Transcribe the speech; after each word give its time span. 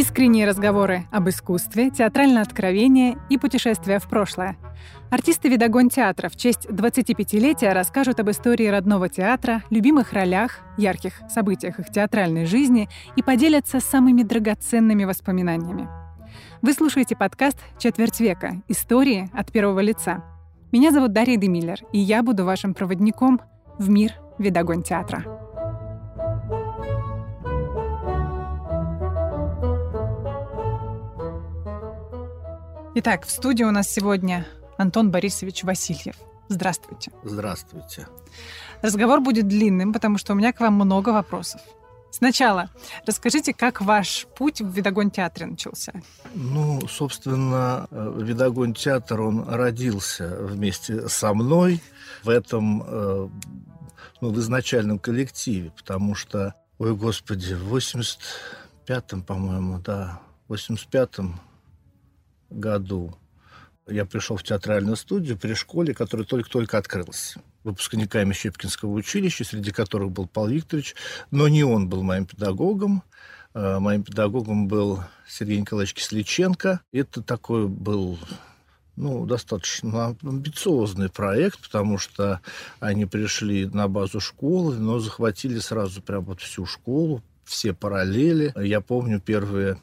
Искренние 0.00 0.48
разговоры 0.48 1.04
об 1.12 1.28
искусстве, 1.28 1.90
театральное 1.90 2.40
откровение 2.40 3.18
и 3.28 3.36
путешествия 3.36 3.98
в 3.98 4.08
прошлое. 4.08 4.56
Артисты 5.10 5.50
«Видогон 5.50 5.90
театра» 5.90 6.30
в 6.30 6.36
честь 6.36 6.64
25-летия 6.64 7.74
расскажут 7.74 8.18
об 8.18 8.30
истории 8.30 8.66
родного 8.68 9.10
театра, 9.10 9.62
любимых 9.68 10.14
ролях, 10.14 10.60
ярких 10.78 11.20
событиях 11.28 11.80
их 11.80 11.90
театральной 11.90 12.46
жизни 12.46 12.88
и 13.14 13.22
поделятся 13.22 13.78
самыми 13.78 14.22
драгоценными 14.22 15.04
воспоминаниями. 15.04 15.86
Вы 16.62 16.72
слушаете 16.72 17.14
подкаст 17.14 17.58
«Четверть 17.76 18.20
века. 18.20 18.62
Истории 18.68 19.28
от 19.34 19.52
первого 19.52 19.80
лица». 19.80 20.24
Меня 20.72 20.92
зовут 20.92 21.12
Дарья 21.12 21.36
Демиллер, 21.36 21.80
и 21.92 21.98
я 21.98 22.22
буду 22.22 22.46
вашим 22.46 22.72
проводником 22.72 23.38
в 23.76 23.90
мир 23.90 24.14
«Видогон 24.38 24.82
театра». 24.82 25.49
Итак, 32.92 33.24
в 33.24 33.30
студии 33.30 33.62
у 33.62 33.70
нас 33.70 33.88
сегодня 33.88 34.44
Антон 34.76 35.12
Борисович 35.12 35.62
Васильев. 35.62 36.16
Здравствуйте. 36.48 37.12
Здравствуйте. 37.22 38.08
Разговор 38.82 39.20
будет 39.20 39.46
длинным, 39.46 39.92
потому 39.92 40.18
что 40.18 40.32
у 40.32 40.36
меня 40.36 40.52
к 40.52 40.58
вам 40.58 40.74
много 40.74 41.10
вопросов. 41.10 41.60
Сначала 42.10 42.68
расскажите, 43.06 43.54
как 43.54 43.80
ваш 43.80 44.26
путь 44.36 44.60
в 44.60 44.72
Видогон 44.72 45.12
театре 45.12 45.46
начался? 45.46 45.92
Ну, 46.34 46.80
собственно, 46.88 47.86
Видогон 47.92 48.74
театр, 48.74 49.20
он 49.20 49.48
родился 49.48 50.36
вместе 50.40 51.08
со 51.08 51.32
мной 51.32 51.80
в 52.24 52.28
этом, 52.28 52.82
э, 52.84 53.28
ну, 54.20 54.30
в 54.30 54.40
изначальном 54.40 54.98
коллективе, 54.98 55.70
потому 55.76 56.16
что, 56.16 56.56
ой, 56.78 56.96
господи, 56.96 57.54
в 57.54 57.72
85-м, 57.72 59.22
по-моему, 59.22 59.78
да, 59.78 60.20
в 60.48 60.54
85-м 60.54 61.40
году 62.50 63.16
я 63.90 64.04
пришел 64.04 64.36
в 64.36 64.42
театральную 64.42 64.96
студию 64.96 65.36
при 65.36 65.54
школе, 65.54 65.94
которая 65.94 66.26
только-только 66.26 66.78
открылась. 66.78 67.34
Выпускниками 67.64 68.32
Щепкинского 68.32 68.92
училища, 68.92 69.44
среди 69.44 69.70
которых 69.70 70.12
был 70.12 70.26
Павел 70.26 70.50
Викторович, 70.50 70.94
но 71.30 71.48
не 71.48 71.64
он 71.64 71.88
был 71.88 72.02
моим 72.02 72.26
педагогом. 72.26 73.02
А, 73.52 73.80
моим 73.80 74.02
педагогом 74.02 74.68
был 74.68 75.02
Сергей 75.28 75.60
Николаевич 75.60 75.94
Кисличенко. 75.94 76.80
Это 76.92 77.22
такой 77.22 77.66
был 77.66 78.18
ну, 78.96 79.26
достаточно 79.26 80.16
амбициозный 80.22 81.08
проект, 81.08 81.60
потому 81.60 81.98
что 81.98 82.40
они 82.80 83.06
пришли 83.06 83.66
на 83.66 83.88
базу 83.88 84.20
школы, 84.20 84.76
но 84.76 84.98
захватили 84.98 85.58
сразу 85.58 86.02
прям 86.02 86.24
вот 86.24 86.40
всю 86.40 86.66
школу, 86.66 87.22
все 87.44 87.72
параллели. 87.72 88.52
Я 88.56 88.80
помню 88.80 89.20
первые 89.20 89.78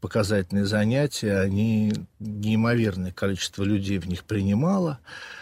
показательные 0.00 0.64
занятия, 0.64 1.38
они 1.38 1.92
неимоверное 2.18 3.12
количество 3.12 3.64
людей 3.64 3.98
в 3.98 4.06
них 4.06 4.24
принимало, 4.24 4.98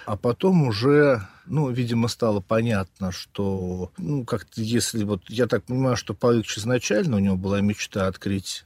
а 0.06 0.16
потом 0.16 0.66
уже, 0.66 1.26
ну, 1.46 1.70
видимо, 1.70 2.08
стало 2.08 2.40
понятно, 2.40 3.12
что, 3.12 3.92
ну, 3.98 4.24
как-то 4.24 4.60
если 4.60 5.04
вот, 5.04 5.22
я 5.28 5.46
так 5.46 5.64
понимаю, 5.64 5.96
что 5.96 6.14
Павлович 6.14 6.58
изначально 6.58 7.16
у 7.16 7.20
него 7.20 7.36
была 7.36 7.60
мечта 7.60 8.06
открыть 8.06 8.64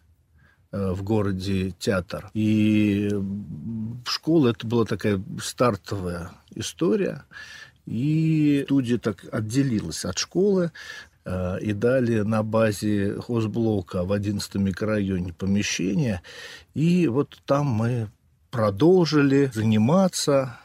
э, 0.72 0.92
в 0.92 1.02
городе 1.02 1.72
театр. 1.78 2.30
И 2.34 3.10
школа 4.06 4.50
это 4.50 4.66
была 4.66 4.84
такая 4.84 5.22
стартовая 5.42 6.30
история. 6.54 7.25
И 7.86 8.62
студия 8.66 8.98
так 8.98 9.25
отделилась 9.32 10.04
от 10.04 10.19
школы, 10.19 10.70
и 11.26 11.72
дали 11.72 12.20
на 12.20 12.42
базе 12.42 13.14
хозблока 13.20 14.04
в 14.04 14.12
11 14.12 14.54
микрорайоне 14.56 15.32
помещение. 15.32 16.22
И 16.74 17.08
вот 17.08 17.38
там 17.47 17.66
мы 17.66 18.08
продолжили 18.50 19.50
заниматься. 19.53 20.59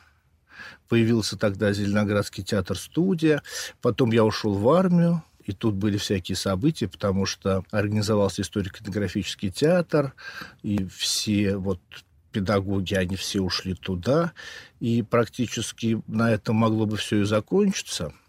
Появился 0.87 1.37
тогда 1.37 1.73
Зеленоградский 1.73 2.43
театр-студия. 2.43 3.41
Потом 3.81 4.11
я 4.11 4.23
ушел 4.23 4.53
в 4.53 4.69
армию. 4.69 5.23
И 5.43 5.51
тут 5.51 5.75
были 5.75 5.97
всякие 5.97 6.35
события, 6.35 6.87
потому 6.87 7.25
что 7.27 7.63
организовался 7.69 8.41
историко-этнографический 8.41 9.51
театр, 9.51 10.15
и 10.63 10.87
все 10.87 11.55
вот 11.55 11.79
педагоги, 12.31 12.95
они 12.95 13.15
все 13.15 13.41
ушли 13.41 13.75
туда, 13.75 14.33
и 14.79 15.03
практически 15.03 16.01
на 16.07 16.31
этом 16.31 16.55
могло 16.55 16.87
бы 16.87 16.97
все 16.97 17.21
и 17.21 17.25
закончиться– 17.25 18.11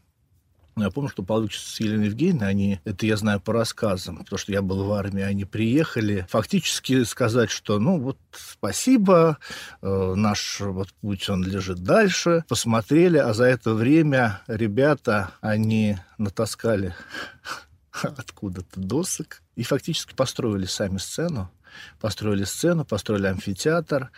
ну, 0.76 0.84
я 0.84 0.91
помню, 0.91 1.09
что 1.09 1.22
Павел 1.22 1.48
с 1.50 1.81
Еленой 1.81 2.06
Евгеньевной, 2.06 2.48
они, 2.48 2.81
это 2.84 3.06
я 3.06 3.16
знаю 3.16 3.41
по 3.41 3.54
рассказам, 3.54 4.19
потому 4.19 4.38
что 4.38 4.53
я 4.53 4.60
был 4.60 4.84
в 4.84 4.92
армии, 4.92 5.22
они 5.22 5.47
приехали 5.47 6.26
фактически 6.28 7.03
сказать, 7.04 7.50
что, 7.50 7.78
ну, 7.78 7.98
вот, 7.98 8.19
спасибо, 8.31 9.38
э, 9.81 10.15
наш 10.15 10.60
вот 10.60 10.92
путь, 11.00 11.31
он 11.31 11.42
лежит 11.44 11.82
дальше. 11.82 12.44
Посмотрели, 12.47 13.16
а 13.16 13.32
за 13.32 13.44
это 13.44 13.72
время 13.72 14.42
ребята, 14.48 15.31
они 15.41 15.97
натаскали 16.19 16.94
откуда-то 18.03 18.78
досок 18.78 19.42
и 19.54 19.62
фактически 19.62 20.15
построили 20.15 20.66
сами 20.66 20.98
сцену. 20.98 21.50
Построили 22.00 22.44
сцену, 22.44 22.84
построили 22.84 23.26
амфитеатр, 23.26 24.10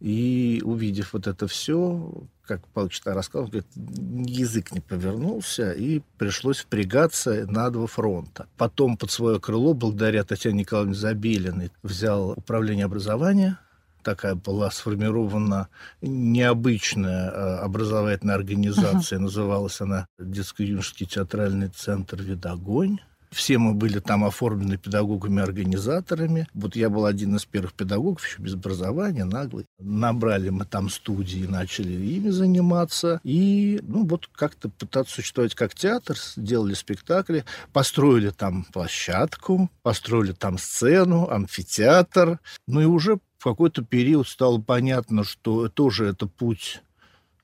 и 0.00 0.62
увидев 0.64 1.12
вот 1.12 1.26
это 1.26 1.46
все, 1.46 2.24
как 2.46 2.62
Чита 2.90 3.14
рассказал, 3.14 3.46
говорит, 3.46 3.66
язык 3.74 4.72
не 4.72 4.80
повернулся, 4.80 5.72
и 5.72 6.00
пришлось 6.18 6.58
впрягаться 6.58 7.46
на 7.46 7.70
два 7.70 7.86
фронта. 7.86 8.46
Потом 8.56 8.96
под 8.96 9.10
свое 9.10 9.38
крыло, 9.38 9.74
благодаря 9.74 10.24
Татьяне 10.24 10.60
Николаевне 10.60 10.94
Забелиной, 10.94 11.70
взял 11.82 12.30
управление 12.30 12.86
образования, 12.86 13.58
такая 14.02 14.34
была 14.34 14.70
сформирована 14.70 15.68
необычная 16.00 17.30
э, 17.30 17.56
образовательная 17.58 18.34
организация, 18.34 19.18
uh-huh. 19.18 19.22
называлась 19.22 19.80
она 19.80 20.06
Детско-юношеский 20.18 21.06
театральный 21.06 21.68
центр 21.68 22.22
«Видогонь». 22.22 23.00
Все 23.30 23.58
мы 23.58 23.74
были 23.74 24.00
там 24.00 24.24
оформлены 24.24 24.76
педагогами-организаторами. 24.76 26.48
Вот 26.52 26.74
я 26.74 26.90
был 26.90 27.04
один 27.06 27.36
из 27.36 27.44
первых 27.44 27.74
педагогов, 27.74 28.26
еще 28.26 28.42
без 28.42 28.54
образования, 28.54 29.24
наглый. 29.24 29.66
Набрали 29.78 30.48
мы 30.48 30.64
там 30.64 30.90
студии, 30.90 31.46
начали 31.46 31.92
ими 31.92 32.30
заниматься. 32.30 33.20
И, 33.22 33.80
ну, 33.82 34.04
вот 34.04 34.26
как-то 34.32 34.68
пытаться 34.68 35.14
существовать 35.14 35.54
как 35.54 35.74
театр. 35.74 36.16
Делали 36.36 36.74
спектакли, 36.74 37.44
построили 37.72 38.30
там 38.30 38.64
площадку, 38.64 39.70
построили 39.82 40.32
там 40.32 40.58
сцену, 40.58 41.28
амфитеатр. 41.30 42.40
Ну 42.66 42.80
и 42.80 42.84
уже 42.84 43.20
в 43.38 43.44
какой-то 43.44 43.82
период 43.84 44.28
стало 44.28 44.60
понятно, 44.60 45.22
что 45.24 45.68
тоже 45.68 46.06
это 46.06 46.26
путь 46.26 46.82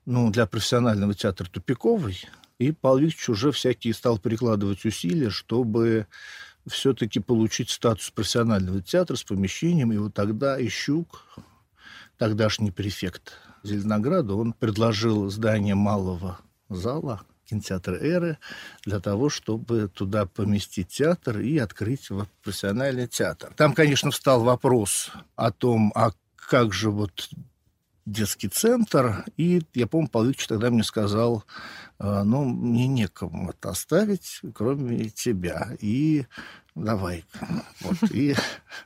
ну, 0.05 0.31
для 0.31 0.45
профессионального 0.45 1.13
театра 1.13 1.47
тупиковый. 1.49 2.19
И 2.59 2.71
Павел 2.71 3.11
уже 3.27 3.51
всякие 3.51 3.93
стал 3.93 4.17
прикладывать 4.17 4.83
усилия, 4.85 5.29
чтобы 5.29 6.07
все-таки 6.67 7.19
получить 7.19 7.69
статус 7.69 8.09
профессионального 8.09 8.81
театра 8.81 9.15
с 9.15 9.23
помещением. 9.23 9.93
И 9.93 9.97
вот 9.97 10.13
тогда 10.13 10.59
Ищук, 10.59 11.23
тогдашний 12.17 12.71
префект 12.71 13.33
Зеленограда, 13.63 14.33
он 14.33 14.53
предложил 14.53 15.29
здание 15.29 15.75
малого 15.75 16.39
зала, 16.69 17.21
кинотеатр 17.45 17.93
«Эры», 17.93 18.37
для 18.83 18.99
того, 18.99 19.29
чтобы 19.29 19.87
туда 19.87 20.25
поместить 20.25 20.89
театр 20.89 21.39
и 21.39 21.57
открыть 21.57 22.09
профессиональный 22.43 23.07
театр. 23.07 23.53
Там, 23.55 23.73
конечно, 23.73 24.11
встал 24.11 24.43
вопрос 24.43 25.11
о 25.35 25.51
том, 25.51 25.91
а 25.95 26.11
как 26.35 26.73
же 26.73 26.91
вот 26.91 27.29
детский 28.07 28.47
центр, 28.47 29.25
и 29.35 29.61
я 29.73 29.85
помню, 29.85 30.07
Павел 30.07 30.29
Викторович 30.29 30.47
тогда 30.47 30.69
мне 30.69 30.83
сказал, 30.83 31.43
«А, 31.99 32.23
ну, 32.23 32.45
мне 32.45 32.87
некому 32.87 33.49
это 33.49 33.69
оставить, 33.69 34.39
кроме 34.55 35.09
тебя, 35.09 35.75
и 35.81 36.25
давай. 36.73 37.25
Вот, 37.81 38.11
и 38.11 38.35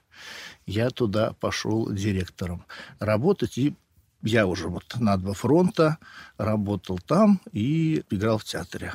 я 0.65 0.89
туда 0.89 1.33
пошел 1.39 1.91
директором 1.91 2.65
работать, 2.99 3.57
и 3.57 3.75
я 4.23 4.47
уже 4.47 4.67
вот 4.67 4.95
на 4.99 5.17
два 5.17 5.33
фронта 5.33 5.97
работал 6.37 6.99
там 6.99 7.41
и 7.51 8.03
играл 8.09 8.39
в 8.39 8.43
театре. 8.43 8.93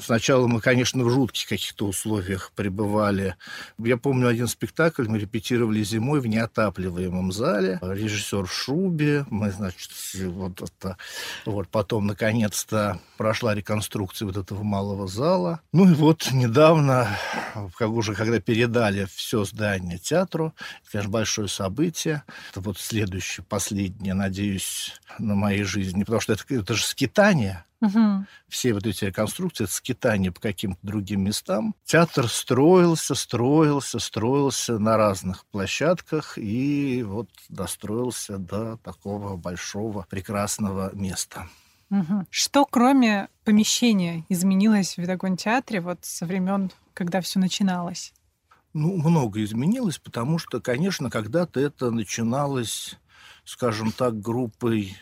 Сначала 0.00 0.46
мы, 0.46 0.60
конечно, 0.60 1.04
в 1.04 1.10
жутких 1.10 1.48
каких-то 1.48 1.86
условиях 1.86 2.52
пребывали. 2.54 3.36
Я 3.78 3.96
помню 3.96 4.28
один 4.28 4.48
спектакль, 4.48 5.08
мы 5.08 5.18
репетировали 5.18 5.82
зимой 5.82 6.20
в 6.20 6.26
неотапливаемом 6.26 7.32
зале. 7.32 7.78
Режиссер 7.82 8.46
в 8.46 8.52
шубе. 8.52 9.24
Мы, 9.30 9.50
значит, 9.50 9.90
вот 10.14 10.62
это... 10.62 10.96
Вот 11.44 11.68
потом, 11.68 12.06
наконец-то, 12.06 13.00
прошла 13.16 13.54
реконструкция 13.54 14.26
вот 14.26 14.36
этого 14.36 14.62
малого 14.62 15.06
зала. 15.06 15.60
Ну 15.72 15.90
и 15.90 15.94
вот 15.94 16.28
недавно, 16.32 17.08
как 17.76 17.90
уже 17.90 18.14
когда 18.14 18.40
передали 18.40 19.06
все 19.14 19.44
здание 19.44 19.98
театру, 19.98 20.54
это, 20.82 20.92
конечно, 20.92 21.10
большое 21.10 21.48
событие. 21.48 22.22
Это 22.50 22.60
вот 22.60 22.78
следующее, 22.78 23.44
последнее, 23.48 24.14
надеюсь, 24.14 24.98
на 25.18 25.34
моей 25.34 25.62
жизни. 25.62 26.04
Потому 26.04 26.20
что 26.20 26.32
это, 26.34 26.42
это 26.48 26.74
же 26.74 26.84
скитание 26.84 27.64
Угу. 27.80 28.26
Все 28.48 28.74
вот 28.74 28.86
эти 28.86 29.04
реконструкции, 29.04 29.66
скитания 29.66 30.32
по 30.32 30.40
каким-то 30.40 30.78
другим 30.82 31.22
местам. 31.22 31.74
Театр 31.84 32.28
строился, 32.28 33.14
строился, 33.14 34.00
строился 34.00 34.78
на 34.78 34.96
разных 34.96 35.46
площадках 35.46 36.38
и 36.38 37.04
вот 37.04 37.28
достроился 37.48 38.38
до 38.38 38.78
такого 38.78 39.36
большого, 39.36 40.06
прекрасного 40.10 40.94
места. 40.94 41.48
Угу. 41.90 42.26
Что, 42.30 42.66
кроме 42.66 43.28
помещения, 43.44 44.24
изменилось 44.28 44.94
в 44.94 44.98
Видогон-театре 44.98 45.80
вот 45.80 46.00
со 46.02 46.26
времен, 46.26 46.70
когда 46.94 47.20
все 47.20 47.38
начиналось? 47.38 48.12
Ну, 48.74 48.96
много 48.96 49.42
изменилось, 49.42 49.98
потому 49.98 50.38
что, 50.38 50.60
конечно, 50.60 51.10
когда-то 51.10 51.60
это 51.60 51.90
начиналось, 51.90 52.96
скажем 53.44 53.92
так, 53.92 54.20
группой 54.20 54.96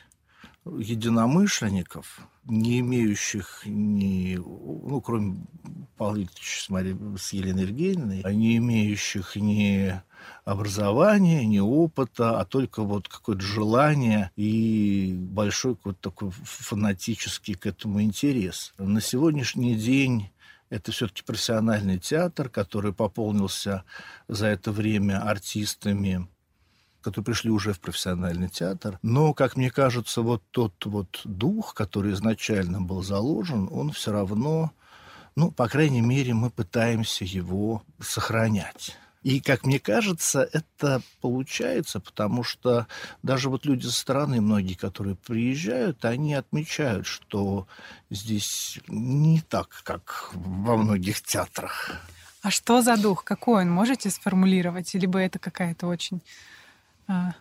единомышленников, 0.79 2.21
не 2.45 2.81
имеющих 2.81 3.63
ни, 3.65 4.37
ну, 4.37 5.01
кроме 5.01 5.47
Павла 5.97 6.27
Марьей, 6.69 6.97
с 7.19 7.33
Еленой 7.33 7.63
Евгеньевной, 7.63 8.21
а 8.23 8.33
не 8.33 8.57
имеющих 8.59 9.37
ни 9.37 10.01
образования, 10.45 11.47
ни 11.47 11.59
опыта, 11.59 12.41
а 12.41 12.45
только 12.45 12.83
вот 12.83 13.09
какое-то 13.09 13.43
желание 13.43 14.31
и 14.37 15.15
большой 15.17 15.77
какой-то 15.77 16.01
такой 16.01 16.31
фанатический 16.31 17.55
к 17.55 17.67
этому 17.67 18.03
интерес. 18.03 18.75
На 18.79 19.01
сегодняшний 19.01 19.75
день 19.75 20.31
это 20.69 20.91
все-таки 20.93 21.23
профессиональный 21.23 21.99
театр, 21.99 22.49
который 22.49 22.93
пополнился 22.93 23.85
за 24.29 24.47
это 24.47 24.73
время 24.73 25.23
артистами, 25.23 26.27
которые 27.01 27.27
пришли 27.27 27.51
уже 27.51 27.73
в 27.73 27.81
профессиональный 27.81 28.49
театр. 28.49 28.99
Но, 29.03 29.35
как 29.35 29.57
мне 29.57 29.71
кажется, 29.71 30.23
вот 30.23 30.43
тот 30.51 30.75
вот 30.85 31.21
дух, 31.25 31.75
который 31.75 32.13
изначально 32.13 32.81
был 32.81 33.03
заложен, 33.03 33.69
он 33.71 33.93
все 33.93 34.13
равно, 34.13 34.73
ну, 35.35 35.51
по 35.51 35.69
крайней 35.69 36.01
мере, 36.01 36.35
мы 36.35 36.51
пытаемся 36.51 37.25
его 37.25 37.83
сохранять. 38.01 38.97
И, 39.27 39.41
как 39.41 39.67
мне 39.67 39.81
кажется, 39.81 40.49
это 40.53 41.03
получается, 41.21 41.99
потому 41.99 42.45
что 42.45 42.87
даже 43.25 43.51
вот 43.51 43.67
люди 43.67 43.85
со 43.85 43.93
стороны, 43.93 44.41
многие, 44.41 44.75
которые 44.75 45.17
приезжают, 45.17 46.05
они 46.05 46.33
отмечают, 46.35 47.09
что 47.09 47.67
здесь 48.09 48.79
не 48.87 49.41
так, 49.41 49.81
как 49.83 50.31
во 50.33 50.77
многих 50.77 51.23
театрах. 51.23 51.91
А 52.43 52.53
что 52.53 52.83
за 52.83 52.97
дух? 52.97 53.25
Какой 53.25 53.63
он? 53.63 53.71
Можете 53.71 54.11
сформулировать? 54.11 54.95
Либо 54.95 55.19
это 55.19 55.41
какая-то 55.41 55.89
очень 55.89 56.23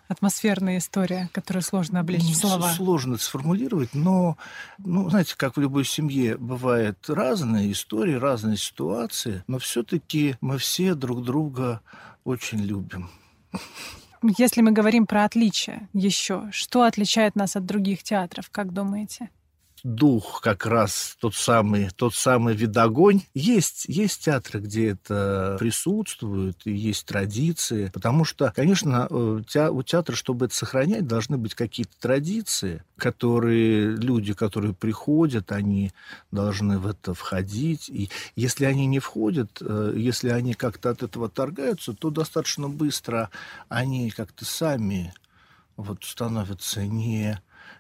атмосферная 0.08 0.78
история, 0.78 1.30
которую 1.34 1.64
сложно 1.64 2.00
облечь 2.00 2.24
в 2.24 2.36
слова? 2.36 2.72
Сложно 2.74 3.18
сформулировать, 3.18 3.94
но, 3.94 4.38
ну, 4.78 5.10
знаете, 5.10 5.36
как 5.38 5.58
в 5.58 5.60
любой 5.60 5.86
семье 5.86 6.38
бывают 6.38 7.10
разные 7.10 7.72
истории, 7.72 8.16
разные 8.16 8.58
ситуации, 8.58 9.44
но 9.48 9.60
все-таки 9.60 10.36
мы 10.42 10.58
все 10.58 10.96
друг 10.96 11.24
друга 11.24 11.82
очень 12.24 12.60
любим. 12.60 13.10
Если 14.38 14.62
мы 14.62 14.72
говорим 14.72 15.06
про 15.06 15.26
отличия 15.26 15.88
еще, 15.94 16.50
что 16.52 16.84
отличает 16.84 17.36
нас 17.36 17.56
от 17.56 17.66
других 17.66 18.04
театров, 18.04 18.50
как 18.50 18.74
думаете? 18.74 19.30
Дух 19.86 20.42
как 20.42 20.66
раз 20.66 21.16
тот 21.20 21.36
самый, 21.36 21.92
тот 21.92 22.16
самый 22.16 22.56
видогонь. 22.56 23.22
Есть, 23.36 23.86
есть 23.86 24.26
театры, 24.26 24.60
где 24.60 24.90
это 24.90 25.58
присутствует, 25.60 26.58
и 26.66 26.74
есть 26.74 27.06
традиции, 27.06 27.92
потому 27.94 28.26
что, 28.26 28.52
конечно, 28.56 29.08
э, 29.08 29.70
у 29.70 29.84
театра, 29.84 30.16
чтобы 30.16 30.46
это 30.46 30.56
сохранять, 30.56 31.06
должны 31.06 31.38
быть 31.38 31.54
какие-то 31.54 31.94
традиции, 32.00 32.84
которые 32.98 33.96
люди, 33.96 34.34
которые 34.34 34.74
приходят, 34.74 35.52
они 35.52 35.92
должны 36.32 36.80
в 36.80 36.88
это 36.88 37.14
входить. 37.14 37.88
И 37.88 38.10
если 38.36 38.66
они 38.66 38.88
не 38.88 38.98
входят, 38.98 39.62
э, 39.62 39.94
если 39.96 40.30
они 40.30 40.56
как-то 40.56 40.90
от 40.90 41.04
этого 41.04 41.30
торгаются, 41.30 41.94
то 41.94 42.10
достаточно 42.10 42.70
быстро 42.70 43.30
они 43.70 44.10
как-то 44.10 44.46
сами 44.46 45.14
вот 45.78 46.04
становятся 46.04 46.86
не 46.88 47.40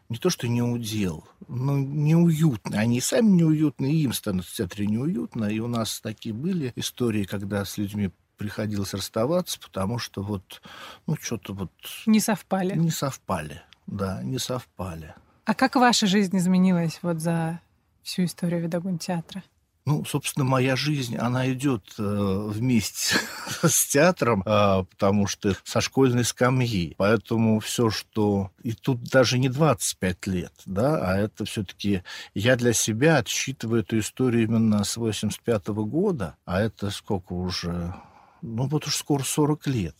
не 0.10 0.18
то 0.18 0.30
что 0.30 0.48
не 0.48 0.62
удел, 0.62 1.28
но 1.48 1.78
неуютно. 1.78 2.80
Они 2.80 3.02
сами 3.02 3.30
неуютны, 3.30 3.92
и 3.92 4.04
им 4.04 4.14
становится 4.14 4.52
в 4.52 4.56
театре 4.56 4.88
неуютно. 4.88 5.46
И 5.46 5.60
у 5.60 5.68
нас 5.68 6.00
такие 6.00 6.34
были 6.34 6.74
истории, 6.76 7.24
когда 7.24 7.66
с 7.66 7.78
людьми 7.78 8.12
приходилось 8.38 8.94
расставаться, 8.94 9.60
потому 9.60 9.98
что 9.98 10.22
вот, 10.22 10.62
ну, 11.08 11.16
что-то 11.20 11.54
вот... 11.54 11.72
Не 12.06 12.20
совпали. 12.20 12.76
Не 12.76 12.92
совпали, 12.92 13.62
да, 13.88 14.22
не 14.24 14.40
совпали. 14.40 15.16
А 15.46 15.54
как 15.54 15.76
ваша 15.76 16.08
жизнь 16.08 16.38
изменилась 16.38 17.00
вот 17.02 17.20
за 17.20 17.60
всю 18.04 18.26
историю 18.26 18.62
Видогун 18.62 18.98
театра? 18.98 19.44
Ну, 19.86 20.04
собственно, 20.04 20.46
моя 20.46 20.76
жизнь, 20.76 21.16
она 21.16 21.52
идет 21.52 21.94
э, 22.00 22.02
вместе 22.02 23.18
с 23.62 23.86
театром, 23.86 24.42
э, 24.44 24.84
потому 24.90 25.28
что 25.28 25.56
со 25.64 25.80
школьной 25.80 26.24
скамьи. 26.24 26.96
Поэтому 26.98 27.60
все, 27.60 27.92
что... 27.92 28.50
И 28.64 28.74
тут 28.74 29.04
даже 29.04 29.38
не 29.38 29.48
25 29.48 30.28
лет, 30.28 30.54
да, 30.66 30.98
а 31.08 31.18
это 31.18 31.46
все-таки... 31.46 32.02
Я 32.34 32.56
для 32.56 32.74
себя 32.74 33.18
отсчитываю 33.18 33.82
эту 33.82 34.00
историю 34.00 34.46
именно 34.46 34.84
с 34.84 34.98
85 34.98 35.66
-го 35.68 35.86
года, 35.86 36.36
а 36.46 36.62
это 36.62 36.90
сколько 36.90 37.34
уже... 37.34 37.94
Ну, 38.42 38.68
вот 38.68 38.88
уж 38.88 38.96
скоро 38.96 39.24
40 39.24 39.68
лет 39.68 39.96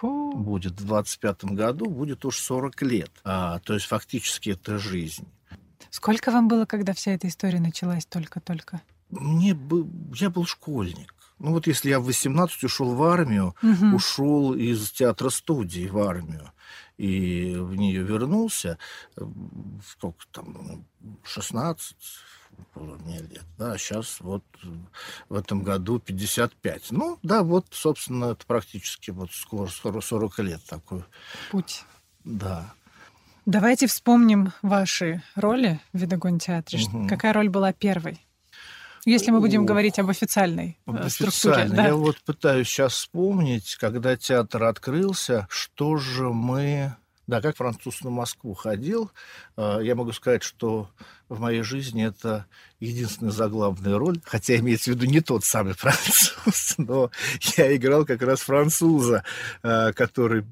будет 0.00 0.80
в 0.80 0.86
25 0.86 1.44
году, 1.44 1.86
будет 1.86 2.24
уж 2.24 2.38
40 2.38 2.82
лет. 2.82 3.10
А, 3.24 3.58
то 3.60 3.74
есть 3.74 3.86
фактически 3.86 4.50
это 4.50 4.78
жизнь. 4.78 5.26
Сколько 5.90 6.30
вам 6.30 6.48
было, 6.48 6.66
когда 6.66 6.92
вся 6.92 7.12
эта 7.12 7.28
история 7.28 7.60
началась 7.60 8.06
только-только? 8.06 8.82
Мне 9.20 9.54
бы, 9.54 9.86
я 10.14 10.30
был 10.30 10.46
школьник. 10.46 11.14
Ну 11.38 11.52
вот 11.52 11.66
если 11.66 11.90
я 11.90 12.00
в 12.00 12.04
18 12.04 12.64
ушел 12.64 12.94
в 12.94 13.02
армию, 13.02 13.54
угу. 13.62 13.96
ушел 13.96 14.54
из 14.54 14.90
театра 14.90 15.30
студии 15.30 15.88
в 15.88 15.98
армию 15.98 16.52
и 16.96 17.54
в 17.56 17.74
нее 17.74 18.02
вернулся, 18.02 18.78
сколько 19.86 20.24
там, 20.30 20.86
16 21.24 21.96
было 22.74 22.96
мне 22.98 23.18
лет, 23.18 23.44
да, 23.58 23.76
сейчас 23.76 24.20
вот 24.20 24.44
в 25.28 25.34
этом 25.34 25.64
году 25.64 25.98
55. 25.98 26.92
Ну, 26.92 27.18
да, 27.22 27.42
вот, 27.42 27.66
собственно, 27.72 28.26
это 28.26 28.46
практически 28.46 29.10
вот 29.10 29.32
скоро 29.32 30.00
40 30.00 30.38
лет 30.38 30.62
такой. 30.64 31.02
Путь. 31.50 31.84
Да. 32.22 32.72
Давайте 33.44 33.86
вспомним 33.86 34.52
ваши 34.62 35.22
роли 35.34 35.80
в 35.92 35.98
Видогон 35.98 36.38
театре. 36.38 36.82
Угу. 36.84 37.08
Какая 37.08 37.32
роль 37.32 37.48
была 37.48 37.72
первой? 37.72 38.24
Если 39.04 39.30
мы 39.30 39.40
будем 39.40 39.66
говорить 39.66 39.98
об 39.98 40.08
официальной 40.10 40.78
об 40.86 40.96
э, 40.96 41.08
структуре. 41.10 41.68
Да. 41.68 41.88
Я 41.88 41.94
вот 41.94 42.16
пытаюсь 42.24 42.68
сейчас 42.68 42.94
вспомнить, 42.94 43.76
когда 43.76 44.16
театр 44.16 44.64
открылся, 44.64 45.46
что 45.50 45.96
же 45.96 46.30
мы... 46.30 46.94
Да, 47.26 47.40
как 47.40 47.56
француз 47.56 48.02
на 48.02 48.10
Москву 48.10 48.52
ходил, 48.52 49.10
э, 49.56 49.78
я 49.82 49.94
могу 49.94 50.12
сказать, 50.12 50.42
что 50.42 50.90
в 51.30 51.40
моей 51.40 51.62
жизни 51.62 52.06
это 52.06 52.44
единственная 52.80 53.32
заглавная 53.32 53.96
роль, 53.96 54.20
хотя 54.24 54.56
имеется 54.56 54.90
в 54.90 54.94
виду 54.94 55.06
не 55.06 55.20
тот 55.20 55.42
самый 55.42 55.72
француз, 55.78 56.74
но 56.76 57.10
я 57.56 57.74
играл 57.74 58.04
как 58.04 58.20
раз 58.20 58.40
француза, 58.40 59.24
э, 59.62 59.92
который 59.94 60.44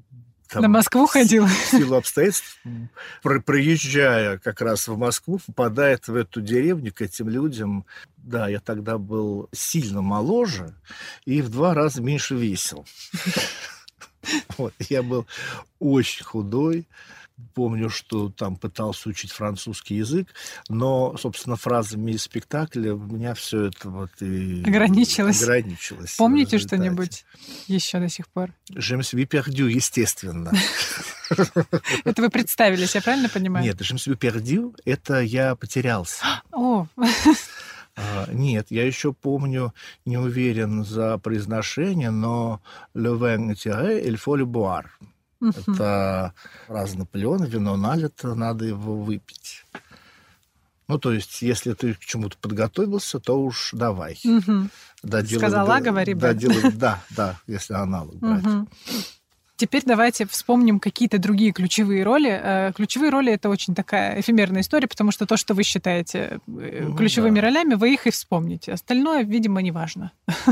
там, 0.53 0.61
на 0.61 0.67
Москву 0.69 1.05
ходил? 1.07 1.45
В 1.45 1.51
силу 1.51 1.95
обстоятельств, 1.95 2.59
про 3.21 3.41
проезжая 3.41 4.37
как 4.37 4.61
раз 4.61 4.87
в 4.87 4.97
Москву, 4.97 5.39
попадает 5.45 6.07
в 6.07 6.15
эту 6.15 6.41
деревню 6.41 6.93
к 6.93 7.01
этим 7.01 7.29
людям. 7.29 7.85
Да, 8.17 8.47
я 8.47 8.59
тогда 8.59 8.97
был 8.97 9.49
сильно 9.51 10.01
моложе 10.01 10.73
и 11.25 11.41
в 11.41 11.49
два 11.49 11.73
раза 11.73 12.01
меньше 12.01 12.35
весил. 12.35 12.85
Вот, 14.57 14.73
я 14.79 15.03
был 15.03 15.27
очень 15.79 16.23
худой, 16.23 16.87
Помню, 17.53 17.89
что 17.89 18.29
там 18.29 18.55
пытался 18.55 19.09
учить 19.09 19.31
французский 19.31 19.95
язык, 19.95 20.27
но, 20.69 21.15
собственно, 21.17 21.55
фразами 21.55 22.11
из 22.11 22.23
спектакля 22.23 22.93
у 22.93 22.99
меня 22.99 23.33
все 23.33 23.65
это 23.65 23.89
вот 23.89 24.09
и 24.21 24.63
ограничилось. 24.65 25.41
ограничилось 25.43 26.15
Помните 26.17 26.57
что-нибудь 26.57 27.25
еще 27.67 27.99
до 27.99 28.09
сих 28.09 28.27
пор? 28.27 28.51
Suis 28.69 29.25
perdu, 29.25 29.67
естественно. 29.67 30.51
Это 32.05 32.21
вы 32.21 32.29
представились, 32.29 32.95
я 32.95 33.01
правильно 33.01 33.29
понимаю? 33.29 33.65
Нет, 33.65 33.81
suis 33.81 34.17
perdu— 34.17 34.75
это 34.85 35.21
я 35.21 35.55
потерялся. 35.55 36.23
О, 36.51 36.87
а, 37.95 38.27
нет, 38.31 38.67
я 38.69 38.85
еще 38.85 39.13
помню, 39.13 39.73
не 40.05 40.17
уверен 40.17 40.83
за 40.83 41.17
произношение, 41.17 42.11
но 42.11 42.61
le 42.93 43.17
vin 43.17 43.53
tiré, 43.55 44.03
il 44.05 44.17
faut 44.17 44.35
le 44.35 44.45
boire. 44.45 44.89
Угу. 45.43 45.73
Это 45.73 46.33
раз 46.67 46.95
Наполеон, 46.95 47.43
вино 47.43 47.75
налито, 47.75 48.33
надо 48.35 48.65
его 48.65 48.95
выпить. 48.95 49.65
Ну, 50.87 50.97
то 50.97 51.11
есть, 51.11 51.41
если 51.41 51.73
ты 51.73 51.93
к 51.93 51.99
чему-то 51.99 52.37
подготовился, 52.37 53.19
то 53.19 53.39
уж 53.39 53.71
давай. 53.73 54.19
Угу. 54.23 54.69
Доделай, 55.03 55.39
Сказала, 55.39 55.79
говори 55.79 56.13
доделай, 56.13 56.71
Да, 56.73 57.01
да, 57.09 57.39
если 57.47 57.73
аналог 57.73 58.15
брать. 58.15 58.45
Угу. 58.45 58.67
Теперь 59.55 59.83
давайте 59.85 60.25
вспомним 60.25 60.79
какие-то 60.79 61.19
другие 61.19 61.51
ключевые 61.51 62.03
роли. 62.03 62.29
Э, 62.29 62.71
ключевые 62.75 63.11
роли— 63.11 63.31
это 63.33 63.49
очень 63.49 63.75
такая 63.75 64.19
эфемерная 64.19 64.61
история, 64.61 64.87
потому 64.87 65.11
что 65.11 65.25
то, 65.25 65.37
что 65.37 65.53
вы 65.53 65.63
считаете 65.63 66.39
э, 66.47 66.85
ну, 66.87 66.95
ключевыми 66.95 67.39
да. 67.39 67.47
ролями, 67.47 67.75
вы 67.75 67.93
их 67.93 68.07
и 68.07 68.11
вспомните. 68.11 68.73
Остальное, 68.73 69.23
видимо, 69.23 69.61
не 69.61 69.71
важно. 69.71 70.11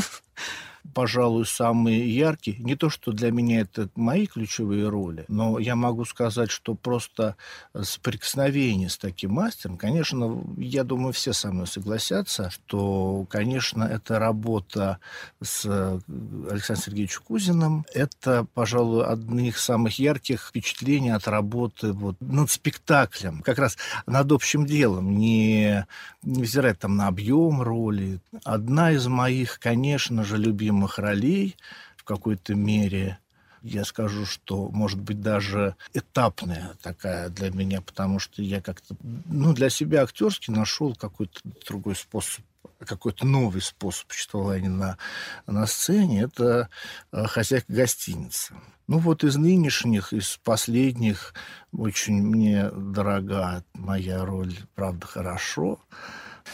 пожалуй, 0.94 1.46
самые 1.46 2.16
яркие. 2.16 2.58
Не 2.58 2.76
то, 2.76 2.90
что 2.90 3.12
для 3.12 3.32
меня 3.32 3.62
это 3.62 3.90
мои 3.96 4.26
ключевые 4.26 4.90
роли, 4.90 5.26
но 5.28 5.60
я 5.60 5.76
могу 5.76 6.06
сказать, 6.06 6.52
что 6.52 6.76
просто 6.76 7.36
соприкосновение 7.80 8.90
с 8.90 8.98
таким 8.98 9.34
мастером, 9.34 9.78
конечно, 9.78 10.44
я 10.58 10.84
думаю, 10.84 11.14
все 11.14 11.34
со 11.34 11.52
мной 11.52 11.68
согласятся, 11.68 12.50
что, 12.50 13.26
конечно, 13.30 13.84
эта 13.84 14.20
работа 14.20 15.00
с 15.42 15.66
Александром 15.66 16.84
Сергеевичем 16.86 17.22
Кузиным, 17.24 17.86
это, 17.94 18.46
пожалуй, 18.54 19.06
одни 19.06 19.50
из 19.50 19.58
самых 19.58 20.00
ярких 20.00 20.48
впечатлений 20.48 21.12
от 21.12 21.28
работы 21.28 21.94
вот, 21.94 22.16
над 22.20 22.50
спектаклем, 22.50 23.42
как 23.42 23.60
раз 23.60 23.78
над 24.06 24.32
общим 24.32 24.66
делом, 24.66 25.18
не, 25.18 25.86
не 26.24 26.46
там 26.74 26.96
на 26.96 27.08
объем 27.08 27.62
роли. 27.62 28.20
Одна 28.44 28.92
из 28.92 29.08
моих, 29.08 29.60
конечно 29.60 30.24
же, 30.24 30.38
любимых 30.38 30.81
любимых 30.82 30.98
ролей 30.98 31.58
в 31.98 32.04
какой-то 32.04 32.56
мере. 32.56 33.20
Я 33.62 33.86
скажу, 33.86 34.26
что, 34.26 34.70
может 34.70 35.00
быть, 35.00 35.22
даже 35.22 35.76
этапная 35.94 36.74
такая 36.82 37.30
для 37.30 37.52
меня, 37.52 37.82
потому 37.82 38.18
что 38.18 38.42
я 38.42 38.60
как-то, 38.60 38.96
ну, 39.02 39.54
для 39.54 39.70
себя 39.70 40.02
актерски 40.02 40.50
нашел 40.50 40.96
какой-то 40.96 41.40
другой 41.68 41.96
способ 41.96 42.44
какой-то 42.80 43.28
новый 43.28 43.62
способ 43.62 44.12
существования 44.12 44.70
на, 44.70 44.98
на 45.46 45.68
сцене, 45.68 46.24
это 46.24 46.68
э, 47.12 47.26
хозяйка 47.28 47.72
гостиницы. 47.72 48.56
Ну 48.88 48.98
вот 48.98 49.24
из 49.24 49.36
нынешних, 49.36 50.14
из 50.14 50.40
последних 50.44 51.36
очень 51.72 52.24
мне 52.24 52.72
дорога 52.72 53.64
моя 53.76 54.26
роль 54.26 54.56
«Правда 54.74 55.06
хорошо», 55.06 55.80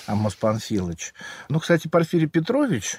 Амос 0.06 0.36
Панфилович. 0.36 1.14
Ну, 1.50 1.60
кстати, 1.60 1.88
Порфирий 1.88 2.28
Петрович 2.28 2.98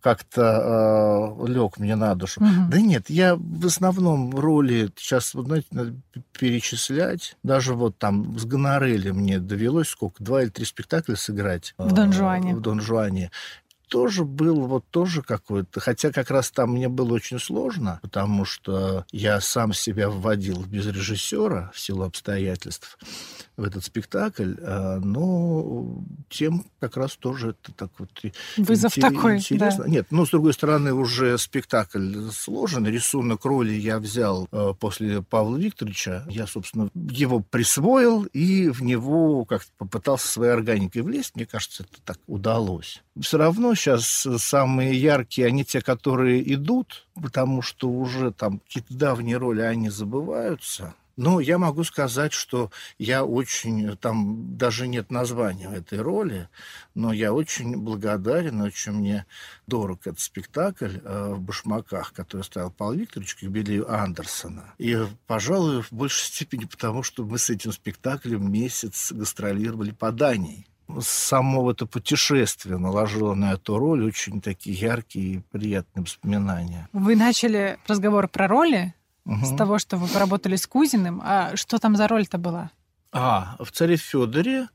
как-то 0.00 1.36
э, 1.40 1.46
лег 1.48 1.78
мне 1.78 1.96
на 1.96 2.14
душу. 2.14 2.40
Угу. 2.40 2.70
Да 2.70 2.80
нет, 2.80 3.10
я 3.10 3.36
в 3.36 3.66
основном 3.66 4.30
роли 4.30 4.90
сейчас, 4.96 5.34
вот, 5.34 5.46
знаете, 5.46 5.66
надо 5.70 5.94
перечислять. 6.32 7.36
Даже 7.42 7.74
вот 7.74 7.98
там 7.98 8.38
с 8.38 8.44
Гонорелли 8.44 9.10
мне 9.10 9.38
довелось 9.38 9.88
сколько, 9.88 10.22
два 10.22 10.42
или 10.42 10.50
три 10.50 10.64
спектакля 10.64 11.16
сыграть. 11.16 11.74
В 11.78 11.92
Дон 11.92 12.12
Жуане. 12.12 12.52
Э, 12.52 12.54
в 12.54 12.60
Дон 12.60 12.80
Жуане 12.80 13.30
тоже 13.88 14.24
был 14.24 14.66
вот 14.66 14.84
тоже 14.90 15.22
какой-то, 15.22 15.80
хотя 15.80 16.12
как 16.12 16.30
раз 16.30 16.50
там 16.50 16.72
мне 16.72 16.88
было 16.88 17.14
очень 17.14 17.38
сложно, 17.38 17.98
потому 18.02 18.44
что 18.44 19.04
я 19.10 19.40
сам 19.40 19.72
себя 19.72 20.08
вводил 20.10 20.62
без 20.64 20.86
режиссера 20.86 21.70
в 21.74 21.80
силу 21.80 22.04
обстоятельств 22.04 22.98
в 23.58 23.64
этот 23.64 23.84
спектакль, 23.84 24.54
а, 24.62 25.00
но 25.00 25.98
тем 26.30 26.64
как 26.78 26.96
раз 26.96 27.16
тоже 27.16 27.50
это 27.50 27.72
так 27.72 27.90
вот 27.98 28.08
Вызов 28.56 28.96
интерес, 28.96 29.14
такой, 29.14 29.36
интересно. 29.36 29.84
Да. 29.84 29.90
Нет, 29.90 30.06
ну, 30.10 30.24
с 30.24 30.30
другой 30.30 30.54
стороны, 30.54 30.94
уже 30.94 31.36
спектакль 31.38 32.30
сложен, 32.32 32.86
рисунок 32.86 33.44
роли 33.44 33.72
я 33.72 33.98
взял 33.98 34.46
а, 34.52 34.74
после 34.74 35.22
Павла 35.22 35.56
Викторовича, 35.56 36.24
я, 36.28 36.46
собственно, 36.46 36.88
его 36.94 37.40
присвоил 37.40 38.24
и 38.32 38.68
в 38.70 38.82
него 38.82 39.44
как-то 39.44 39.70
попытался 39.76 40.28
своей 40.28 40.52
органикой 40.52 41.02
влезть, 41.02 41.34
мне 41.34 41.44
кажется, 41.44 41.82
это 41.82 42.00
так 42.02 42.18
удалось. 42.28 43.02
Все 43.20 43.38
равно 43.38 43.74
сейчас 43.74 44.26
самые 44.38 44.94
яркие, 44.94 45.48
они 45.48 45.64
те, 45.64 45.80
которые 45.80 46.54
идут, 46.54 47.08
потому 47.20 47.60
что 47.62 47.90
уже 47.90 48.30
там 48.30 48.60
какие-то 48.60 48.94
давние 48.94 49.36
роли, 49.36 49.62
они 49.62 49.90
забываются, 49.90 50.94
ну, 51.18 51.40
я 51.40 51.58
могу 51.58 51.82
сказать, 51.82 52.32
что 52.32 52.70
я 52.96 53.24
очень, 53.24 53.96
там 53.96 54.56
даже 54.56 54.86
нет 54.86 55.10
названия 55.10 55.68
этой 55.68 56.00
роли, 56.00 56.48
но 56.94 57.12
я 57.12 57.32
очень 57.32 57.76
благодарен, 57.76 58.60
очень 58.60 58.92
мне 58.92 59.26
дорог 59.66 60.06
этот 60.06 60.20
спектакль 60.20 60.98
э, 61.02 61.34
в 61.34 61.40
«Башмаках», 61.40 62.12
который 62.12 62.42
ставил 62.42 62.70
Павел 62.70 63.00
Викторович 63.00 63.34
к 63.34 63.42
юбилею 63.42 63.92
Андерсона. 63.92 64.74
И, 64.78 64.96
пожалуй, 65.26 65.82
в 65.82 65.92
большей 65.92 66.28
степени 66.28 66.66
потому, 66.66 67.02
что 67.02 67.24
мы 67.24 67.38
с 67.38 67.50
этим 67.50 67.72
спектаклем 67.72 68.50
месяц 68.52 69.10
гастролировали 69.10 69.90
по 69.90 70.12
Дании 70.12 70.66
само 71.00 71.70
это 71.70 71.84
путешествие 71.86 72.78
наложило 72.78 73.34
на 73.34 73.52
эту 73.52 73.78
роль 73.78 74.04
очень 74.04 74.40
такие 74.40 74.74
яркие 74.74 75.26
и 75.26 75.42
приятные 75.50 76.04
воспоминания. 76.04 76.88
Вы 76.92 77.14
начали 77.14 77.78
разговор 77.86 78.28
про 78.28 78.48
роли 78.48 78.94
угу. 79.28 79.46
с 79.46 79.56
того, 79.56 79.78
что 79.78 79.96
вы 79.96 80.08
поработали 80.08 80.56
с 80.56 80.66
Кузиным. 80.66 81.20
А 81.24 81.56
что 81.56 81.78
там 81.78 81.96
за 81.96 82.08
роль-то 82.08 82.38
была? 82.38 82.70
А, 83.12 83.56
в 83.60 83.70
«Царе 83.70 83.96
Федоре» 83.96 84.68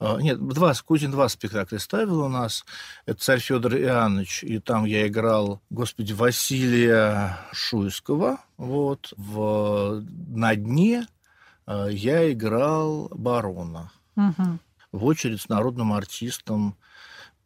а, 0.00 0.20
нет, 0.20 0.44
два, 0.46 0.74
Кузин 0.74 1.10
два 1.10 1.28
спектакля 1.28 1.78
ставил 1.78 2.20
у 2.22 2.28
нас. 2.28 2.64
Это 3.06 3.20
«Царь 3.20 3.40
Федор 3.40 3.76
Иоаннович», 3.76 4.44
и 4.44 4.58
там 4.58 4.84
я 4.84 5.06
играл, 5.06 5.60
господи, 5.70 6.12
Василия 6.12 7.38
Шуйского. 7.52 8.40
Вот. 8.56 9.12
В 9.16 10.04
«На 10.28 10.56
дне» 10.56 11.06
а, 11.66 11.86
я 11.86 12.30
играл 12.32 13.08
барона. 13.10 13.92
Угу. 14.16 14.58
В 14.92 15.04
очередь 15.04 15.40
с 15.40 15.48
народным 15.48 15.92
артистом 15.92 16.76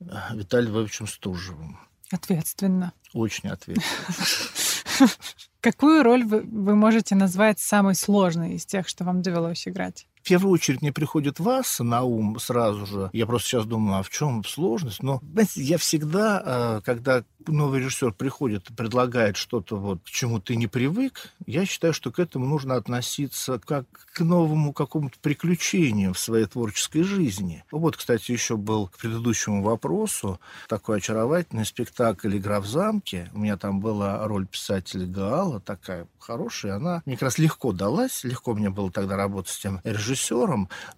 а, 0.01 0.35
Виталием 0.35 0.73
Львовичем 0.73 1.07
Стужевым. 1.07 1.79
Ответственно. 2.11 2.93
Очень 3.13 3.51
ответственно. 3.51 5.09
Какую 5.61 6.03
роль 6.05 6.25
вы, 6.25 6.41
вы 6.43 6.77
можете 6.77 7.15
назвать 7.17 7.59
самой 7.59 7.95
сложной 7.95 8.55
из 8.55 8.65
тех, 8.65 8.87
что 8.89 9.05
вам 9.05 9.23
довелось 9.23 9.67
играть? 9.67 10.07
В 10.29 10.31
первую 10.31 10.53
очередь 10.53 10.83
мне 10.83 10.93
приходит 10.93 11.41
вас 11.41 11.81
на 11.81 12.03
ум 12.03 12.39
сразу 12.39 12.85
же. 12.85 13.09
Я 13.15 13.25
просто 13.25 13.49
сейчас 13.49 13.65
думаю, 13.65 14.01
а 14.01 14.03
в 14.03 14.11
чем 14.11 14.45
сложность? 14.45 15.03
Но, 15.03 15.23
знаете, 15.33 15.63
я 15.63 15.79
всегда, 15.79 16.43
э, 16.45 16.81
когда 16.85 17.25
новый 17.47 17.81
режиссер 17.81 18.13
приходит 18.13 18.69
и 18.69 18.75
предлагает 18.75 19.39
что-то, 19.39 19.77
вот, 19.77 20.01
к 20.05 20.11
чему 20.11 20.39
ты 20.39 20.57
не 20.57 20.67
привык, 20.67 21.33
я 21.47 21.65
считаю, 21.65 21.95
что 21.95 22.11
к 22.11 22.19
этому 22.19 22.47
нужно 22.47 22.75
относиться 22.75 23.59
как 23.59 23.87
к 24.13 24.21
новому 24.21 24.73
какому-то 24.73 25.17
приключению 25.21 26.13
в 26.13 26.19
своей 26.19 26.47
творческой 26.47 27.03
жизни. 27.03 27.65
Вот, 27.71 27.97
кстати, 27.97 28.33
еще 28.33 28.57
был 28.57 28.89
к 28.89 28.99
предыдущему 28.99 29.63
вопросу 29.63 30.41
такой 30.69 30.99
очаровательный 30.99 31.65
спектакль 31.65 32.37
«Игра 32.37 32.61
в 32.61 32.67
замке». 32.67 33.31
У 33.33 33.39
меня 33.39 33.57
там 33.57 33.81
была 33.81 34.27
роль 34.27 34.47
писателя 34.47 35.07
Гаала, 35.07 35.61
такая 35.61 36.07
хорошая. 36.19 36.77
Она 36.77 37.03
мне 37.07 37.17
как 37.17 37.23
раз 37.23 37.39
легко 37.39 37.73
далась, 37.73 38.25
легко 38.25 38.55
мне 38.55 38.71
было 38.71 38.91
тогда 38.91 39.17
работать 39.17 39.53
с 39.53 39.59
тем 39.59 39.81
режиссером, 39.85 40.18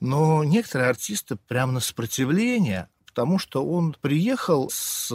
но 0.01 0.45
некоторые 0.45 0.91
артисты 0.91 1.37
прямо 1.37 1.73
на 1.73 1.81
сопротивление 1.81 2.89
потому 3.11 3.39
что 3.39 3.67
он 3.67 3.97
приехал 4.01 4.71
с 4.73 5.13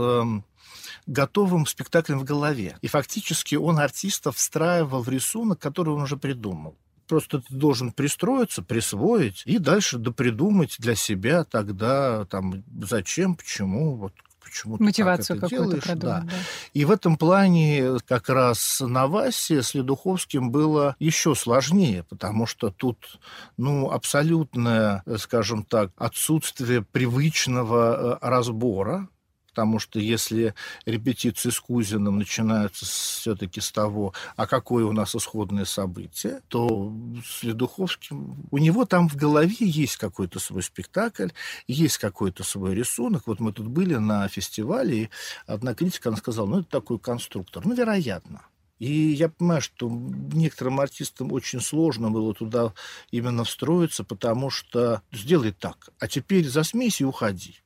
готовым 1.07 1.65
спектаклем 1.65 2.19
в 2.19 2.23
голове. 2.23 2.77
И 2.81 2.87
фактически 2.87 3.55
он 3.55 3.79
артиста 3.79 4.31
встраивал 4.31 5.01
в 5.01 5.09
рисунок, 5.09 5.59
который 5.59 5.93
он 5.93 6.01
уже 6.01 6.17
придумал. 6.17 6.77
Просто 7.07 7.39
ты 7.39 7.53
должен 7.53 7.91
пристроиться, 7.91 8.63
присвоить 8.63 9.43
и 9.45 9.59
дальше 9.59 9.99
допридумать 9.99 10.75
для 10.79 10.95
себя 10.95 11.43
тогда, 11.43 12.25
там, 12.25 12.63
зачем, 12.81 13.35
почему, 13.35 13.95
вот 13.95 14.13
почему 14.55 14.77
Мотивацию 14.79 15.39
как 15.39 15.49
какую-то 15.49 15.81
делаешь. 15.81 16.01
Да. 16.01 16.21
да. 16.21 16.33
И 16.73 16.85
в 16.85 16.91
этом 16.91 17.17
плане 17.17 17.97
как 18.07 18.29
раз 18.29 18.81
на 18.81 19.07
Васе 19.07 19.61
с 19.61 19.73
Ледуховским 19.73 20.51
было 20.51 20.95
еще 20.99 21.35
сложнее, 21.35 22.03
потому 22.03 22.45
что 22.45 22.69
тут 22.69 23.19
ну, 23.57 23.91
абсолютное, 23.91 25.03
скажем 25.17 25.63
так, 25.63 25.91
отсутствие 25.97 26.81
привычного 26.81 28.17
э, 28.21 28.27
разбора 28.27 29.09
потому 29.55 29.79
что 29.79 29.99
если 29.99 30.53
репетиции 30.85 31.49
с 31.49 31.61
Кузиным 31.61 32.17
начинаются 32.17 32.85
все-таки 32.85 33.61
с 33.61 33.71
того, 33.71 34.13
а 34.35 34.47
какое 34.47 34.83
у 34.83 34.91
нас 34.91 35.15
исходное 35.15 35.63
событие, 35.63 36.41
то 36.49 36.93
с 37.25 37.41
Ледуховским, 37.41 38.47
у 38.51 38.57
него 38.57 38.83
там 38.83 39.07
в 39.07 39.15
голове 39.15 39.55
есть 39.59 39.95
какой-то 39.95 40.39
свой 40.39 40.61
спектакль, 40.61 41.29
есть 41.67 41.99
какой-то 41.99 42.43
свой 42.43 42.75
рисунок. 42.75 43.27
Вот 43.27 43.39
мы 43.39 43.53
тут 43.53 43.67
были 43.67 43.95
на 43.95 44.27
фестивале, 44.27 45.03
и 45.03 45.09
одна 45.47 45.73
критика, 45.73 46.09
она 46.09 46.17
сказала, 46.17 46.47
ну, 46.47 46.59
это 46.59 46.69
такой 46.69 46.99
конструктор. 46.99 47.65
Ну, 47.65 47.73
вероятно. 47.75 48.41
И 48.77 48.91
я 48.91 49.29
понимаю, 49.29 49.61
что 49.61 49.89
некоторым 49.89 50.81
артистам 50.81 51.31
очень 51.31 51.61
сложно 51.61 52.11
было 52.11 52.33
туда 52.33 52.73
именно 53.09 53.45
встроиться, 53.45 54.03
потому 54.03 54.49
что 54.49 55.01
сделай 55.13 55.53
так, 55.53 55.91
а 55.97 56.09
теперь 56.09 56.49
засмейся 56.49 57.05
и 57.05 57.07
уходи. 57.07 57.61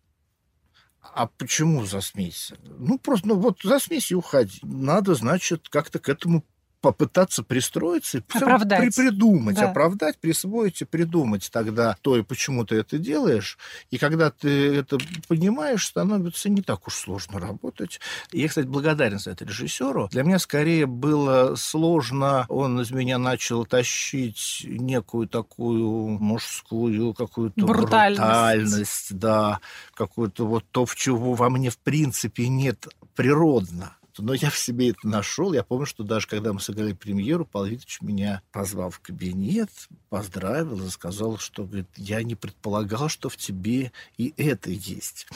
А 1.14 1.28
почему 1.28 1.86
засмейся? 1.86 2.58
Ну, 2.64 2.98
просто, 2.98 3.28
ну 3.28 3.36
вот 3.36 3.60
засмейся 3.64 4.14
и 4.14 4.18
уходи. 4.18 4.60
Надо, 4.64 5.16
значит, 5.16 5.70
как-то 5.70 6.00
к 6.00 6.10
этому 6.10 6.44
попытаться 6.82 7.44
пристроиться 7.44 8.20
и 8.20 8.22
оправдать. 8.34 8.96
При, 8.96 9.04
придумать, 9.04 9.56
да. 9.56 9.70
оправдать, 9.70 10.18
присвоить 10.18 10.82
и 10.82 10.86
придумать 10.86 11.50
тогда 11.52 11.98
то 12.02 12.18
и 12.18 12.24
почему 12.24 12.66
ты 12.66 12.76
это 12.76 12.98
делаешь. 12.98 13.58
И 13.92 13.98
когда 13.98 14.32
ты 14.32 14.76
это 14.76 14.98
понимаешь, 15.28 15.86
становится 15.86 16.50
не 16.50 16.62
так 16.62 16.88
уж 16.88 16.96
сложно 16.96 17.40
работать. 17.40 18.00
Я, 18.32 18.48
кстати, 18.48 18.68
благодарен 18.68 19.20
за 19.20 19.32
это 19.32 19.46
режиссеру. 19.46 20.08
Для 20.12 20.24
меня 20.24 20.40
скорее 20.40 20.86
было 20.86 21.56
сложно, 21.56 22.46
он 22.48 22.80
из 22.82 22.92
меня 22.92 23.18
начал 23.18 23.66
тащить 23.66 24.66
некую 24.66 25.28
такую 25.28 26.10
мужскую 26.20 27.14
какую-то 27.14 27.66
брутальность. 27.66 28.22
брутальность, 28.22 29.18
да, 29.18 29.60
какую-то 29.94 30.46
вот 30.46 30.66
то, 30.72 30.86
в 30.86 30.96
чего 30.96 31.34
во 31.34 31.50
мне 31.50 31.70
в 31.70 31.78
принципе 31.78 32.48
нет 32.48 32.88
природно. 33.16 33.96
Но 34.22 34.34
я 34.34 34.50
в 34.50 34.58
себе 34.58 34.90
это 34.90 35.08
нашел. 35.08 35.54
Я 35.54 35.64
помню, 35.64 35.86
что 35.86 36.04
даже 36.04 36.28
когда 36.28 36.54
мы 36.54 36.60
сыграли 36.60 36.94
премьеру, 36.94 37.46
Павел 37.46 37.68
Викторович 37.68 38.02
меня 38.02 38.42
позвал 38.52 38.90
в 38.90 39.00
кабинет, 39.00 39.70
поздравил 40.10 40.86
и 40.86 40.90
сказал, 40.90 41.38
что 41.38 41.66
говорит, 41.66 41.88
я 41.96 42.22
не 42.24 42.36
предполагал, 42.36 43.10
что 43.10 43.30
в 43.30 43.38
тебе 43.38 43.92
и 44.18 44.34
это 44.38 44.70
есть. 44.70 45.28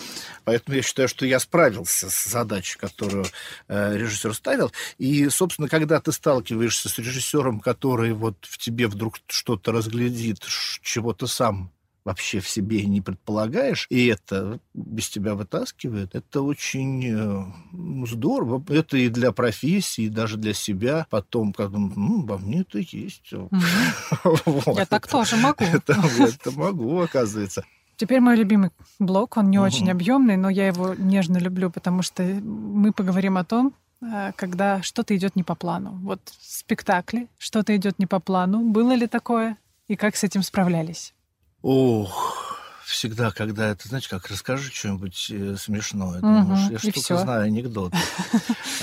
Поэтому 0.43 0.75
я 0.75 0.83
считаю, 0.83 1.07
что 1.07 1.25
я 1.25 1.39
справился 1.39 2.09
с 2.09 2.25
задачей, 2.25 2.77
которую 2.77 3.25
э, 3.67 3.97
режиссер 3.97 4.33
ставил. 4.33 4.71
И, 4.97 5.29
собственно, 5.29 5.67
когда 5.67 5.99
ты 5.99 6.11
сталкиваешься 6.11 6.89
с 6.89 6.97
режиссером, 6.97 7.59
который 7.59 8.13
вот 8.13 8.37
в 8.41 8.57
тебе 8.57 8.87
вдруг 8.87 9.19
что-то 9.27 9.71
разглядит, 9.71 10.39
чего 10.81 11.13
то 11.13 11.27
сам 11.27 11.71
вообще 12.05 12.39
в 12.39 12.49
себе 12.49 12.85
не 12.85 13.01
предполагаешь, 13.01 13.87
и 13.89 14.07
это 14.07 14.59
без 14.73 15.09
тебя 15.09 15.35
вытаскивает, 15.35 16.15
это 16.15 16.41
очень 16.41 17.05
э, 17.05 18.05
здорово. 18.05 18.63
Это 18.69 18.97
и 18.97 19.09
для 19.09 19.31
профессии, 19.31 20.05
и 20.05 20.09
даже 20.09 20.37
для 20.37 20.53
себя. 20.53 21.07
Потом, 21.09 21.53
как 21.53 21.71
ну, 21.71 22.25
во 22.25 22.37
мне 22.37 22.61
это 22.61 22.79
есть. 22.79 23.31
Я 24.75 24.85
так 24.85 25.07
тоже 25.07 25.37
могу. 25.37 25.63
Это 25.63 26.51
могу, 26.51 26.99
оказывается. 26.99 27.63
Теперь 27.95 28.19
мой 28.19 28.35
любимый 28.35 28.71
блок, 28.99 29.37
он 29.37 29.49
не 29.49 29.59
очень 29.59 29.89
объемный, 29.91 30.35
но 30.35 30.49
я 30.49 30.67
его 30.67 30.95
нежно 30.95 31.37
люблю, 31.37 31.69
потому 31.69 32.01
что 32.01 32.23
мы 32.23 32.91
поговорим 32.91 33.37
о 33.37 33.43
том, 33.43 33.73
э, 34.01 34.31
когда 34.35 34.81
что-то 34.81 35.15
идет 35.15 35.35
не 35.35 35.43
по 35.43 35.55
плану. 35.55 35.99
Вот 36.01 36.19
спектакли, 36.41 37.27
что-то 37.37 37.75
идет 37.75 37.99
не 37.99 38.07
по 38.07 38.19
плану. 38.19 38.61
Было 38.61 38.93
ли 38.93 39.07
такое? 39.07 39.57
И 39.87 39.95
как 39.95 40.15
с 40.15 40.23
этим 40.23 40.41
справлялись? 40.41 41.13
Ох, 41.63 42.59
всегда, 42.83 43.31
когда 43.31 43.69
это, 43.69 43.87
знаете, 43.87 44.09
как 44.09 44.27
расскажи 44.27 44.69
что-нибудь 44.69 45.31
э, 45.31 45.55
смешное, 45.55 46.19
думаешь, 46.19 46.69
я 46.69 46.77
что-то 46.77 47.17
знаю 47.17 47.43
анекдот. 47.45 47.93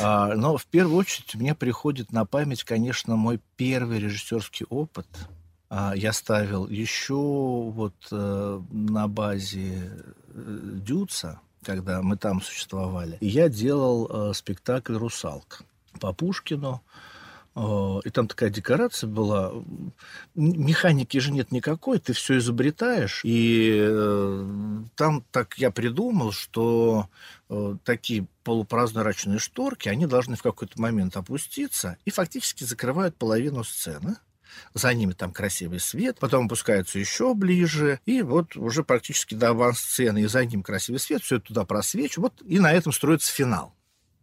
А, 0.03 0.35
но 0.35 0.57
в 0.57 0.65
первую 0.65 0.97
очередь 0.97 1.35
мне 1.35 1.55
приходит 1.55 2.11
на 2.11 2.25
память, 2.25 2.65
конечно, 2.65 3.17
мой 3.17 3.39
первый 3.57 3.99
режиссерский 3.99 4.65
опыт. 4.71 5.07
А, 5.69 5.93
я 5.95 6.15
ставил 6.15 6.67
еще 6.67 7.15
вот 7.17 7.95
э, 8.11 8.63
на 8.71 9.09
базе 9.09 9.93
э, 10.29 10.61
Дюца, 10.77 11.39
когда 11.63 12.01
мы 12.01 12.17
там 12.17 12.41
существовали. 12.41 13.19
И 13.21 13.27
я 13.27 13.51
делал 13.51 14.33
спектакль 14.33 14.95
«Русалка» 14.95 15.65
по 16.01 16.15
Пушкину. 16.15 16.81
Э, 17.57 18.01
и 18.05 18.11
там 18.11 18.29
такая 18.29 18.51
декорация 18.51 19.09
была. 19.09 19.53
Механики 20.35 21.19
же 21.19 21.33
нет 21.33 21.53
никакой, 21.53 21.99
ты 21.99 22.13
все 22.13 22.39
изобретаешь. 22.39 23.23
И 23.25 23.79
э, 23.81 24.83
там 24.95 25.25
так 25.31 25.59
я 25.59 25.71
придумал, 25.71 26.33
что 26.33 27.09
э, 27.49 27.77
такие 27.85 28.27
полупрозрачные 28.45 29.39
шторки, 29.39 29.89
они 29.89 30.07
должны 30.07 30.37
в 30.37 30.43
какой-то 30.43 30.81
момент 30.81 31.17
опуститься 31.17 31.97
и 32.05 32.11
фактически 32.11 32.65
закрывают 32.65 33.17
половину 33.17 33.65
сцены. 33.65 34.17
За 34.75 34.93
ними 34.93 35.13
там 35.13 35.33
красивый 35.33 35.79
свет, 35.79 36.19
потом 36.19 36.47
опускаются 36.47 36.99
еще 36.99 37.35
ближе, 37.35 38.01
и 38.05 38.21
вот 38.23 38.57
уже 38.57 38.83
практически 38.83 39.37
до 39.37 39.51
авансцены, 39.51 40.23
и 40.23 40.27
за 40.27 40.45
ним 40.45 40.65
красивый 40.65 40.99
свет, 40.99 41.23
все 41.23 41.37
это 41.37 41.47
туда 41.47 41.65
просвечивает, 41.65 42.33
вот, 42.41 42.43
и 42.45 42.59
на 42.59 42.73
этом 42.73 42.93
строится 42.93 43.33
финал. 43.33 43.75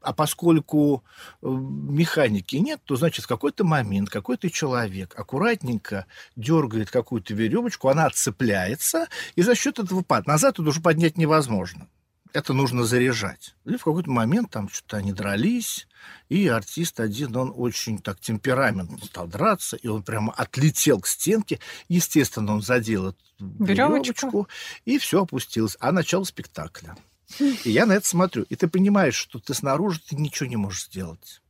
А 0.02 0.14
поскольку 0.14 1.04
э, 1.42 1.48
механики 1.48 2.56
нет, 2.58 2.82
то, 2.86 2.96
значит, 2.96 3.26
в 3.26 3.28
какой-то 3.28 3.64
момент 3.64 4.10
какой-то 4.10 4.50
человек 4.50 5.18
аккуратненько 5.18 6.06
дергает 6.36 6.92
какую-то 6.92 7.34
веревочку, 7.34 7.90
она 7.90 8.06
отцепляется, 8.06 9.08
и 9.36 9.42
за 9.42 9.56
счет 9.56 9.80
этого 9.80 10.04
падает. 10.04 10.28
Назад 10.28 10.60
это 10.60 10.70
уже 10.70 10.82
поднять 10.82 11.18
невозможно. 11.18 11.88
Это 12.34 12.54
нужно 12.54 12.84
заряжать. 12.84 13.56
И 13.66 13.78
в 13.78 13.84
какой-то 13.84 14.12
момент 14.12 14.52
там 14.52 14.70
что-то 14.70 14.98
они 14.98 15.14
дрались, 15.14 15.88
и 16.30 16.48
артист 16.48 17.00
один, 17.00 17.36
он 17.36 17.54
очень 17.56 18.00
так 18.00 18.20
темпераментно 18.20 19.00
стал 19.04 19.28
драться, 19.28 19.78
и 19.78 19.88
он 19.88 20.04
прямо 20.04 20.34
отлетел 20.34 21.00
к 21.00 21.08
стенке. 21.08 21.60
Естественно, 21.88 22.54
он 22.54 22.62
задел 22.62 23.16
веревочку, 23.40 23.66
веревочку 23.66 24.48
и 24.86 24.98
все 25.00 25.24
опустилось. 25.24 25.78
А 25.80 25.92
начало 25.92 26.26
спектакля. 26.26 26.96
И 27.40 27.72
я 27.72 27.86
на 27.86 27.94
это 27.94 28.08
смотрю. 28.08 28.44
И 28.50 28.56
ты 28.56 28.68
понимаешь, 28.68 29.16
что 29.16 29.40
ты 29.40 29.54
снаружи 29.54 30.00
ты 30.08 30.16
ничего 30.16 30.48
не 30.48 30.56
можешь 30.56 30.86
сделать. 30.86 31.42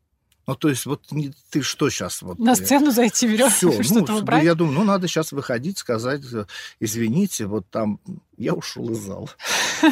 Ну, 0.48 0.56
то 0.56 0.70
есть, 0.70 0.86
вот 0.86 1.12
не, 1.12 1.34
ты 1.50 1.62
что 1.62 1.90
сейчас? 1.90 2.22
Вот, 2.22 2.40
на 2.40 2.56
сцену 2.56 2.92
зайти 2.92 3.28
веревку, 3.28 3.72
что-то 3.84 4.14
ну, 4.14 4.20
убрать? 4.20 4.46
Я 4.46 4.56
думаю, 4.56 4.76
ну, 4.76 4.84
надо 4.86 5.08
сейчас 5.10 5.34
выходить, 5.34 5.78
сказать, 5.78 6.22
э, 6.32 6.46
извините, 6.80 7.48
вот 7.48 7.70
там 7.70 8.00
я 8.38 8.54
ушел 8.54 8.90
из 8.92 9.00
зала. 9.00 9.30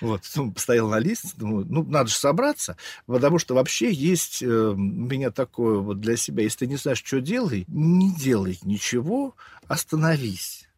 Вот, 0.00 0.22
ну, 0.34 0.52
стоял 0.56 0.88
на 0.88 0.98
листе, 0.98 1.28
думаю, 1.36 1.64
ну, 1.68 1.84
надо 1.84 2.08
же 2.08 2.16
собраться, 2.16 2.76
потому 3.06 3.38
что 3.38 3.54
вообще 3.54 3.92
есть 3.92 4.42
э, 4.42 4.46
у 4.46 4.76
меня 4.76 5.30
такое 5.30 5.78
вот 5.78 6.00
для 6.00 6.16
себя, 6.16 6.42
если 6.42 6.60
ты 6.60 6.66
не 6.66 6.74
знаешь, 6.74 7.00
что 7.04 7.20
делай, 7.20 7.64
не 7.68 8.12
делай 8.12 8.58
ничего, 8.64 9.36
остановись, 9.68 10.68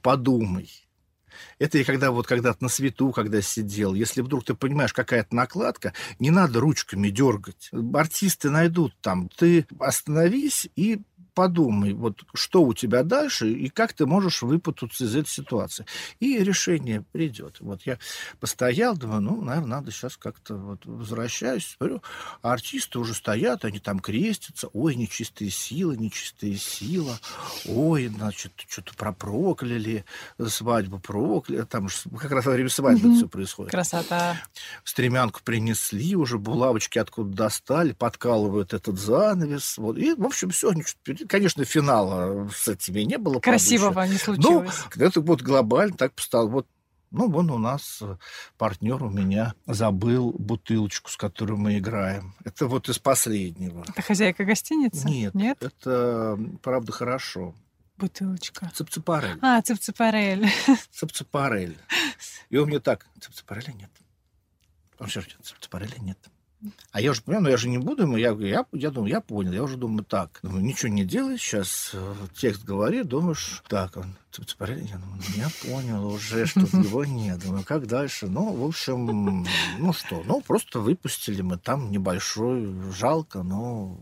подумай, 0.00 0.70
это 1.58 1.78
и 1.78 1.84
когда 1.84 2.10
вот 2.10 2.26
когда-то 2.26 2.62
на 2.62 2.68
свету, 2.68 3.12
когда 3.12 3.42
сидел. 3.42 3.94
Если 3.94 4.22
вдруг 4.22 4.44
ты 4.44 4.54
понимаешь, 4.54 4.92
какая-то 4.92 5.34
накладка, 5.34 5.92
не 6.18 6.30
надо 6.30 6.60
ручками 6.60 7.10
дергать. 7.10 7.70
Артисты 7.94 8.50
найдут 8.50 8.94
там. 9.00 9.28
Ты 9.36 9.66
остановись 9.78 10.68
и 10.76 11.00
подумай, 11.32 11.92
вот 11.92 12.22
что 12.34 12.62
у 12.62 12.74
тебя 12.74 13.02
дальше 13.02 13.50
и 13.50 13.68
как 13.68 13.92
ты 13.92 14.06
можешь 14.06 14.42
выпутаться 14.42 15.04
из 15.04 15.16
этой 15.16 15.28
ситуации. 15.28 15.86
И 16.18 16.38
решение 16.38 17.04
придет. 17.12 17.56
Вот 17.60 17.82
я 17.82 17.98
постоял, 18.38 18.96
думаю, 18.96 19.20
ну, 19.20 19.42
наверное, 19.42 19.70
надо 19.70 19.90
сейчас 19.90 20.16
как-то 20.16 20.56
вот 20.56 20.84
возвращаюсь, 20.84 21.76
смотрю, 21.76 22.02
а 22.42 22.52
артисты 22.52 22.98
уже 22.98 23.14
стоят, 23.14 23.64
они 23.64 23.78
там 23.78 24.00
крестятся, 24.00 24.68
ой, 24.72 24.94
нечистые 24.94 25.50
силы, 25.50 25.96
нечистые 25.96 26.56
сила, 26.56 27.18
ой, 27.66 28.08
значит, 28.08 28.52
что-то 28.68 28.94
пропрокляли, 28.94 30.04
свадьбу 30.48 30.98
прокляли, 30.98 31.62
там 31.62 31.88
же 31.88 31.96
как 32.18 32.30
раз 32.32 32.46
во 32.46 32.52
время 32.52 32.68
свадьбы 32.68 33.08
mm-hmm. 33.08 33.16
все 33.16 33.28
происходит. 33.28 33.70
Красота. 33.70 34.40
Стремянку 34.84 35.40
принесли, 35.44 36.16
уже 36.16 36.38
булавочки 36.38 36.98
откуда 36.98 37.34
достали, 37.34 37.92
подкалывают 37.92 38.74
этот 38.74 38.98
занавес, 38.98 39.78
вот, 39.78 39.98
и, 39.98 40.14
в 40.14 40.24
общем, 40.24 40.50
все, 40.50 40.72
Конечно, 41.28 41.64
финала 41.64 42.48
с 42.48 42.68
этими 42.68 43.00
не 43.00 43.18
было. 43.18 43.40
Красивого 43.40 44.02
не 44.06 44.16
случилось. 44.16 44.74
Ну, 44.96 45.04
это 45.04 45.20
вот 45.20 45.42
глобально 45.42 45.96
так 45.96 46.12
стало. 46.16 46.48
Вот 46.48 46.66
ну, 47.10 47.28
вон 47.28 47.50
у 47.50 47.58
нас 47.58 48.02
партнер 48.56 49.02
у 49.02 49.10
меня 49.10 49.54
забыл 49.66 50.32
бутылочку, 50.32 51.10
с 51.10 51.16
которой 51.16 51.58
мы 51.58 51.78
играем. 51.78 52.34
Это 52.44 52.66
вот 52.66 52.88
из 52.88 52.98
последнего. 53.00 53.84
Это 53.88 54.00
хозяйка 54.00 54.44
гостиницы? 54.44 55.08
Нет. 55.08 55.34
Нет? 55.34 55.60
Это, 55.60 56.38
правда, 56.62 56.92
хорошо. 56.92 57.54
Бутылочка. 57.96 58.70
Цепцепарель. 58.74 59.38
А, 59.42 59.60
цепцепарель. 59.60 60.48
Цепцепарель. 60.92 61.76
И 62.48 62.56
он 62.56 62.68
мне 62.68 62.78
так, 62.78 63.06
цепцепареля 63.20 63.72
нет. 63.72 63.90
Он 64.98 65.08
все 65.08 65.22
цепцепареля 65.42 65.98
нет. 65.98 66.18
А 66.92 67.00
я 67.00 67.12
уже 67.12 67.22
понимаю, 67.22 67.44
ну 67.44 67.50
я 67.50 67.56
же 67.56 67.68
не 67.68 67.78
буду, 67.78 68.16
я, 68.16 68.32
я, 68.32 68.66
я 68.72 68.90
думаю, 68.90 69.10
я 69.10 69.20
понял, 69.20 69.52
я 69.52 69.62
уже 69.62 69.76
думаю, 69.76 70.04
так, 70.04 70.40
думаю, 70.42 70.62
ничего 70.62 70.92
не 70.92 71.04
делай, 71.04 71.38
сейчас 71.38 71.92
э, 71.94 72.14
текст 72.36 72.64
говорит, 72.64 73.06
думаешь, 73.06 73.62
так, 73.66 73.96
он, 73.96 74.16
я 74.86 74.98
думаю, 74.98 75.22
ну, 75.28 75.36
я 75.36 75.48
понял 75.62 76.06
уже, 76.06 76.46
что 76.46 76.60
его 76.60 77.04
нет, 77.04 77.40
думаю, 77.40 77.64
как 77.64 77.86
дальше, 77.86 78.26
ну, 78.26 78.52
в 78.52 78.64
общем, 78.64 79.46
ну 79.78 79.92
что, 79.94 80.22
ну, 80.26 80.42
просто 80.42 80.80
выпустили 80.80 81.40
мы 81.40 81.56
там 81.56 81.90
небольшой, 81.90 82.74
жалко, 82.92 83.42
но 83.42 83.98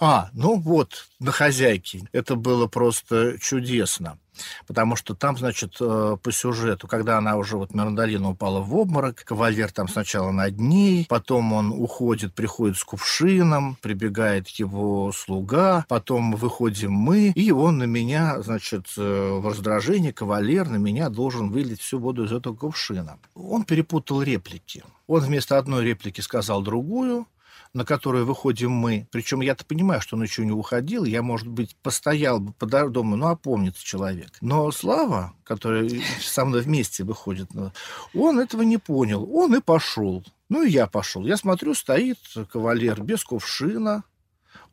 а, 0.00 0.30
ну 0.32 0.58
вот, 0.58 1.06
на 1.20 1.32
хозяйке. 1.32 2.08
Это 2.12 2.34
было 2.34 2.66
просто 2.66 3.38
чудесно. 3.38 4.18
Потому 4.66 4.96
что 4.96 5.14
там, 5.14 5.36
значит, 5.36 5.76
э, 5.80 6.16
по 6.22 6.32
сюжету, 6.32 6.86
когда 6.86 7.18
она 7.18 7.36
уже 7.36 7.56
вот 7.56 7.74
Мирандолина 7.74 8.30
упала 8.30 8.60
в 8.60 8.74
обморок, 8.74 9.24
кавалер 9.24 9.70
там 9.72 9.88
сначала 9.88 10.30
над 10.30 10.58
ней, 10.58 11.06
потом 11.08 11.52
он 11.52 11.72
уходит, 11.72 12.34
приходит 12.34 12.76
с 12.76 12.84
кувшином, 12.84 13.76
прибегает 13.80 14.48
его 14.48 15.12
слуга, 15.12 15.84
потом 15.88 16.32
выходим 16.32 16.92
мы, 16.92 17.32
и 17.34 17.50
он 17.50 17.78
на 17.78 17.84
меня, 17.84 18.40
значит, 18.42 18.86
э, 18.96 19.38
в 19.40 19.46
раздражении, 19.46 20.10
кавалер 20.10 20.68
на 20.68 20.76
меня 20.76 21.08
должен 21.08 21.50
вылить 21.50 21.80
всю 21.80 21.98
воду 21.98 22.24
из 22.24 22.32
этого 22.32 22.54
кувшина. 22.54 23.18
Он 23.34 23.64
перепутал 23.64 24.22
реплики. 24.22 24.84
Он 25.06 25.20
вместо 25.20 25.58
одной 25.58 25.84
реплики 25.84 26.20
сказал 26.20 26.62
другую, 26.62 27.26
на 27.72 27.84
которую 27.84 28.26
выходим 28.26 28.70
мы. 28.70 29.08
Причем 29.10 29.40
я-то 29.40 29.64
понимаю, 29.64 30.00
что 30.00 30.20
еще 30.22 30.44
не 30.44 30.52
уходил. 30.52 31.04
Я, 31.04 31.22
может 31.22 31.48
быть, 31.48 31.76
постоял 31.76 32.40
бы 32.40 32.52
по 32.52 32.66
дому, 32.66 33.16
ну, 33.16 33.26
опомнится 33.26 33.84
человек. 33.84 34.30
Но 34.40 34.70
Слава, 34.70 35.34
который 35.44 36.02
со 36.20 36.44
мной 36.44 36.62
вместе 36.62 37.04
выходит, 37.04 37.52
ну, 37.54 37.72
он 38.14 38.38
этого 38.38 38.62
не 38.62 38.78
понял. 38.78 39.28
Он 39.32 39.54
и 39.54 39.60
пошел. 39.60 40.24
Ну, 40.48 40.62
и 40.62 40.70
я 40.70 40.86
пошел. 40.86 41.26
Я 41.26 41.36
смотрю, 41.36 41.74
стоит 41.74 42.18
кавалер 42.50 43.02
без 43.02 43.22
кувшина, 43.22 44.04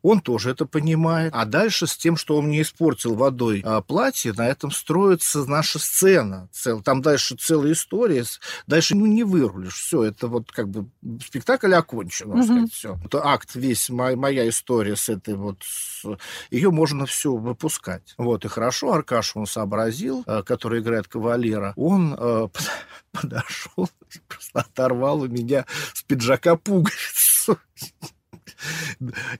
он 0.06 0.20
тоже 0.20 0.50
это 0.50 0.66
понимает. 0.66 1.32
А 1.34 1.44
дальше 1.44 1.88
с 1.88 1.96
тем, 1.96 2.16
что 2.16 2.36
он 2.36 2.46
мне 2.46 2.62
испортил 2.62 3.14
водой 3.16 3.60
а, 3.64 3.80
платье, 3.80 4.32
на 4.32 4.46
этом 4.46 4.70
строится 4.70 5.44
наша 5.46 5.80
сцена. 5.80 6.48
Цел, 6.52 6.80
там 6.80 7.02
дальше 7.02 7.34
целая 7.36 7.72
история. 7.72 8.24
Дальше 8.68 8.94
ну, 8.94 9.06
не 9.06 9.24
вырулишь. 9.24 9.74
Все, 9.74 10.04
это 10.04 10.28
вот 10.28 10.52
как 10.52 10.68
бы 10.68 10.88
спектакль 11.24 11.74
окончен, 11.74 12.28
можно 12.28 12.44
сказать, 12.44 12.72
все. 12.72 12.98
Это 13.04 13.26
акт 13.26 13.56
весь, 13.56 13.90
моя, 13.90 14.16
моя 14.16 14.48
история 14.48 14.94
с 14.94 15.08
этой 15.08 15.34
вот... 15.34 15.58
С, 15.62 16.06
ее 16.52 16.70
можно 16.70 17.06
все 17.06 17.34
выпускать. 17.34 18.14
Вот, 18.16 18.44
и 18.44 18.48
хорошо 18.48 18.92
Аркаш 18.92 19.32
он 19.34 19.46
сообразил, 19.46 20.22
а, 20.26 20.44
который 20.44 20.82
играет 20.82 21.08
кавалера. 21.08 21.72
Он 21.74 22.14
а, 22.16 22.48
подошел 23.10 23.90
и 24.14 24.18
просто 24.28 24.60
оторвал 24.60 25.22
у 25.22 25.26
меня 25.26 25.66
с 25.94 26.02
пиджака 26.04 26.54
пуговицу. 26.54 27.58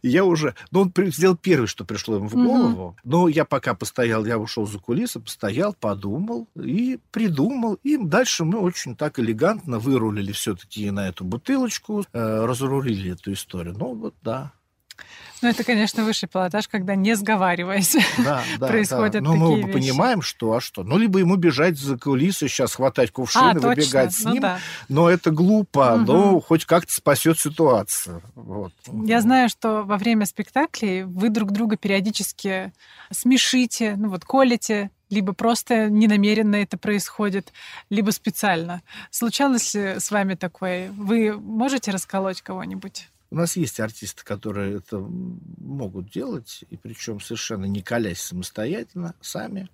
Я 0.03 0.25
уже... 0.25 0.55
Ну, 0.71 0.83
он 0.83 0.93
сделал 1.13 1.37
первое, 1.37 1.67
что 1.67 1.85
пришло 1.85 2.17
ему 2.17 2.29
в 2.29 2.35
голову. 2.35 2.85
Угу. 2.89 2.97
Но 3.05 3.29
я 3.29 3.45
пока 3.45 3.75
постоял, 3.75 4.25
я 4.25 4.39
ушел 4.39 4.67
за 4.67 4.79
кулисы, 4.79 5.21
постоял, 5.21 5.75
подумал 5.75 6.49
и 6.55 6.99
придумал. 7.11 7.79
И 7.83 7.97
дальше 7.97 8.45
мы 8.45 8.59
очень 8.59 8.97
так 8.97 9.19
элегантно 9.19 9.79
вырулили 9.79 10.33
все-таки 10.33 10.91
на 10.91 11.09
эту 11.09 11.25
бутылочку, 11.25 12.05
э, 12.13 12.45
разрулили 12.45 13.13
эту 13.13 13.33
историю. 13.33 13.75
Ну, 13.79 13.95
вот 13.95 14.15
да. 14.23 14.53
Ну, 15.43 15.49
это, 15.49 15.65
конечно, 15.65 16.05
высший 16.05 16.29
пилотаж, 16.29 16.67
когда 16.69 16.95
не 16.95 17.15
сговариваясь 17.15 17.97
да, 18.19 18.43
да, 18.59 18.67
происходят 18.69 19.13
да. 19.13 19.21
Но 19.21 19.33
такие 19.33 19.49
мы 19.49 19.73
вещи. 19.73 19.73
понимаем, 19.73 20.23
что, 20.23 20.55
а 20.55 20.61
что? 20.61 20.83
Ну, 20.83 20.97
либо 20.97 21.19
ему 21.19 21.37
бежать 21.37 21.79
за 21.79 21.99
кулисы, 21.99 22.49
сейчас 22.49 22.75
хватать 22.75 23.11
кувшины, 23.11 23.59
а, 23.59 23.69
выбегать 23.69 24.15
с 24.15 24.25
ну, 24.25 24.33
ним. 24.33 24.43
Да. 24.43 24.59
Но 24.89 25.11
это 25.11 25.31
глупо, 25.31 25.95
угу. 25.95 26.13
но 26.13 26.41
хоть 26.41 26.65
как-то 26.65 26.93
спасет 26.93 27.39
ситуацию. 27.39 28.23
Вот. 28.35 28.73
Я 29.05 29.21
знаю, 29.21 29.49
что 29.49 29.83
во 29.83 29.99
время 29.99 30.25
спектаклей 30.27 31.05
вы 31.05 31.29
друг 31.29 31.53
друга 31.53 31.77
периодически 31.77 32.73
смешите, 33.11 33.95
ну 33.97 34.09
вот 34.09 34.25
колите, 34.25 34.91
либо 35.11 35.33
просто 35.33 35.89
ненамеренно 35.89 36.57
это 36.57 36.79
происходит, 36.79 37.53
либо 37.91 38.11
специально. 38.11 38.83
Случалось 39.11 39.75
ли 39.75 40.01
с 40.01 40.11
вами 40.11 40.35
такое? 40.35 40.91
Вы 40.93 41.39
можете 41.39 41.91
расколоть 41.91 42.43
кого-нибудь? 42.43 43.09
У 43.31 43.37
нас 43.37 43.57
есть 43.57 43.81
артисты, 43.81 44.25
которые 44.25 44.77
это 44.77 44.99
могут 44.99 46.11
делать, 46.11 46.65
и 46.71 46.77
причем 46.77 47.21
совершенно 47.21 47.65
не 47.65 47.83
колясь 47.83 48.21
самостоятельно, 48.21 49.15
сами. 49.21 49.69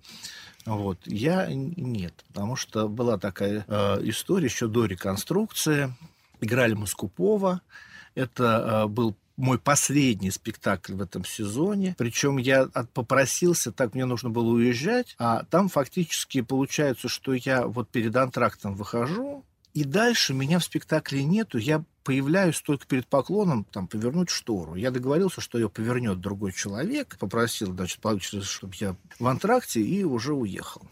Вот. 0.65 0.99
Я 1.05 1.47
нет, 1.53 2.13
потому 2.27 2.55
что 2.55 2.87
была 2.87 3.17
такая 3.17 3.65
э, 3.67 3.99
история 4.03 4.45
еще 4.45 4.67
до 4.67 4.85
реконструкции. 4.85 5.93
Играли 6.41 6.73
Маскупова. 6.73 7.61
Это 8.15 8.83
э, 8.85 8.87
был 8.87 9.15
мой 9.37 9.59
последний 9.59 10.31
спектакль 10.31 10.93
в 10.93 11.01
этом 11.01 11.25
сезоне. 11.25 11.95
Причем 11.97 12.37
я 12.37 12.67
попросился, 12.93 13.71
так 13.71 13.95
мне 13.95 14.05
нужно 14.05 14.29
было 14.29 14.49
уезжать, 14.49 15.15
а 15.17 15.43
там 15.49 15.69
фактически 15.69 16.41
получается, 16.41 17.07
что 17.07 17.33
я 17.33 17.65
вот 17.65 17.89
перед 17.89 18.15
антрактом 18.15 18.75
выхожу, 18.75 19.43
и 19.73 19.83
дальше 19.83 20.33
меня 20.33 20.59
в 20.59 20.63
спектакле 20.63 21.23
нету, 21.23 21.57
я 21.57 21.83
появляюсь 22.03 22.61
только 22.61 22.85
перед 22.85 23.07
поклоном, 23.07 23.63
там, 23.63 23.87
повернуть 23.87 24.29
штору. 24.29 24.75
Я 24.75 24.91
договорился, 24.91 25.41
что 25.41 25.57
ее 25.57 25.69
повернет 25.69 26.19
другой 26.19 26.51
человек, 26.51 27.17
попросил, 27.17 27.73
значит, 27.73 27.99
получилось, 27.99 28.47
чтобы 28.47 28.73
я 28.77 28.95
в 29.19 29.27
антракте, 29.27 29.81
и 29.81 30.03
уже 30.03 30.33
уехал. 30.33 30.83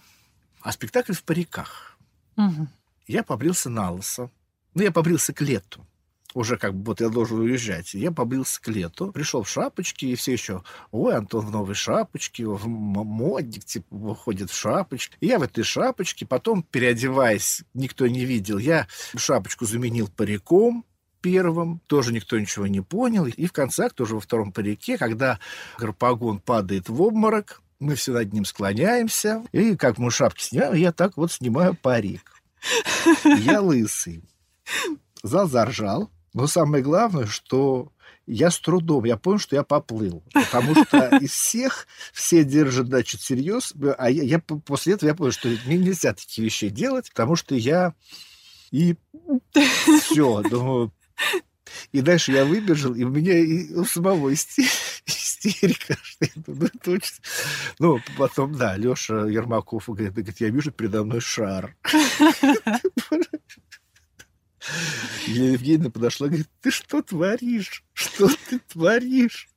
А 0.62 0.72
спектакль 0.72 1.14
в 1.14 1.24
париках. 1.24 1.98
Угу. 2.38 2.68
Я 3.08 3.24
побрился 3.24 3.70
на 3.70 3.92
лысо. 3.92 4.32
Ну, 4.74 4.84
я 4.84 4.92
побрился 4.92 5.34
к 5.34 5.42
лету 5.42 5.86
уже 6.34 6.58
как 6.58 6.74
бы 6.74 6.84
вот 6.86 7.02
я 7.02 7.10
должен 7.10 7.40
уезжать. 7.40 7.94
Я 7.94 8.12
побрился 8.12 8.62
к 8.62 8.68
лету, 8.68 9.12
пришел 9.12 9.44
в 9.44 9.50
шапочке, 9.50 10.08
и 10.08 10.16
все 10.16 10.34
еще, 10.34 10.64
ой, 10.92 11.16
Антон 11.16 11.46
в 11.46 11.52
новой 11.52 11.76
шапочке, 11.76 12.46
в 12.46 12.68
модник, 12.68 13.66
типа, 13.66 13.88
выходит 13.90 14.50
в 14.50 14.58
шапочке. 14.58 15.18
И 15.20 15.28
я 15.28 15.40
в 15.40 15.44
этой 15.44 15.64
шапочке, 15.64 16.26
потом, 16.26 16.64
переодеваясь, 16.64 17.64
никто 17.74 18.08
не 18.08 18.26
видел, 18.26 18.58
я 18.58 18.88
шапочку 19.16 19.66
заменил 19.66 20.08
париком, 20.08 20.86
первым, 21.22 21.82
тоже 21.88 22.14
никто 22.14 22.40
ничего 22.40 22.68
не 22.68 22.82
понял. 22.82 23.26
И 23.26 23.46
в 23.46 23.52
конце, 23.52 23.90
тоже 23.90 24.16
во 24.16 24.22
втором 24.22 24.52
парике, 24.52 24.98
когда 24.98 25.40
гарпагон 25.78 26.40
падает 26.40 26.90
в 26.90 27.02
обморок, 27.02 27.62
мы 27.80 27.96
все 27.96 28.14
над 28.14 28.32
ним 28.32 28.46
склоняемся, 28.46 29.44
и 29.52 29.76
как 29.76 29.98
мы 29.98 30.12
шапки 30.12 30.44
снимаем, 30.44 30.76
я 30.76 30.92
так 30.92 31.18
вот 31.18 31.32
снимаю 31.32 31.76
парик. 31.76 32.42
Я 33.24 33.62
лысый. 33.62 34.24
Зал 35.24 35.48
заржал, 35.48 36.12
но 36.34 36.48
самое 36.48 36.84
главное, 36.84 37.26
что 37.26 37.92
я 38.26 38.52
с 38.52 38.60
трудом, 38.60 39.04
я 39.06 39.18
понял, 39.18 39.40
что 39.40 39.56
я 39.56 39.64
поплыл. 39.64 40.24
Потому 40.34 40.74
что 40.86 41.18
из 41.18 41.32
всех 41.32 41.88
все 42.14 42.44
держат, 42.44 42.88
значит, 42.88 43.20
всерьез. 43.22 43.74
А 43.98 44.10
я, 44.10 44.24
я 44.24 44.40
после 44.40 44.94
этого 44.94 45.10
я 45.10 45.16
понял, 45.16 45.32
что 45.32 45.50
мне 45.66 45.78
нельзя 45.78 46.14
такие 46.14 46.46
вещи 46.46 46.70
делать, 46.70 47.10
потому 47.10 47.36
что 47.36 47.56
я 47.56 47.94
и 48.72 48.96
все, 50.02 50.42
думаю, 50.50 50.94
и 51.92 52.02
дальше 52.02 52.32
я 52.32 52.46
выбежал, 52.46 52.94
и 52.94 53.04
у 53.04 53.10
меня 53.10 53.38
и 53.38 53.74
у 53.74 53.84
самого 53.84 54.34
истерика. 54.34 55.98
Что 56.02 56.26
я 56.26 56.32
думаю, 56.36 56.72
точно. 56.84 57.18
Ну, 57.80 58.00
потом, 58.18 58.56
да, 58.56 58.78
Леша 58.78 59.26
Ермаков 59.28 59.88
говорит, 59.88 60.40
я 60.40 60.50
вижу 60.50 60.72
передо 60.72 61.04
мной 61.04 61.20
шар. 61.22 61.76
Елена 65.28 65.54
Евгеньевна 65.54 65.90
подошла 65.90 66.28
и 66.28 66.30
говорит, 66.30 66.50
ты 66.62 66.72
что 66.72 67.02
творишь? 67.02 67.84
Что 67.94 68.30
ты 68.50 68.60
творишь? 68.60 69.50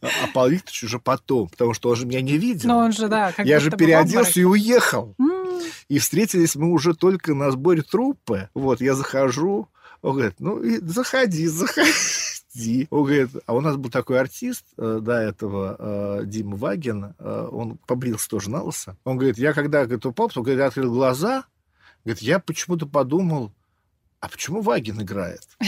А, 0.00 0.06
а 0.06 0.26
Павел 0.32 0.54
Викторович 0.54 0.84
уже 0.84 0.98
потом, 0.98 1.48
потому 1.48 1.74
что 1.74 1.90
он 1.90 1.96
же 1.96 2.06
меня 2.06 2.20
не 2.20 2.38
видел. 2.38 2.68
Но 2.68 2.78
он 2.78 2.92
же, 2.92 3.08
да, 3.08 3.32
как 3.32 3.46
Я 3.46 3.60
же 3.60 3.70
переоделся 3.70 4.40
и 4.40 4.44
уехал. 4.44 5.14
Mm. 5.20 5.70
И 5.88 5.98
встретились 5.98 6.56
мы 6.56 6.70
уже 6.72 6.94
только 6.94 7.34
на 7.34 7.50
сборе 7.50 7.82
труппы. 7.82 8.48
Вот, 8.54 8.80
я 8.80 8.94
захожу, 8.94 9.68
он 10.02 10.14
говорит, 10.14 10.36
ну, 10.38 10.60
и 10.62 10.78
заходи, 10.78 11.46
заходи. 11.46 12.88
Он 12.90 13.04
говорит, 13.04 13.30
а 13.46 13.54
у 13.54 13.60
нас 13.60 13.76
был 13.76 13.90
такой 13.90 14.18
артист 14.18 14.64
э, 14.76 14.98
до 15.00 15.12
этого, 15.12 15.76
э, 15.78 16.22
Дима 16.24 16.56
Вагин, 16.56 17.14
э, 17.18 17.48
он 17.50 17.78
побрился 17.86 18.28
тоже 18.28 18.50
на 18.50 18.62
лысо. 18.62 18.96
Он 19.04 19.16
говорит, 19.16 19.38
я 19.38 19.52
когда 19.52 19.84
говорит, 19.84 20.04
упал, 20.06 20.30
он 20.34 20.42
говорит, 20.42 20.62
открыл 20.62 20.92
глаза, 20.92 21.44
говорит, 22.04 22.22
я 22.22 22.40
почему-то 22.40 22.86
подумал, 22.86 23.52
а 24.20 24.28
почему 24.28 24.60
Вагин 24.60 25.02
играет? 25.02 25.42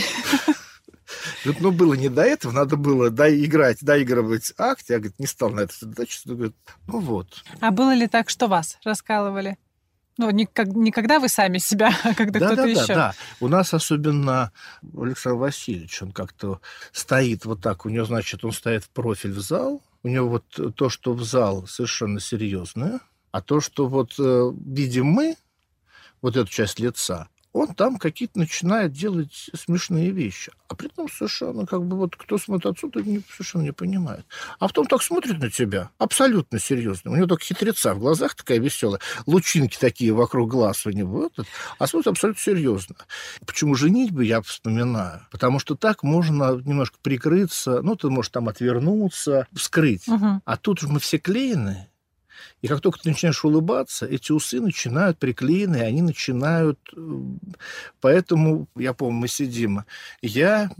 Ну, 1.44 1.72
было 1.72 1.94
не 1.94 2.08
до 2.08 2.22
этого, 2.22 2.52
надо 2.52 2.76
было 2.76 3.10
доиграть, 3.10 3.78
доигрывать 3.82 4.52
акт. 4.56 4.88
Я, 4.88 4.98
говорит, 4.98 5.18
не 5.18 5.26
стал 5.26 5.50
на 5.50 5.60
это 5.60 5.74
задачу. 5.78 6.20
Говорит, 6.24 6.56
ну 6.86 7.00
вот. 7.00 7.44
А 7.60 7.70
было 7.70 7.92
ли 7.92 8.06
так, 8.06 8.30
что 8.30 8.46
вас 8.46 8.78
раскалывали? 8.84 9.58
Ну, 10.18 10.30
не, 10.30 10.46
как, 10.46 10.68
не 10.68 10.90
когда 10.90 11.18
вы 11.18 11.28
сами 11.28 11.58
себя, 11.58 11.92
а 12.04 12.14
когда 12.14 12.40
да, 12.40 12.46
кто-то 12.46 12.62
да, 12.62 12.68
еще. 12.68 12.86
Да, 12.86 12.94
да, 12.94 13.14
У 13.40 13.48
нас 13.48 13.72
особенно 13.74 14.52
Александр 14.96 15.38
Васильевич, 15.38 16.02
он 16.02 16.12
как-то 16.12 16.60
стоит 16.92 17.44
вот 17.44 17.60
так, 17.60 17.86
у 17.86 17.88
него, 17.88 18.04
значит, 18.04 18.44
он 18.44 18.52
стоит 18.52 18.84
в 18.84 18.90
профиль 18.90 19.32
в 19.32 19.40
зал, 19.40 19.82
у 20.02 20.08
него 20.08 20.28
вот 20.28 20.76
то, 20.76 20.88
что 20.88 21.14
в 21.14 21.22
зал 21.24 21.66
совершенно 21.66 22.20
серьезное, 22.20 23.00
а 23.30 23.40
то, 23.40 23.60
что 23.60 23.86
вот 23.86 24.14
э, 24.18 24.52
видим 24.66 25.06
мы, 25.06 25.36
вот 26.20 26.36
эту 26.36 26.50
часть 26.50 26.78
лица, 26.78 27.28
он 27.52 27.74
там 27.74 27.98
какие-то 27.98 28.38
начинает 28.38 28.92
делать 28.92 29.50
смешные 29.54 30.10
вещи. 30.10 30.52
А 30.68 30.74
при 30.74 30.88
этом 30.88 31.08
совершенно 31.08 31.66
как 31.66 31.84
бы 31.84 31.96
вот 31.96 32.16
кто 32.16 32.38
смотрит 32.38 32.66
отсюда, 32.66 33.02
не, 33.02 33.22
совершенно 33.30 33.62
не 33.62 33.72
понимает. 33.72 34.24
А 34.58 34.68
потом 34.68 34.86
так 34.86 35.02
смотрит 35.02 35.38
на 35.38 35.50
тебя, 35.50 35.90
абсолютно 35.98 36.58
серьезно. 36.58 37.10
У 37.10 37.16
него 37.16 37.26
только 37.26 37.44
хитреца 37.44 37.94
в 37.94 37.98
глазах 37.98 38.34
такая 38.34 38.58
веселая, 38.58 39.00
лучинки 39.26 39.76
такие 39.78 40.12
вокруг 40.12 40.50
глаз 40.50 40.86
у 40.86 40.90
него, 40.90 41.26
этот, 41.26 41.46
а 41.78 41.86
смотрит 41.86 42.08
абсолютно 42.08 42.42
серьезно. 42.42 42.96
Почему 43.46 43.74
женитьбы 43.74 44.24
я 44.24 44.40
вспоминаю? 44.40 45.26
Потому 45.30 45.58
что 45.58 45.74
так 45.74 46.02
можно 46.02 46.54
немножко 46.64 46.96
прикрыться, 47.02 47.82
ну, 47.82 47.96
ты 47.96 48.08
можешь 48.08 48.30
там 48.30 48.48
отвернуться, 48.48 49.46
скрыть. 49.54 50.08
Угу. 50.08 50.42
А 50.44 50.56
тут 50.56 50.80
же 50.80 50.88
мы 50.88 51.00
все 51.00 51.18
клеены, 51.18 51.88
и 52.60 52.68
как 52.68 52.80
только 52.80 53.00
ты 53.00 53.10
начинаешь 53.10 53.44
улыбаться, 53.44 54.06
эти 54.06 54.32
усы 54.32 54.60
начинают 54.60 55.18
приклеены, 55.18 55.76
они 55.76 56.02
начинают... 56.02 56.78
Э, 56.96 57.20
поэтому, 58.00 58.68
я 58.76 58.92
помню, 58.92 59.20
мы 59.20 59.28
сидим, 59.28 59.84
я, 60.20 60.70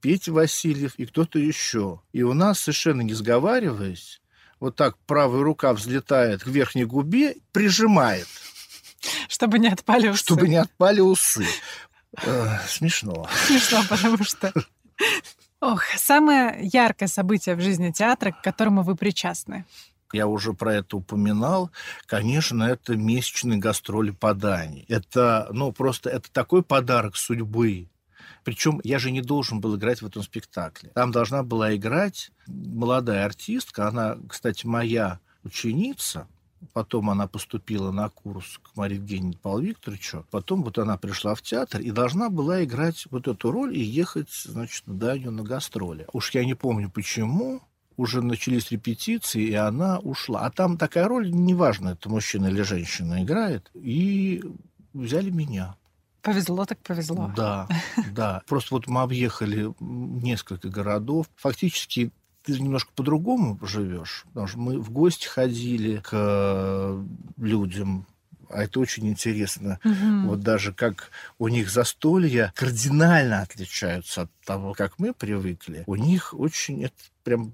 Петя 0.00 0.32
Васильев 0.32 0.94
и 0.96 1.06
кто-то 1.06 1.38
еще. 1.38 2.00
И 2.12 2.22
у 2.22 2.34
нас, 2.34 2.60
совершенно 2.60 3.02
не 3.02 3.14
сговариваясь, 3.14 4.20
вот 4.60 4.76
так 4.76 4.96
правая 5.06 5.42
рука 5.42 5.72
взлетает 5.72 6.42
к 6.44 6.46
верхней 6.46 6.84
губе, 6.84 7.36
прижимает. 7.52 8.28
Чтобы 9.28 9.58
не 9.58 9.68
отпали 9.68 10.08
усы. 10.08 10.18
Чтобы 10.18 10.48
не 10.48 10.56
отпали 10.56 11.00
усы. 11.00 11.46
Э, 12.24 12.58
смешно. 12.68 13.28
Смешно, 13.46 13.82
потому 13.88 14.22
что 14.22 14.52
Ох, 15.62 15.84
самое 15.96 16.58
яркое 16.60 17.08
событие 17.08 17.54
в 17.54 17.60
жизни 17.60 17.92
театра, 17.92 18.32
к 18.32 18.42
которому 18.42 18.82
вы 18.82 18.96
причастны. 18.96 19.64
Я 20.12 20.26
уже 20.26 20.52
про 20.52 20.74
это 20.74 20.96
упоминал. 20.98 21.70
Конечно, 22.06 22.64
это 22.64 22.96
месячные 22.96 23.58
гастроли 23.58 24.10
по 24.10 24.34
Дании. 24.34 24.84
Это, 24.88 25.48
ну, 25.52 25.72
просто 25.72 26.10
это 26.10 26.30
такой 26.30 26.62
подарок 26.62 27.16
судьбы. 27.16 27.88
Причем 28.44 28.80
я 28.84 28.98
же 28.98 29.10
не 29.10 29.20
должен 29.20 29.60
был 29.60 29.76
играть 29.76 30.02
в 30.02 30.06
этом 30.06 30.22
спектакле. 30.22 30.90
Там 30.94 31.12
должна 31.12 31.42
была 31.42 31.74
играть 31.74 32.30
молодая 32.46 33.24
артистка. 33.24 33.88
Она, 33.88 34.18
кстати, 34.28 34.66
моя 34.66 35.20
ученица. 35.44 36.26
Потом 36.72 37.10
она 37.10 37.26
поступила 37.26 37.90
на 37.90 38.08
курс 38.08 38.60
к 38.62 38.76
Марии 38.76 38.94
Евгеньевне 38.94 39.36
Павлу 39.36 39.62
Викторовичу. 39.62 40.24
Потом 40.30 40.62
вот 40.62 40.78
она 40.78 40.96
пришла 40.96 41.34
в 41.34 41.42
театр 41.42 41.80
и 41.80 41.90
должна 41.90 42.30
была 42.30 42.62
играть 42.62 43.06
вот 43.10 43.26
эту 43.26 43.50
роль 43.50 43.76
и 43.76 43.82
ехать, 43.82 44.30
значит, 44.30 44.84
в 44.86 44.96
Данию 44.96 45.32
на 45.32 45.42
гастроли. 45.42 46.06
Уж 46.12 46.30
я 46.30 46.44
не 46.44 46.54
помню 46.54 46.88
почему, 46.88 47.62
уже 47.96 48.22
начались 48.22 48.70
репетиции, 48.70 49.42
и 49.42 49.54
она 49.54 49.98
ушла. 49.98 50.42
А 50.46 50.50
там 50.50 50.76
такая 50.76 51.08
роль, 51.08 51.30
неважно, 51.30 51.90
это 51.90 52.08
мужчина 52.08 52.46
или 52.46 52.62
женщина 52.62 53.22
играет, 53.22 53.70
и 53.74 54.42
взяли 54.92 55.30
меня. 55.30 55.76
Повезло 56.22 56.64
так 56.64 56.78
повезло. 56.78 57.32
Да, 57.36 57.68
да. 58.12 58.42
Просто 58.46 58.74
вот 58.74 58.86
мы 58.86 59.02
объехали 59.02 59.74
несколько 59.80 60.68
городов. 60.68 61.26
Фактически 61.36 62.12
ты 62.44 62.58
немножко 62.58 62.92
по-другому 62.94 63.58
живешь, 63.62 64.24
потому 64.28 64.46
что 64.46 64.58
мы 64.58 64.78
в 64.80 64.90
гости 64.90 65.26
ходили 65.26 65.98
к 65.98 67.04
людям, 67.36 68.06
а 68.48 68.64
это 68.64 68.80
очень 68.80 69.08
интересно. 69.08 69.78
Угу. 69.84 70.28
Вот 70.28 70.40
даже 70.40 70.72
как 70.72 71.10
у 71.38 71.48
них 71.48 71.70
застолья 71.70 72.52
кардинально 72.54 73.42
отличаются 73.42 74.22
от 74.22 74.30
того, 74.44 74.74
как 74.74 74.98
мы 74.98 75.12
привыкли. 75.12 75.84
У 75.86 75.96
них 75.96 76.34
очень 76.34 76.84
это 76.84 76.94
прям 77.24 77.50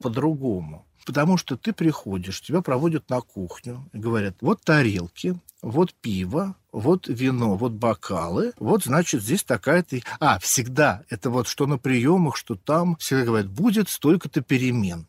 по-другому. 0.00 0.86
Потому 1.04 1.36
что 1.36 1.56
ты 1.56 1.72
приходишь, 1.72 2.40
тебя 2.40 2.62
проводят 2.62 3.08
на 3.08 3.20
кухню 3.20 3.88
и 3.92 3.98
говорят, 3.98 4.36
вот 4.40 4.62
тарелки, 4.62 5.38
вот 5.62 5.94
пиво, 5.94 6.56
вот 6.72 7.06
вино, 7.06 7.56
вот 7.56 7.72
бокалы, 7.72 8.52
вот, 8.58 8.84
значит, 8.84 9.22
здесь 9.22 9.44
такая-то... 9.44 9.98
А, 10.18 10.38
всегда, 10.40 11.04
это 11.08 11.30
вот 11.30 11.46
что 11.46 11.66
на 11.66 11.78
приемах, 11.78 12.36
что 12.36 12.56
там, 12.56 12.96
всегда 12.96 13.24
говорят, 13.24 13.48
будет 13.48 13.88
столько-то 13.88 14.40
перемен. 14.40 15.06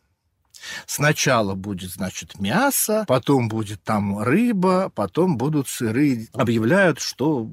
Сначала 0.86 1.56
будет, 1.56 1.92
значит, 1.92 2.40
мясо, 2.40 3.06
потом 3.08 3.48
будет 3.48 3.84
там 3.84 4.20
рыба, 4.20 4.92
потом 4.94 5.38
будут 5.38 5.68
сыры. 5.68 6.28
Объявляют, 6.34 7.00
что, 7.00 7.48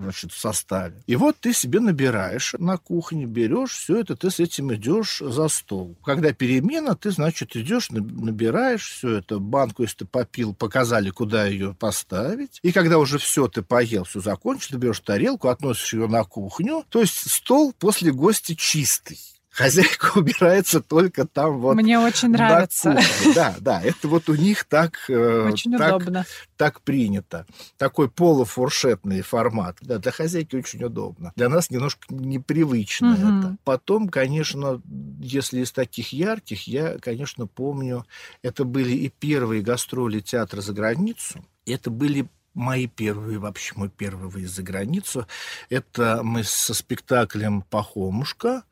значит, 0.00 0.32
в 0.32 0.38
составе. 0.38 1.02
И 1.06 1.16
вот 1.16 1.36
ты 1.40 1.52
себе 1.52 1.80
набираешь 1.80 2.54
на 2.58 2.76
кухне, 2.76 3.26
берешь 3.26 3.72
все 3.72 4.00
это, 4.00 4.16
ты 4.16 4.30
с 4.30 4.40
этим 4.40 4.74
идешь 4.74 5.22
за 5.24 5.48
стол. 5.48 5.96
Когда 6.04 6.32
перемена, 6.32 6.94
ты, 6.94 7.10
значит, 7.10 7.56
идешь, 7.56 7.90
набираешь 7.90 8.88
все 8.88 9.16
это, 9.18 9.38
банку, 9.38 9.82
если 9.82 9.98
ты 9.98 10.04
попил, 10.06 10.54
показали, 10.54 11.10
куда 11.10 11.46
ее 11.46 11.74
поставить. 11.74 12.60
И 12.62 12.72
когда 12.72 12.98
уже 12.98 13.18
все 13.18 13.48
ты 13.48 13.62
поел, 13.62 14.04
все 14.04 14.20
закончил, 14.20 14.70
ты 14.72 14.76
берешь 14.78 15.00
тарелку, 15.00 15.48
относишь 15.48 15.94
ее 15.94 16.08
на 16.08 16.24
кухню. 16.24 16.84
То 16.88 17.00
есть 17.00 17.30
стол 17.30 17.72
после 17.78 18.12
гостя 18.12 18.54
чистый 18.56 19.18
хозяйка 19.56 20.12
убирается 20.18 20.80
только 20.80 21.26
там 21.26 21.60
вот. 21.60 21.74
Мне 21.76 21.98
очень 21.98 22.28
нравится. 22.28 22.98
Да, 23.34 23.54
да, 23.58 23.82
это 23.82 24.06
вот 24.06 24.28
у 24.28 24.34
них 24.34 24.64
так, 24.64 24.98
э, 25.08 25.48
очень 25.50 25.76
так, 25.76 25.96
удобно. 25.96 26.26
так 26.56 26.82
принято. 26.82 27.46
Такой 27.78 28.10
полуфуршетный 28.10 29.22
формат. 29.22 29.78
Да, 29.80 29.98
для 29.98 30.12
хозяйки 30.12 30.56
очень 30.56 30.84
удобно. 30.84 31.32
Для 31.36 31.48
нас 31.48 31.70
немножко 31.70 32.02
непривычно 32.10 33.14
угу. 33.14 33.20
это. 33.22 33.56
Потом, 33.64 34.08
конечно, 34.08 34.82
если 35.20 35.60
из 35.60 35.72
таких 35.72 36.12
ярких, 36.12 36.68
я, 36.68 36.98
конечно, 36.98 37.46
помню, 37.46 38.04
это 38.42 38.64
были 38.64 38.92
и 38.92 39.08
первые 39.08 39.62
гастроли 39.62 40.20
театра 40.20 40.60
за 40.60 40.74
границу. 40.74 41.44
Это 41.64 41.90
были 41.90 42.28
мои 42.52 42.86
первые, 42.86 43.38
вообще 43.38 43.72
мой 43.76 43.88
первый 43.88 44.28
выезд 44.28 44.56
за 44.56 44.62
границу. 44.62 45.26
Это 45.70 46.20
мы 46.22 46.44
со 46.44 46.74
спектаклем 46.74 47.62
«Пахомушка», 47.62 48.64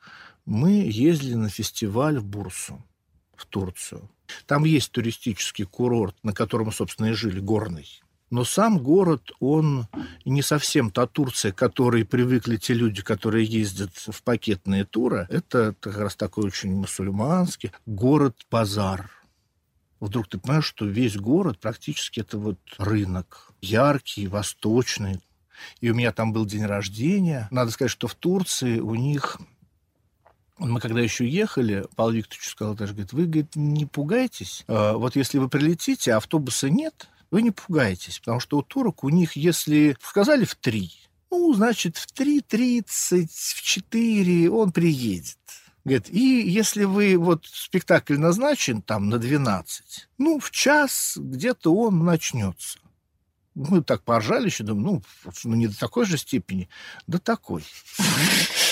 мы 0.47 0.71
ездили 0.71 1.35
на 1.35 1.49
фестиваль 1.49 2.19
в 2.19 2.25
Бурсу, 2.25 2.85
в 3.37 3.47
Турцию. 3.47 4.11
Там 4.47 4.65
есть 4.65 4.91
туристический 4.93 5.65
курорт, 5.65 6.17
на 6.23 6.33
котором, 6.33 6.73
собственно, 6.73 7.07
и 7.07 7.13
жили, 7.13 7.41
горный. 7.41 7.89
Но 8.31 8.45
сам 8.45 8.79
город, 8.79 9.31
он 9.39 9.87
не 10.25 10.43
совсем 10.43 10.91
та 10.91 11.07
Турция, 11.07 11.53
к 11.53 11.57
которой 11.57 12.05
привыкли 12.05 12.57
те 12.57 12.75
люди, 12.75 13.03
которые 13.03 13.45
ездят 13.45 13.93
в 13.95 14.23
пакетные 14.23 14.85
туры. 14.85 15.27
Это 15.31 15.75
как 15.79 15.99
раз 15.99 16.17
такой 16.17 16.47
очень 16.47 16.75
мусульманский 16.75 17.71
город-базар. 17.87 19.11
Вдруг 20.01 20.29
ты 20.29 20.39
понимаешь, 20.39 20.65
что 20.67 20.85
весь 20.85 21.17
город 21.17 21.59
практически 21.61 22.21
это 22.21 22.37
вот 22.39 22.59
рынок. 22.79 23.53
Яркий, 23.61 24.27
восточный. 24.27 25.21
И 25.81 25.91
у 25.91 25.95
меня 25.95 26.11
там 26.13 26.33
был 26.33 26.45
день 26.45 26.65
рождения. 26.67 27.47
Надо 27.51 27.71
сказать, 27.71 27.93
что 27.93 28.09
в 28.09 28.15
Турции 28.15 28.81
у 28.81 28.97
них 28.97 29.39
мы 30.59 30.81
когда 30.81 31.01
еще 31.01 31.29
ехали, 31.29 31.87
Павел 31.97 32.13
Викторович 32.13 32.49
сказал 32.49 32.75
даже, 32.75 32.93
говорит, 32.93 33.13
вы, 33.13 33.25
говорит, 33.27 33.57
не 33.57 33.87
пугайтесь. 33.87 34.65
А, 34.69 34.95
вот 34.95 35.17
если 35.17 35.39
вы 35.39 35.49
прилетите, 35.49 36.13
а 36.13 36.19
автобуса 36.19 36.71
нет, 36.71 37.09
вы 37.31 37.43
не 37.43 37.51
пугайтесь, 37.51 38.21
потому 38.21 38.41
что 38.41 38.59
у 38.59 38.63
турок 38.63 39.03
у 39.05 39.09
них, 39.09 39.37
если 39.37 39.97
сказали 40.01 40.45
в 40.45 40.55
три, 40.55 40.93
ну, 41.31 41.53
значит, 41.55 41.97
в 41.97 42.07
3.30, 42.15 43.27
в 43.29 43.63
4 43.63 44.51
он 44.51 44.71
приедет. 44.71 45.37
Говорит, 45.85 46.09
и 46.09 46.49
если 46.49 46.85
вы, 46.85 47.17
вот 47.19 47.45
спектакль 47.47 48.17
назначен 48.17 48.81
там 48.81 49.09
на 49.09 49.19
12, 49.19 50.09
ну, 50.19 50.39
в 50.39 50.51
час 50.53 51.15
где-то 51.17 51.75
он 51.75 52.05
начнется. 52.05 52.79
Мы 53.55 53.83
так 53.83 54.03
поржали 54.03 54.47
еще, 54.47 54.65
думаю, 54.65 55.03
ну, 55.25 55.33
ну, 55.45 55.55
не 55.55 55.69
до 55.69 55.79
такой 55.79 56.07
же 56.07 56.19
степени, 56.19 56.69
до 57.07 57.21
такой. 57.21 57.65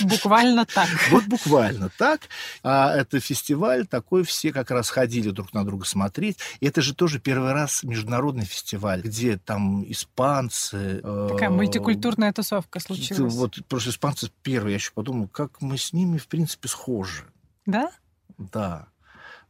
Буквально 0.01 0.67
так. 0.67 0.89
Вот 1.11 1.25
буквально 1.27 1.89
так. 1.97 2.23
А 2.65 2.93
это 2.97 3.21
фестиваль 3.21 3.87
такой, 3.87 4.25
все 4.25 4.53
как 4.53 4.73
раз 4.73 4.91
ходили 4.91 5.31
друг 5.31 5.53
на 5.53 5.65
друга 5.65 5.85
смотреть. 5.85 6.39
И 6.59 6.67
это 6.67 6.83
же 6.83 6.95
тоже 6.95 7.21
первый 7.21 7.53
раз 7.53 7.85
международный 7.85 8.45
фестиваль, 8.45 9.03
где 9.03 9.37
там 9.37 9.85
испанцы... 9.91 11.01
Э, 11.03 11.29
Такая 11.31 11.51
мультикультурная 11.51 12.33
тусовка 12.33 12.81
случилась. 12.81 13.33
Вот 13.35 13.65
просто 13.69 13.91
испанцы 13.91 14.33
первые. 14.43 14.73
Я 14.73 14.77
еще 14.79 14.91
подумал, 14.93 15.29
как 15.29 15.61
мы 15.61 15.79
с 15.79 15.93
ними, 15.93 16.19
в 16.19 16.27
принципе, 16.27 16.69
схожи. 16.69 17.25
Да? 17.67 17.93
Да 18.37 18.89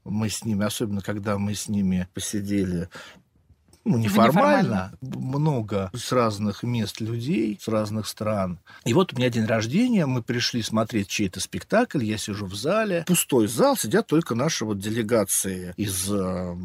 мы 0.05 0.29
с 0.29 0.45
ними, 0.45 0.65
особенно 0.65 1.01
когда 1.01 1.39
мы 1.39 1.55
с 1.55 1.69
ними 1.69 2.09
посидели 2.15 2.89
ну, 3.85 3.99
неформально, 3.99 4.93
неформально, 5.01 5.21
много 5.21 5.91
с 5.95 6.13
разных 6.13 6.63
мест 6.63 7.01
людей, 7.01 7.59
с 7.61 7.69
разных 7.69 8.07
стран. 8.07 8.59
И 8.85 8.95
вот 8.95 9.13
у 9.13 9.17
меня 9.17 9.29
день 9.29 9.47
рождения, 9.47 10.07
мы 10.07 10.23
пришли 10.23 10.63
смотреть 10.63 11.09
чей-то 11.09 11.41
спектакль, 11.41 12.05
я 12.05 12.19
сижу 12.19 12.47
в 12.47 12.55
зале, 12.55 13.05
пустой 13.07 13.49
зал, 13.49 13.77
сидят 13.77 14.07
только 14.07 14.35
наши 14.35 14.65
вот 14.65 14.79
делегации 14.79 15.75
из 15.77 16.11
э, 16.11 16.57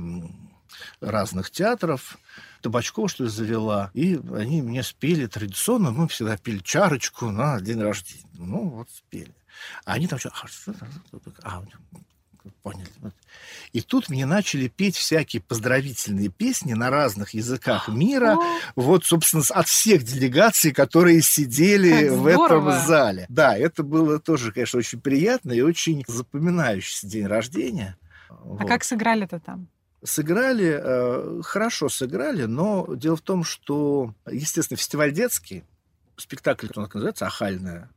разных 1.02 1.52
театров. 1.52 2.18
Табачкова, 2.62 3.08
что 3.08 3.24
ли, 3.24 3.30
завела. 3.30 3.92
И 3.94 4.20
они 4.36 4.62
мне 4.62 4.84
спели 4.84 5.28
традиционно. 5.28 5.92
Мы 5.92 6.08
всегда 6.08 6.38
пили 6.38 6.60
чарочку 6.60 7.30
на 7.30 7.62
день 7.62 7.80
рождения. 7.82 8.26
Ну, 8.34 8.70
вот 8.70 8.90
спели. 8.90 9.36
А 9.86 9.94
они 9.94 10.08
там 10.08 10.20
что? 10.20 10.32
А, 11.44 11.64
поняли. 12.64 12.90
И 13.74 13.82
тут 13.82 14.10
мне 14.10 14.26
начали 14.26 14.68
петь 14.68 14.96
всякие 14.96 15.42
поздравительные 15.42 16.30
песни 16.30 16.74
на 16.74 16.90
разных 16.90 17.34
языках 17.34 17.88
мира. 17.90 18.38
Вот, 18.76 19.06
собственно, 19.06 19.44
от 19.50 19.68
всех 19.68 20.04
делегаций, 20.04 20.72
которые 20.72 21.22
сидели 21.22 22.10
в 22.10 22.26
этом 22.28 22.72
зале. 22.86 23.26
Да, 23.30 23.58
это 23.58 23.84
было 23.84 24.20
тоже, 24.20 24.52
конечно, 24.52 24.80
очень 24.80 25.00
приятно 25.00 25.52
и 25.52 25.62
очень 25.62 26.04
запоминающийся 26.08 27.08
день 27.08 27.26
рождения. 27.26 27.98
А 28.30 28.34
вот. 28.34 28.68
как 28.68 28.84
сыграли-то 28.84 29.40
там? 29.40 29.68
Сыграли, 30.04 30.80
э, 30.80 31.42
хорошо 31.44 31.90
сыграли, 31.90 32.44
но 32.44 32.88
дело 32.96 33.16
в 33.16 33.22
том, 33.22 33.44
что, 33.44 34.14
естественно, 34.30 34.78
фестиваль 34.78 35.12
детский, 35.12 35.64
спектакль, 36.18 36.68
который 36.68 36.86
называется 36.94 37.26
«Ахальная 37.26 37.90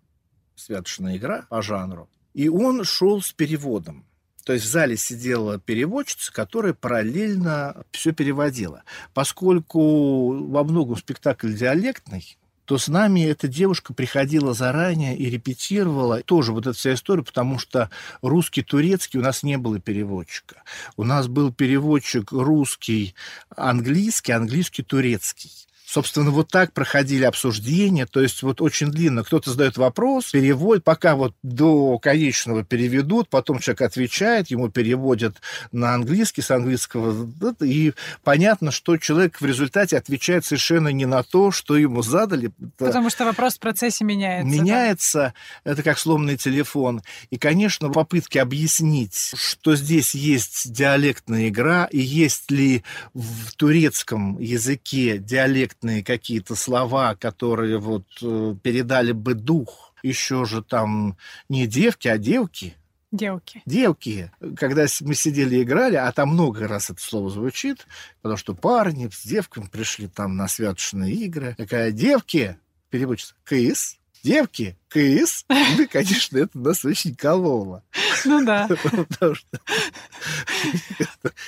святочная 0.56 1.16
игра» 1.16 1.46
по 1.48 1.62
жанру, 1.62 2.08
и 2.32 2.48
он 2.48 2.84
шел 2.84 3.20
с 3.22 3.32
переводом. 3.32 4.04
То 4.44 4.52
есть 4.52 4.64
в 4.64 4.68
зале 4.68 4.96
сидела 4.96 5.58
переводчица, 5.58 6.32
которая 6.32 6.74
параллельно 6.74 7.84
все 7.92 8.12
переводила. 8.12 8.82
Поскольку 9.14 10.46
во 10.48 10.64
многом 10.64 10.96
спектакль 10.96 11.52
диалектный, 11.52 12.36
то 12.70 12.78
с 12.78 12.86
нами 12.86 13.22
эта 13.24 13.48
девушка 13.48 13.92
приходила 13.92 14.54
заранее 14.54 15.16
и 15.16 15.28
репетировала 15.28 16.22
тоже 16.22 16.52
вот 16.52 16.68
эту 16.68 16.78
вся 16.78 16.94
история, 16.94 17.24
потому 17.24 17.58
что 17.58 17.90
русский, 18.22 18.62
турецкий 18.62 19.18
у 19.18 19.22
нас 19.24 19.42
не 19.42 19.58
было 19.58 19.80
переводчика. 19.80 20.62
У 20.96 21.02
нас 21.02 21.26
был 21.26 21.52
переводчик 21.52 22.30
русский, 22.30 23.16
английский, 23.56 24.30
английский, 24.30 24.84
турецкий. 24.84 25.50
Собственно, 25.90 26.30
вот 26.30 26.46
так 26.46 26.72
проходили 26.72 27.24
обсуждения, 27.24 28.06
то 28.06 28.20
есть 28.20 28.44
вот 28.44 28.60
очень 28.60 28.92
длинно. 28.92 29.24
Кто-то 29.24 29.50
задает 29.50 29.76
вопрос, 29.76 30.30
перевод, 30.30 30.84
пока 30.84 31.16
вот 31.16 31.34
до 31.42 31.98
конечного 31.98 32.62
переведут, 32.62 33.28
потом 33.28 33.58
человек 33.58 33.80
отвечает, 33.80 34.52
ему 34.52 34.68
переводят 34.68 35.38
на 35.72 35.92
английский, 35.94 36.42
с 36.42 36.52
английского, 36.52 37.28
и 37.60 37.92
понятно, 38.22 38.70
что 38.70 38.98
человек 38.98 39.40
в 39.40 39.44
результате 39.44 39.96
отвечает 39.96 40.44
совершенно 40.44 40.90
не 40.90 41.06
на 41.06 41.24
то, 41.24 41.50
что 41.50 41.76
ему 41.76 42.02
задали. 42.02 42.52
Потому 42.78 43.10
что 43.10 43.24
вопрос 43.24 43.56
в 43.56 43.58
процессе 43.58 44.04
меняется. 44.04 44.48
Меняется, 44.48 45.34
да? 45.64 45.72
это 45.72 45.82
как 45.82 45.98
сломанный 45.98 46.36
телефон. 46.36 47.02
И, 47.30 47.36
конечно, 47.36 47.90
попытки 47.90 48.38
объяснить, 48.38 49.32
что 49.34 49.74
здесь 49.74 50.14
есть 50.14 50.70
диалектная 50.70 51.48
игра, 51.48 51.86
и 51.90 51.98
есть 51.98 52.48
ли 52.52 52.84
в 53.12 53.56
турецком 53.56 54.38
языке 54.38 55.18
диалект 55.18 55.79
конкретные 55.80 56.04
какие-то 56.04 56.54
слова, 56.54 57.14
которые 57.14 57.78
вот 57.78 58.06
э, 58.22 58.54
передали 58.62 59.12
бы 59.12 59.34
дух 59.34 59.94
еще 60.02 60.44
же 60.44 60.62
там 60.62 61.16
не 61.48 61.66
девки, 61.66 62.08
а 62.08 62.18
девки. 62.18 62.74
Девки. 63.12 63.62
Девки. 63.66 64.30
Когда 64.56 64.86
мы 65.00 65.14
сидели 65.14 65.56
и 65.56 65.62
играли, 65.62 65.96
а 65.96 66.10
там 66.12 66.30
много 66.30 66.68
раз 66.68 66.90
это 66.90 67.00
слово 67.00 67.28
звучит, 67.28 67.86
потому 68.22 68.38
что 68.38 68.54
парни 68.54 69.08
с 69.12 69.26
девками 69.26 69.66
пришли 69.66 70.06
там 70.06 70.36
на 70.36 70.48
святочные 70.48 71.12
игры. 71.14 71.54
Такая 71.58 71.90
девки, 71.90 72.56
переводится, 72.88 73.34
кыс, 73.44 73.98
девки, 74.22 74.76
КС, 74.88 75.44
ну, 75.48 75.86
конечно, 75.90 76.38
это 76.38 76.58
нас 76.58 76.84
очень 76.84 77.14
кололо. 77.14 77.84
Ну 78.24 78.44
да. 78.44 78.68
Потому 78.68 79.34
что 79.34 79.60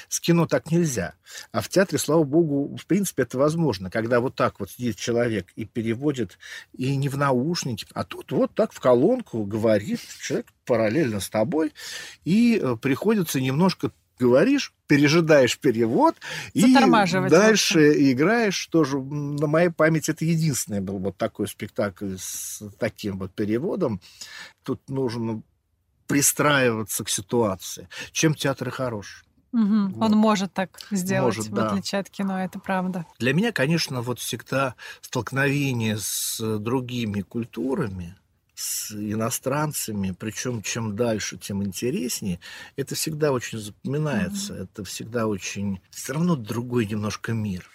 с 0.08 0.20
кино 0.20 0.46
так 0.46 0.70
нельзя. 0.70 1.14
А 1.50 1.60
в 1.60 1.68
театре, 1.68 1.98
слава 1.98 2.24
богу, 2.24 2.76
в 2.76 2.86
принципе, 2.86 3.22
это 3.22 3.38
возможно, 3.38 3.90
когда 3.90 4.20
вот 4.20 4.34
так 4.34 4.60
вот 4.60 4.70
сидит 4.70 4.96
человек 4.96 5.48
и 5.56 5.64
переводит, 5.64 6.38
и 6.72 6.94
не 6.96 7.08
в 7.08 7.16
наушники, 7.16 7.86
а 7.94 8.04
тут 8.04 8.32
вот 8.32 8.54
так 8.54 8.72
в 8.72 8.80
колонку 8.80 9.44
говорит 9.44 10.00
человек 10.20 10.46
параллельно 10.64 11.20
с 11.20 11.28
тобой, 11.28 11.72
и 12.24 12.60
э, 12.62 12.76
приходится 12.76 13.40
немножко 13.40 13.90
говоришь, 14.22 14.72
пережидаешь 14.86 15.58
перевод 15.58 16.16
и 16.54 16.74
дальше 16.74 17.20
вообще. 17.20 18.12
играешь. 18.12 18.66
Тоже 18.66 18.98
на 19.00 19.46
моей 19.46 19.70
памяти 19.70 20.12
это 20.12 20.24
единственный 20.24 20.80
был 20.80 20.98
вот 20.98 21.16
такой 21.16 21.48
спектакль 21.48 22.16
с 22.18 22.62
таким 22.78 23.18
вот 23.18 23.32
переводом. 23.32 24.00
Тут 24.62 24.88
нужно 24.88 25.42
пристраиваться 26.06 27.04
к 27.04 27.08
ситуации. 27.08 27.88
Чем 28.12 28.34
театр 28.34 28.70
хорош. 28.70 29.24
Угу. 29.52 29.88
Вот. 29.94 30.04
Он 30.04 30.12
может 30.16 30.52
так 30.52 30.80
сделать, 30.90 31.36
может, 31.36 31.50
в 31.50 31.54
да. 31.54 31.68
отличие 31.68 32.00
от 32.00 32.08
кино, 32.08 32.42
это 32.42 32.58
правда. 32.58 33.04
Для 33.18 33.34
меня, 33.34 33.52
конечно, 33.52 34.00
вот 34.00 34.18
всегда 34.18 34.74
столкновение 35.02 35.98
с 35.98 36.38
другими 36.58 37.20
культурами, 37.20 38.16
с 38.54 38.92
иностранцами, 38.92 40.14
причем 40.18 40.62
чем 40.62 40.94
дальше, 40.94 41.38
тем 41.38 41.62
интереснее, 41.64 42.38
это 42.76 42.94
всегда 42.94 43.32
очень 43.32 43.58
запоминается, 43.58 44.54
mm-hmm. 44.54 44.62
это 44.64 44.84
всегда 44.84 45.26
очень... 45.26 45.80
Все 45.90 46.12
равно 46.12 46.36
другой 46.36 46.86
немножко 46.86 47.32
мир. 47.32 47.68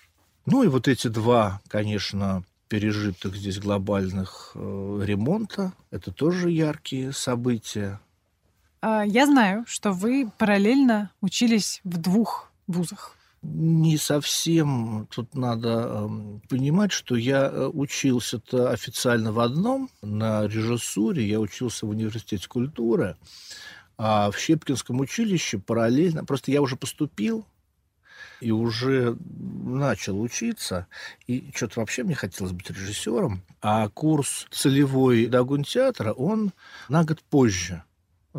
Ну 0.45 0.63
и 0.63 0.67
вот 0.67 0.87
эти 0.87 1.07
два, 1.07 1.59
конечно, 1.67 2.43
пережитых 2.69 3.35
здесь 3.35 3.59
глобальных 3.59 4.51
э, 4.55 5.01
ремонта, 5.03 5.73
это 5.91 6.11
тоже 6.11 6.51
яркие 6.51 7.11
события. 7.11 7.99
А, 8.81 9.03
я 9.05 9.25
знаю, 9.25 9.65
что 9.67 9.91
вы 9.91 10.31
параллельно 10.37 11.11
учились 11.21 11.81
в 11.83 11.97
двух 11.97 12.51
вузах. 12.67 13.16
Не 13.43 13.97
совсем. 13.97 15.07
Тут 15.11 15.35
надо 15.35 15.87
э, 15.89 16.39
понимать, 16.49 16.91
что 16.91 17.15
я 17.15 17.45
э, 17.45 17.67
учился-то 17.67 18.71
официально 18.71 19.31
в 19.31 19.39
одном, 19.39 19.89
на 20.01 20.47
режиссуре. 20.47 21.27
Я 21.27 21.39
учился 21.39 21.85
в 21.85 21.89
университете 21.89 22.47
культуры. 22.47 23.15
А 23.97 24.31
в 24.31 24.37
Щепкинском 24.37 24.99
училище 24.99 25.59
параллельно... 25.59 26.25
Просто 26.25 26.51
я 26.51 26.61
уже 26.61 26.75
поступил, 26.75 27.45
и 28.41 28.51
уже 28.51 29.17
начал 29.29 30.19
учиться, 30.21 30.87
и 31.25 31.51
что-то 31.55 31.79
вообще 31.79 32.03
мне 32.03 32.15
хотелось 32.15 32.51
быть 32.51 32.69
режиссером, 32.69 33.43
а 33.61 33.89
курс 33.89 34.47
целевой 34.51 35.25
Дагун 35.27 35.63
театра, 35.63 36.13
он 36.13 36.53
на 36.89 37.03
год 37.03 37.21
позже 37.29 37.83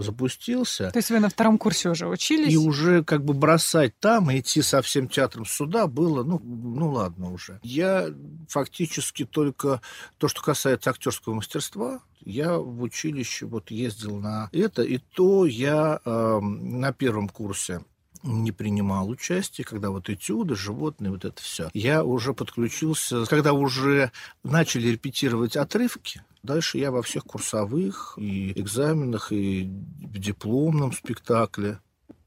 запустился. 0.03 0.91
То 0.91 0.99
есть 0.99 1.11
вы 1.11 1.21
на 1.21 1.29
втором 1.29 1.59
курсе 1.59 1.91
уже 1.91 2.07
учились? 2.07 2.53
И 2.53 2.57
уже 2.57 3.05
как 3.05 3.25
бы 3.25 3.35
бросать 3.35 3.99
там 3.99 4.31
и 4.31 4.41
идти 4.41 4.63
со 4.63 4.83
всем 4.83 5.09
театром 5.09 5.45
сюда 5.45 5.87
было, 5.87 6.23
ну, 6.23 6.41
ну 6.43 6.91
ладно 6.91 7.33
уже. 7.33 7.61
Я 7.63 8.09
фактически 8.49 9.25
только 9.25 9.81
то, 10.19 10.29
что 10.29 10.43
касается 10.43 10.91
актерского 10.91 11.35
мастерства, 11.35 12.01
я 12.21 12.59
в 12.59 12.83
училище 12.83 13.47
вот 13.47 13.71
ездил 13.71 14.19
на 14.19 14.49
это, 14.53 14.83
и 14.83 14.99
то 14.99 15.47
я 15.47 16.01
э, 16.05 16.41
на 16.41 16.93
первом 16.93 17.29
курсе 17.29 17.81
не 18.23 18.53
принимал 18.53 19.09
участие, 19.09 19.65
когда 19.65 19.91
вот 19.91 20.09
этюды, 20.09 20.55
животные, 20.55 21.11
вот 21.11 21.25
это 21.25 21.43
все. 21.43 21.71
Я 21.75 22.05
уже 22.05 22.35
подключился, 22.35 23.25
когда 23.27 23.53
уже 23.53 24.13
начали 24.43 24.89
репетировать 24.89 25.57
отрывки, 25.57 26.23
Дальше 26.43 26.79
я 26.79 26.91
во 26.91 27.03
всех 27.03 27.25
курсовых 27.25 28.15
и 28.17 28.53
экзаменах, 28.59 29.33
и 29.33 29.65
в 29.65 30.19
дипломном 30.19 30.93
спектакле 30.93 31.81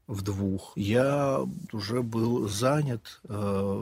в 0.06 0.22
двух. 0.22 0.72
Я 0.76 1.40
уже 1.72 2.02
был 2.02 2.48
занят 2.48 3.20
э, 3.28 3.34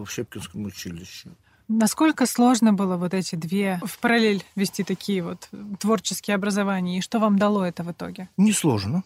в 0.06 0.10
Щепкинском 0.10 0.64
училище. 0.64 1.30
Насколько 1.68 2.26
сложно 2.26 2.72
было 2.72 2.96
вот 2.96 3.14
эти 3.14 3.36
две 3.36 3.80
в 3.84 3.98
параллель 3.98 4.44
вести 4.56 4.82
такие 4.82 5.22
вот 5.22 5.48
творческие 5.78 6.34
образования? 6.34 6.98
И 6.98 7.00
что 7.00 7.18
вам 7.18 7.38
дало 7.38 7.64
это 7.64 7.82
в 7.82 7.92
итоге? 7.92 8.28
Несложно 8.36 9.04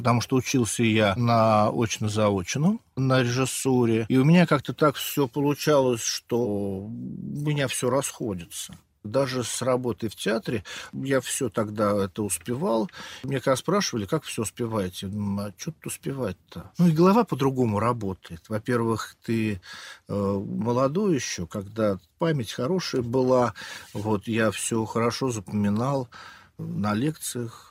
потому 0.00 0.22
что 0.22 0.36
учился 0.36 0.82
я 0.82 1.14
на 1.16 1.68
очно-заочном, 1.68 2.80
на 2.96 3.20
режиссуре, 3.20 4.06
и 4.08 4.16
у 4.16 4.24
меня 4.24 4.46
как-то 4.46 4.72
так 4.72 4.96
все 4.96 5.28
получалось, 5.28 6.02
что 6.02 6.38
у 6.38 6.88
меня 6.88 7.68
все 7.68 7.90
расходится. 7.90 8.78
Даже 9.04 9.44
с 9.44 9.62
работой 9.62 10.08
в 10.08 10.16
театре 10.16 10.64
я 10.92 11.20
все 11.20 11.48
тогда 11.48 12.04
это 12.04 12.22
успевал. 12.22 12.90
Мне 13.22 13.40
когда 13.40 13.56
спрашивали, 13.56 14.06
как 14.06 14.24
все 14.24 14.42
успеваете? 14.42 15.06
а 15.06 15.52
что 15.56 15.72
тут 15.72 15.86
успевать-то? 15.86 16.70
Ну 16.78 16.88
и 16.88 16.92
голова 16.92 17.24
по-другому 17.24 17.78
работает. 17.78 18.42
Во-первых, 18.48 19.16
ты 19.24 19.60
э, 20.08 20.14
молодой 20.14 21.14
еще, 21.14 21.46
когда 21.46 21.98
память 22.18 22.52
хорошая 22.52 23.02
была. 23.02 23.54
Вот 23.94 24.26
я 24.28 24.50
все 24.50 24.84
хорошо 24.84 25.30
запоминал 25.30 26.08
на 26.58 26.94
лекциях. 26.94 27.69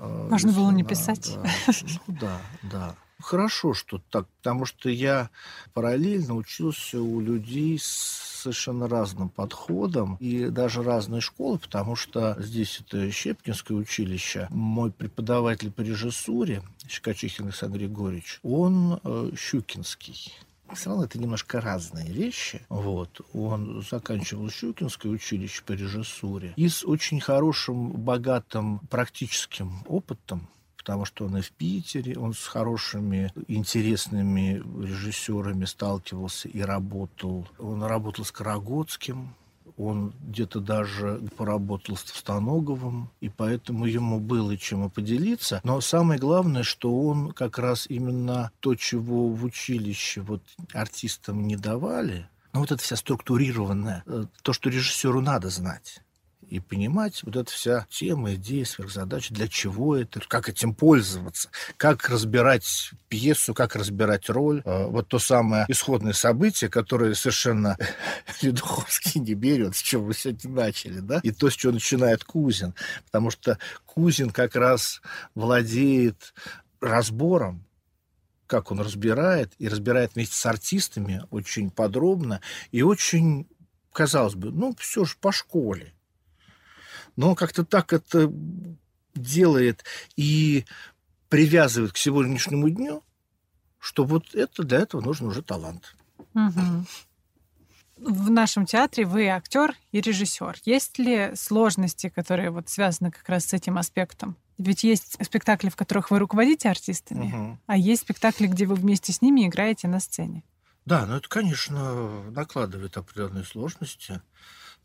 Э, 0.00 0.28
Можно 0.30 0.52
было 0.52 0.70
не 0.70 0.84
писать. 0.84 1.36
Да, 1.36 1.50
ну, 2.06 2.14
да, 2.20 2.40
да. 2.62 2.94
Хорошо, 3.20 3.74
что 3.74 4.00
так, 4.10 4.28
потому 4.38 4.64
что 4.64 4.88
я 4.88 5.30
параллельно 5.74 6.34
учился 6.34 7.00
у 7.02 7.20
людей 7.20 7.76
с 7.78 8.38
совершенно 8.38 8.88
разным 8.88 9.28
подходом 9.28 10.16
и 10.20 10.46
даже 10.50 10.84
разные 10.84 11.20
школы, 11.20 11.58
потому 11.58 11.96
что 11.96 12.36
здесь 12.38 12.80
это 12.80 13.10
Щепкинское 13.10 13.76
училище. 13.76 14.46
Мой 14.50 14.92
преподаватель 14.92 15.72
по 15.72 15.80
режиссуре, 15.80 16.62
Щекочихин 16.88 17.46
Александр 17.46 17.78
Григорьевич, 17.78 18.38
он 18.44 19.00
э, 19.02 19.30
щукинский 19.36 20.32
все 20.74 20.90
равно 20.90 21.04
это 21.04 21.18
немножко 21.18 21.60
разные 21.60 22.10
вещи. 22.10 22.62
Вот. 22.68 23.20
Он 23.32 23.82
заканчивал 23.82 24.50
Щукинское 24.50 25.10
училище 25.10 25.62
по 25.64 25.72
режиссуре 25.72 26.52
и 26.56 26.68
с 26.68 26.84
очень 26.84 27.20
хорошим, 27.20 27.90
богатым 27.92 28.80
практическим 28.90 29.82
опытом 29.86 30.48
потому 30.88 31.04
что 31.04 31.26
он 31.26 31.36
и 31.36 31.42
в 31.42 31.50
Питере, 31.50 32.16
он 32.16 32.32
с 32.32 32.46
хорошими, 32.46 33.30
интересными 33.46 34.62
режиссерами 34.82 35.66
сталкивался 35.66 36.48
и 36.48 36.62
работал. 36.62 37.46
Он 37.58 37.82
работал 37.82 38.24
с 38.24 38.32
Карагодским, 38.32 39.34
он 39.78 40.12
где-то 40.20 40.60
даже 40.60 41.20
поработал 41.36 41.96
с 41.96 42.02
Товстоноговым, 42.02 43.10
и 43.20 43.28
поэтому 43.28 43.86
ему 43.86 44.20
было 44.20 44.56
чем 44.56 44.90
поделиться. 44.90 45.60
Но 45.64 45.80
самое 45.80 46.20
главное, 46.20 46.64
что 46.64 47.00
он 47.00 47.32
как 47.32 47.58
раз 47.58 47.86
именно 47.88 48.50
то, 48.60 48.74
чего 48.74 49.28
в 49.28 49.44
училище 49.44 50.20
вот 50.20 50.42
артистам 50.72 51.46
не 51.46 51.56
давали, 51.56 52.28
ну 52.52 52.60
вот 52.60 52.72
это 52.72 52.82
вся 52.82 52.96
структурированная, 52.96 54.02
э, 54.06 54.24
то, 54.42 54.52
что 54.52 54.70
режиссеру 54.70 55.20
надо 55.20 55.48
знать 55.48 56.02
и 56.48 56.60
понимать 56.60 57.22
вот 57.22 57.36
эта 57.36 57.50
вся 57.50 57.86
тема, 57.90 58.34
идея, 58.34 58.64
сверхзадача, 58.64 59.34
для 59.34 59.48
чего 59.48 59.96
это, 59.96 60.20
как 60.26 60.48
этим 60.48 60.74
пользоваться, 60.74 61.50
как 61.76 62.08
разбирать 62.08 62.90
пьесу, 63.08 63.54
как 63.54 63.76
разбирать 63.76 64.28
роль. 64.30 64.62
А, 64.64 64.86
вот 64.86 65.08
то 65.08 65.18
самое 65.18 65.66
исходное 65.68 66.12
событие, 66.12 66.70
которое 66.70 67.14
совершенно 67.14 67.76
Ледуховский 68.42 69.20
не 69.20 69.34
берет, 69.34 69.76
с 69.76 69.82
чего 69.82 70.06
мы 70.06 70.14
сегодня 70.14 70.50
начали, 70.50 71.00
да, 71.00 71.20
и 71.22 71.30
то, 71.30 71.50
с 71.50 71.54
чего 71.54 71.72
начинает 71.72 72.24
Кузин, 72.24 72.74
потому 73.04 73.30
что 73.30 73.58
Кузин 73.84 74.30
как 74.30 74.56
раз 74.56 75.00
владеет 75.34 76.34
разбором 76.80 77.64
как 78.46 78.72
он 78.72 78.80
разбирает, 78.80 79.52
и 79.58 79.68
разбирает 79.68 80.14
вместе 80.14 80.34
с 80.34 80.46
артистами 80.46 81.22
очень 81.30 81.70
подробно 81.70 82.40
и 82.72 82.80
очень 82.80 83.46
казалось 83.92 84.34
бы, 84.36 84.50
ну, 84.50 84.74
все 84.78 85.04
же 85.04 85.16
по 85.20 85.32
школе. 85.32 85.92
Но 87.18 87.30
он 87.30 87.34
как-то 87.34 87.64
так 87.64 87.92
это 87.92 88.32
делает 89.16 89.84
и 90.14 90.64
привязывает 91.28 91.92
к 91.92 91.96
сегодняшнему 91.96 92.70
дню, 92.70 93.02
что 93.80 94.04
вот 94.04 94.36
это 94.36 94.62
для 94.62 94.78
этого 94.78 95.00
нужен 95.00 95.26
уже 95.26 95.42
талант. 95.42 95.96
Угу. 96.34 96.86
В 97.96 98.30
нашем 98.30 98.66
театре 98.66 99.04
вы 99.04 99.26
актер 99.26 99.74
и 99.90 100.00
режиссер. 100.00 100.58
Есть 100.64 101.00
ли 101.00 101.32
сложности, 101.34 102.08
которые 102.08 102.50
вот 102.50 102.68
связаны 102.68 103.10
как 103.10 103.28
раз 103.28 103.46
с 103.46 103.52
этим 103.52 103.78
аспектом? 103.78 104.36
Ведь 104.56 104.84
есть 104.84 105.18
спектакли, 105.20 105.70
в 105.70 105.76
которых 105.76 106.12
вы 106.12 106.20
руководите 106.20 106.70
артистами, 106.70 107.34
угу. 107.34 107.58
а 107.66 107.76
есть 107.76 108.02
спектакли, 108.02 108.46
где 108.46 108.64
вы 108.64 108.76
вместе 108.76 109.12
с 109.12 109.22
ними 109.22 109.44
играете 109.44 109.88
на 109.88 109.98
сцене. 109.98 110.44
Да, 110.86 111.04
ну 111.04 111.16
это, 111.16 111.28
конечно, 111.28 112.30
накладывает 112.30 112.96
определенные 112.96 113.42
сложности. 113.42 114.22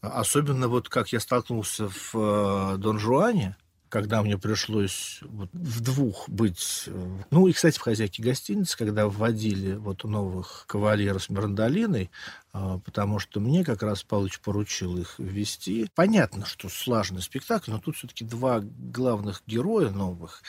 Особенно 0.03 0.67
вот 0.67 0.89
как 0.89 1.13
я 1.13 1.21
столкнулся 1.21 1.87
в 1.87 2.13
э, 2.13 2.77
Дон 2.77 2.99
Жуане, 2.99 3.55
когда 3.87 4.21
мне 4.21 4.37
пришлось 4.37 5.19
вот 5.21 5.49
в 5.53 5.79
двух 5.79 6.27
быть... 6.27 6.83
Э, 6.87 7.21
ну, 7.31 7.47
и, 7.47 7.53
кстати, 7.53 7.79
в 7.79 7.81
«Хозяйке 7.81 8.21
гостиницы», 8.21 8.77
когда 8.77 9.07
вводили 9.07 9.75
вот 9.75 10.03
новых 10.03 10.65
кавалеров 10.67 11.23
с 11.23 11.29
Мирандолиной, 11.29 12.11
а, 12.51 12.79
потому 12.79 13.19
что 13.19 13.39
мне 13.39 13.63
как 13.63 13.81
раз 13.81 14.03
Павлович 14.03 14.41
поручил 14.41 14.97
их 14.97 15.15
ввести. 15.19 15.89
Понятно, 15.95 16.45
что 16.45 16.67
сложный 16.67 17.21
спектакль, 17.21 17.71
но 17.71 17.79
тут 17.79 17.95
все-таки 17.95 18.25
два 18.25 18.59
главных 18.61 19.41
героя 19.47 19.89
новых, 19.89 20.43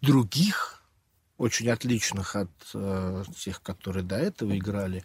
других 0.00 0.85
очень 1.38 1.68
отличных 1.70 2.36
от 2.36 2.50
э, 2.74 3.24
тех, 3.38 3.62
которые 3.62 4.04
до 4.04 4.16
этого 4.16 4.56
играли 4.56 5.04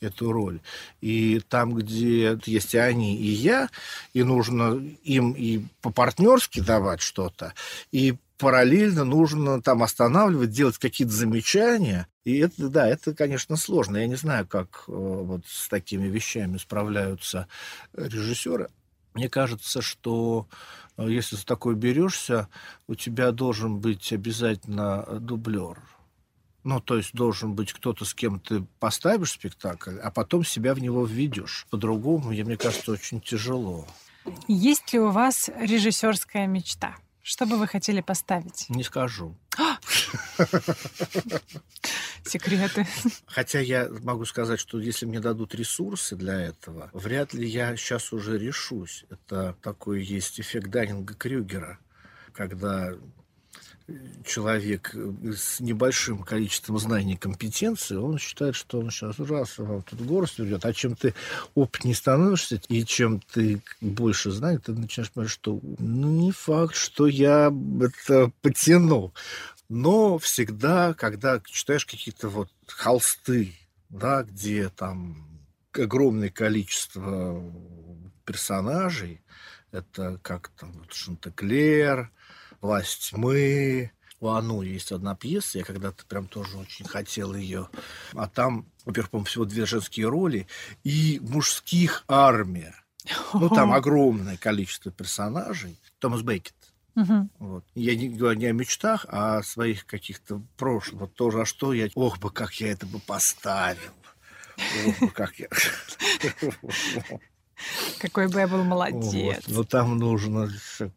эту 0.00 0.32
роль. 0.32 0.60
И 1.00 1.40
там, 1.48 1.74
где 1.74 2.38
есть 2.44 2.74
и 2.74 2.78
они, 2.78 3.16
и 3.16 3.26
я, 3.26 3.68
и 4.12 4.22
нужно 4.22 4.74
им 5.02 5.32
и 5.32 5.64
по-партнерски 5.80 6.60
давать 6.60 7.00
что-то, 7.00 7.54
и 7.90 8.16
параллельно 8.38 9.04
нужно 9.04 9.62
там 9.62 9.82
останавливать, 9.84 10.50
делать 10.50 10.78
какие-то 10.78 11.12
замечания. 11.12 12.08
И 12.24 12.38
это, 12.38 12.68
да, 12.68 12.88
это, 12.88 13.14
конечно, 13.14 13.56
сложно. 13.56 13.98
Я 13.98 14.06
не 14.08 14.16
знаю, 14.16 14.46
как 14.46 14.84
э, 14.88 14.92
вот 14.92 15.46
с 15.46 15.68
такими 15.68 16.08
вещами 16.08 16.58
справляются 16.58 17.46
режиссеры. 17.92 18.68
Мне 19.14 19.28
кажется, 19.28 19.82
что 19.82 20.48
э, 20.96 21.06
если 21.08 21.36
за 21.36 21.44
такое 21.44 21.74
берешься, 21.74 22.48
у 22.86 22.94
тебя 22.94 23.32
должен 23.32 23.78
быть 23.78 24.12
обязательно 24.12 25.04
дублер. 25.20 25.82
Ну, 26.64 26.80
то 26.80 26.96
есть 26.96 27.12
должен 27.12 27.54
быть 27.54 27.72
кто-то, 27.72 28.04
с 28.04 28.14
кем 28.14 28.38
ты 28.38 28.64
поставишь 28.78 29.32
спектакль, 29.32 29.98
а 29.98 30.10
потом 30.10 30.44
себя 30.44 30.74
в 30.74 30.80
него 30.80 31.04
введешь. 31.04 31.66
По-другому, 31.70 32.30
мне 32.30 32.56
кажется, 32.56 32.92
очень 32.92 33.20
тяжело. 33.20 33.86
Есть 34.46 34.92
ли 34.92 35.00
у 35.00 35.10
вас 35.10 35.50
режиссерская 35.58 36.46
мечта? 36.46 36.96
Что 37.22 37.46
бы 37.46 37.56
вы 37.56 37.68
хотели 37.68 38.00
поставить? 38.00 38.66
Не 38.68 38.82
скажу. 38.82 39.36
Секреты. 42.24 42.86
Хотя 43.26 43.60
я 43.60 43.88
могу 44.02 44.24
сказать, 44.24 44.58
что 44.58 44.80
если 44.80 45.06
мне 45.06 45.20
дадут 45.20 45.54
ресурсы 45.54 46.16
для 46.16 46.40
этого, 46.40 46.90
вряд 46.92 47.32
ли 47.32 47.46
я 47.48 47.76
сейчас 47.76 48.12
уже 48.12 48.38
решусь. 48.38 49.04
Это 49.08 49.56
такой 49.62 50.02
есть 50.02 50.40
эффект 50.40 50.66
Даннинга-Крюгера, 50.68 51.78
когда 52.32 52.92
человек 54.24 54.94
с 54.94 55.60
небольшим 55.60 56.22
количеством 56.22 56.78
знаний 56.78 57.14
и 57.14 57.16
компетенции, 57.16 57.96
он 57.96 58.18
считает, 58.18 58.54
что 58.54 58.78
он 58.78 58.90
сейчас 58.90 59.18
раз 59.18 59.58
вам 59.58 59.82
тут 59.82 60.00
горсть 60.02 60.38
ведет, 60.38 60.64
а 60.64 60.72
чем 60.72 60.96
ты 60.96 61.14
опытнее 61.54 61.94
становишься, 61.94 62.60
и 62.68 62.84
чем 62.84 63.20
ты 63.20 63.62
больше 63.80 64.30
знаешь, 64.30 64.60
ты 64.64 64.72
начинаешь 64.72 65.10
понимать, 65.10 65.30
что 65.30 65.60
ну, 65.78 66.08
не 66.08 66.32
факт, 66.32 66.74
что 66.74 67.06
я 67.06 67.52
это 67.80 68.30
потяну. 68.40 69.12
Но 69.68 70.18
всегда, 70.18 70.94
когда 70.94 71.40
читаешь 71.44 71.86
какие-то 71.86 72.28
вот 72.28 72.50
холсты, 72.66 73.54
да, 73.88 74.22
где 74.22 74.68
там 74.68 75.26
огромное 75.72 76.30
количество 76.30 77.42
персонажей, 78.24 79.22
это 79.70 80.18
как 80.22 80.48
там 80.58 80.72
вот 80.72 80.92
Шантеклер, 80.92 82.10
«Власть 82.62 83.10
тьмы». 83.10 83.92
У 84.20 84.28
Ану 84.28 84.62
есть 84.62 84.92
одна 84.92 85.16
пьеса, 85.16 85.58
я 85.58 85.64
когда-то 85.64 86.06
прям 86.06 86.28
тоже 86.28 86.56
очень 86.56 86.86
хотел 86.86 87.34
ее. 87.34 87.68
А 88.12 88.28
там, 88.28 88.66
во-первых, 88.84 89.10
по 89.10 89.24
всего 89.24 89.44
две 89.44 89.66
женские 89.66 90.08
роли 90.08 90.46
и 90.84 91.18
мужских 91.20 92.04
армия. 92.06 92.72
Ну, 93.34 93.48
там 93.48 93.72
огромное 93.72 94.36
количество 94.36 94.92
персонажей. 94.92 95.76
Томас 95.98 96.22
Бейкет. 96.22 96.54
Угу. 96.94 97.28
Вот. 97.40 97.64
Я 97.74 97.96
не 97.96 98.10
говорю 98.10 98.38
не 98.38 98.46
о 98.46 98.52
мечтах, 98.52 99.06
а 99.08 99.38
о 99.38 99.42
своих 99.42 99.86
каких-то 99.86 100.40
прошлых. 100.56 101.00
Вот 101.00 101.14
тоже, 101.14 101.40
а 101.40 101.44
что 101.44 101.72
я... 101.72 101.88
Ох 101.96 102.20
бы, 102.20 102.30
как 102.30 102.52
я 102.60 102.70
это 102.70 102.86
бы 102.86 103.00
поставил. 103.00 103.92
Ох 104.86 105.00
бы, 105.00 105.10
как 105.10 105.36
я... 105.40 105.48
Какой 108.02 108.26
бы 108.26 108.40
я 108.40 108.48
был 108.48 108.64
молодец. 108.64 109.44
Вот. 109.46 109.56
Но 109.56 109.62
там 109.62 109.96
нужно 109.96 110.50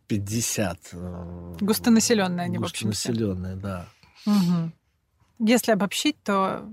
50. 0.07 0.89
Э, 0.93 1.55
Густонаселенная, 1.61 2.47
не 2.47 2.57
Густонаселенная, 2.57 3.55
да. 3.55 3.87
Угу. 4.25 4.71
Если 5.37 5.71
обобщить, 5.71 6.15
то 6.23 6.67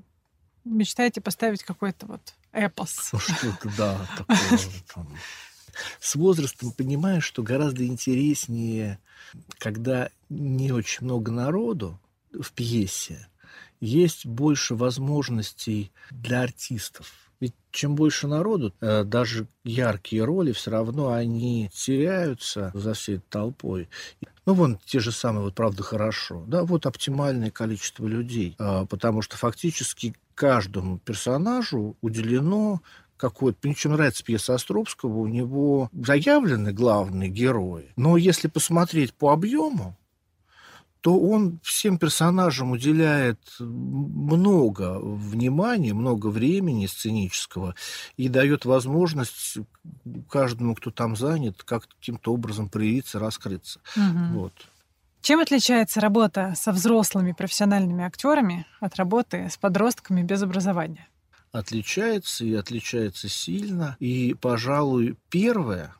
мечтаете 0.65 1.21
поставить 1.21 1.63
какой-то 1.65 2.07
вот 2.07 2.35
эпос. 2.53 3.11
Ну, 3.13 3.19
что-то, 3.19 3.71
да, 3.77 4.09
такое. 4.17 4.59
Там. 4.95 5.07
С 6.01 6.15
возрастом 6.15 6.73
понимаешь, 6.73 7.25
что 7.25 7.43
гораздо 7.43 7.85
интереснее, 7.85 9.01
когда 9.59 10.09
не 10.31 10.73
очень 10.73 11.05
много 11.05 11.31
народу 11.31 12.01
в 12.33 12.53
пьесе, 12.53 13.29
есть 13.81 14.25
больше 14.25 14.77
возможностей 14.77 15.93
для 16.11 16.41
артистов 16.41 17.13
ведь 17.43 17.55
чем 17.73 17.97
больше 17.97 18.29
народу, 18.29 18.73
э, 18.81 19.03
даже 19.03 19.49
яркие 19.65 20.23
роли 20.23 20.53
все 20.53 20.71
равно 20.71 21.13
они 21.13 21.69
теряются 21.75 22.71
за 22.73 22.95
всей 22.95 23.19
толпой. 23.19 23.89
Ну, 24.47 24.55
вон 24.55 24.79
те 24.87 25.01
же 25.01 25.11
самые, 25.11 25.43
вот 25.47 25.55
правда, 25.57 25.83
хорошо. 25.83 26.45
Да, 26.47 26.63
вот 26.63 26.87
оптимальное 26.87 27.51
количество 27.51 28.07
людей. 28.07 28.55
А, 28.61 28.87
потому 28.87 29.23
что 29.23 29.37
фактически 29.37 30.15
каждому 30.37 30.99
персонажу 30.99 31.97
уделено 32.01 32.81
какой-то... 33.17 33.59
Мне 33.65 33.73
очень 33.73 33.91
нравится 33.91 34.23
пьеса 34.23 34.55
Островского, 34.55 35.19
у 35.19 35.27
него 35.27 35.91
заявлены 35.93 36.73
главные 36.73 37.29
герои. 37.29 37.93
Но 37.97 38.17
если 38.17 38.47
посмотреть 38.47 39.15
по 39.15 39.33
объему, 39.33 39.97
то 41.03 41.19
он 41.19 41.59
всем 41.65 41.99
персонажам 41.99 42.71
уделяет 42.71 43.41
много 43.59 45.01
внимания, 45.01 45.93
много 45.93 46.29
времени 46.29 46.87
сценического 46.87 47.75
и 48.17 48.29
дает 48.29 48.65
возможность 48.65 49.59
каждому, 50.31 50.77
кто 50.77 50.93
там 50.93 51.17
занят, 51.17 51.65
каким-то 51.65 52.33
образом 52.33 52.69
проявиться, 52.69 53.19
раскрыться. 53.19 53.81
Угу. 53.97 54.39
Вот. 54.39 54.53
Чем 55.23 55.41
отличается 55.41 56.01
работа 56.01 56.55
со 56.57 56.71
взрослыми 56.71 57.33
профессиональными 57.33 58.05
актерами 58.05 58.65
от 58.79 58.95
работы 58.95 59.49
с 59.51 59.57
подростками 59.57 60.23
без 60.23 60.43
образования? 60.43 61.09
Отличается 61.51 62.45
и 62.45 62.55
отличается 62.55 63.29
сильно. 63.29 63.97
И, 63.99 64.35
пожалуй, 64.35 65.17
первое, 65.31 65.95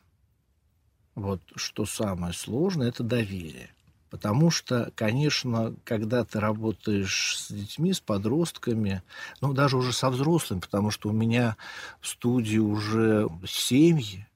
вот 1.13 1.41
что 1.57 1.85
самое 1.85 2.33
сложное, 2.33 2.87
это 2.87 3.03
доверие. 3.03 3.69
Потому 4.13 4.51
что, 4.51 4.91
конечно, 4.93 5.73
когда 5.83 6.23
ты 6.23 6.39
работаешь 6.39 7.35
с 7.35 7.51
детьми, 7.51 7.93
с 7.93 7.99
подростками, 7.99 9.01
ну, 9.41 9.53
даже 9.53 9.75
уже 9.75 9.91
со 9.91 10.11
взрослыми, 10.11 10.59
потому 10.59 10.91
что 10.91 11.09
у 11.09 11.11
меня 11.11 11.57
в 11.99 12.07
студии 12.07 12.59
уже 12.59 13.27
семьи, 13.47 14.27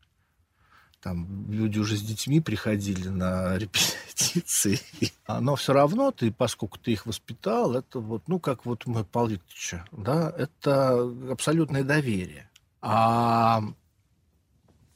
там 0.99 1.45
люди 1.51 1.77
уже 1.77 1.95
с 1.95 2.01
детьми 2.01 2.39
приходили 2.39 3.07
на 3.07 3.55
репетиции. 3.55 4.79
Но 5.27 5.55
все 5.55 5.73
равно 5.73 6.09
ты, 6.09 6.31
поскольку 6.31 6.79
ты 6.79 6.93
их 6.93 7.05
воспитал, 7.05 7.75
это 7.75 7.99
вот, 7.99 8.27
ну, 8.27 8.39
как 8.39 8.65
вот 8.65 8.87
мы 8.87 9.03
Павел 9.03 9.27
Викторовича, 9.27 9.85
да, 9.91 10.33
это 10.35 11.07
абсолютное 11.29 11.83
доверие. 11.83 12.49
А 12.81 13.61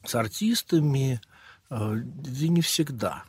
с 0.03 0.15
артистами 0.15 1.21
э, 1.69 2.01
не 2.03 2.61
всегда. 2.61 3.25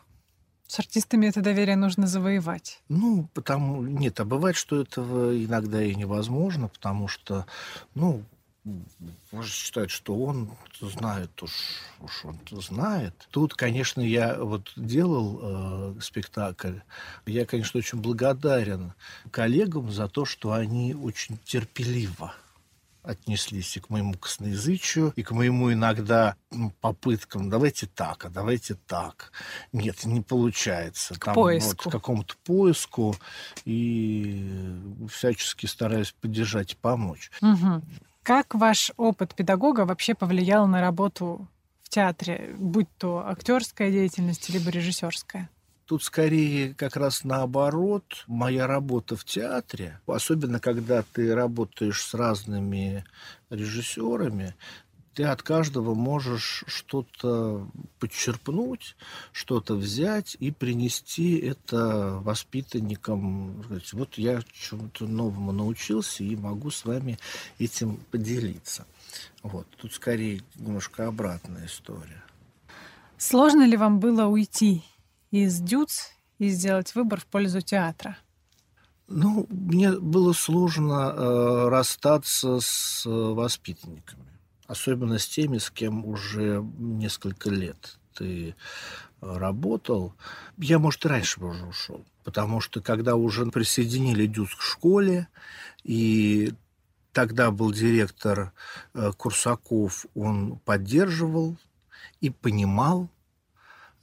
С 0.73 0.79
артистами 0.79 1.27
это 1.27 1.43
доверие 1.43 1.77
нужно 1.77 2.07
завоевать. 2.07 2.81
Ну, 2.89 3.29
потому... 3.35 3.83
Нет, 3.83 4.19
а 4.21 4.25
бывает, 4.25 4.57
что 4.57 4.81
этого 4.81 5.37
иногда 5.37 5.83
и 5.83 5.95
невозможно, 5.95 6.69
потому 6.69 7.09
что, 7.09 7.45
ну, 7.95 8.25
можно 8.65 9.53
считать, 9.53 9.91
что 9.91 10.17
он 10.17 10.51
знает 10.81 11.43
уж, 11.43 11.53
уж 12.01 12.25
он 12.25 12.39
знает. 12.53 13.13
Тут, 13.31 13.53
конечно, 13.53 14.01
я 14.01 14.43
вот 14.43 14.73
делал 14.75 15.41
э, 15.43 16.01
спектакль. 16.01 16.79
Я, 17.27 17.45
конечно, 17.45 17.77
очень 17.77 18.01
благодарен 18.01 18.95
коллегам 19.31 19.93
за 19.93 20.09
то, 20.09 20.25
что 20.25 20.53
они 20.53 20.95
очень 20.95 21.37
терпеливо 21.45 22.33
отнеслись 23.03 23.77
и 23.77 23.81
к 23.81 23.91
моему 23.91 24.15
косноязычию, 24.15 25.13
и 25.17 25.23
к 25.23 25.33
моему 25.33 25.73
иногда 25.73 26.37
попыткам 26.81 27.51
давайте 27.51 27.87
так, 27.87 28.25
а 28.25 28.31
давайте 28.31 28.75
так. 28.75 29.33
Нет, 29.73 30.05
не 30.05 30.21
получается. 30.21 31.15
К 31.15 31.27
Там, 31.27 31.35
поиску. 31.35 31.85
Вот, 31.85 31.91
к 31.91 31.93
какому-то 31.93 32.35
поиску 32.45 33.17
и 33.65 34.79
всячески 35.11 35.67
стараюсь 35.67 36.13
поддержать 36.13 36.73
и 36.73 36.77
помочь. 36.77 37.31
Угу. 37.41 37.83
Как 38.23 38.55
ваш 38.55 38.93
опыт 38.97 39.35
педагога 39.35 39.85
вообще 39.85 40.15
повлиял 40.15 40.69
на 40.69 40.81
работу 40.81 41.49
в 41.83 41.89
театре, 41.89 42.55
будь 42.57 42.89
то 42.99 43.27
актерская 43.27 43.91
деятельность 43.91 44.49
либо 44.49 44.71
режиссерская? 44.71 45.51
Тут 45.87 46.03
скорее 46.03 46.75
как 46.75 46.97
раз 46.97 47.25
наоборот. 47.25 48.25
Моя 48.27 48.67
работа 48.67 49.17
в 49.17 49.25
театре, 49.25 50.01
особенно 50.07 50.61
когда 50.61 51.03
ты 51.13 51.35
работаешь 51.35 52.03
с 52.03 52.15
разными 52.15 53.05
режиссерами, 53.51 54.55
ты 55.15 55.25
от 55.25 55.43
каждого 55.43 55.95
можешь 55.95 56.65
что-то 56.67 57.69
подчерпнуть, 57.99 58.97
что-то 59.33 59.75
взять 59.75 60.37
и 60.41 60.51
принести 60.51 61.37
это 61.37 62.19
воспитанникам. 62.23 63.63
Вот 63.93 64.15
я 64.17 64.41
чему-то 64.53 65.07
новому 65.07 65.53
научился 65.53 66.25
и 66.25 66.35
могу 66.35 66.71
с 66.71 66.85
вами 66.85 67.19
этим 67.59 67.97
поделиться. 68.11 68.87
Вот. 69.43 69.67
Тут 69.77 69.93
скорее 69.93 70.43
немножко 70.55 71.07
обратная 71.07 71.67
история. 71.67 72.23
Сложно 73.19 73.67
ли 73.67 73.77
вам 73.77 74.01
было 74.01 74.27
уйти 74.27 74.83
из 75.33 75.59
ДЮЦ 75.61 76.11
и 76.39 76.49
сделать 76.51 76.95
выбор 76.95 77.21
в 77.21 77.27
пользу 77.27 77.61
театра? 77.61 78.17
Ну, 79.09 79.47
мне 79.51 79.93
было 79.93 80.33
сложно 80.33 81.13
э, 81.15 81.69
расстаться 81.69 82.61
с 82.61 83.05
э, 83.05 83.11
воспитанниками, 83.11 84.31
особенно 84.67 85.19
с 85.19 85.27
теми, 85.27 85.59
с 85.59 85.71
кем 85.71 86.07
уже 86.07 86.65
несколько 86.79 87.51
лет 87.51 87.99
ты 88.15 88.51
э, 88.51 89.37
работал. 89.37 90.15
Я, 90.57 90.79
может, 90.79 91.05
и 91.05 91.09
раньше 91.09 91.41
бы 91.41 91.49
уже 91.49 91.67
ушел, 91.67 92.05
потому 92.25 92.61
что 92.61 92.81
когда 92.81 93.17
уже 93.17 93.47
присоединили 93.47 94.27
ДЮЦ 94.27 94.55
к 94.55 94.63
школе, 94.63 95.29
и 95.83 96.55
тогда 97.13 97.51
был 97.51 97.73
директор 97.73 98.53
э, 98.95 99.13
Курсаков, 99.17 100.07
он 100.15 100.59
поддерживал 100.65 101.57
и 102.21 102.31
понимал, 102.31 103.09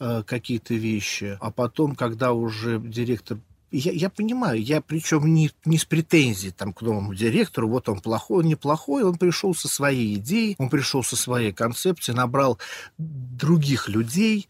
Э, 0.01 0.23
какие-то 0.25 0.75
вещи, 0.75 1.37
а 1.41 1.51
потом, 1.51 1.93
когда 1.93 2.31
уже 2.31 2.79
директор 2.79 3.37
я, 3.69 3.91
я 3.91 4.09
понимаю, 4.09 4.63
я 4.63 4.79
причем 4.79 5.33
не, 5.33 5.51
не 5.65 5.77
с 5.77 5.83
претензией 5.83 6.53
там, 6.53 6.71
к 6.71 6.81
новому 6.81 7.13
директору, 7.13 7.67
вот 7.67 7.89
он 7.89 7.99
плохой, 7.99 8.43
он 8.43 8.45
неплохой, 8.45 9.03
он 9.03 9.17
пришел 9.17 9.53
со 9.53 9.67
своей 9.67 10.15
идеей, 10.15 10.55
он 10.57 10.69
пришел 10.69 11.03
со 11.03 11.17
своей 11.17 11.51
концепцией, 11.51 12.15
набрал 12.15 12.57
других 12.97 13.89
людей, 13.89 14.47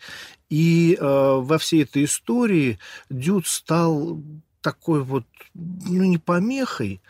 и 0.52 0.95
э, 1.00 1.04
во 1.04 1.58
всей 1.58 1.82
этой 1.82 2.04
истории 2.04 2.78
Дюд 3.10 3.47
стал 3.47 4.22
такой 4.62 5.04
вот, 5.04 5.26
ну, 5.56 6.04
не 6.04 6.20
помехой, 6.20 7.02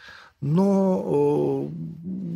но 0.41 1.69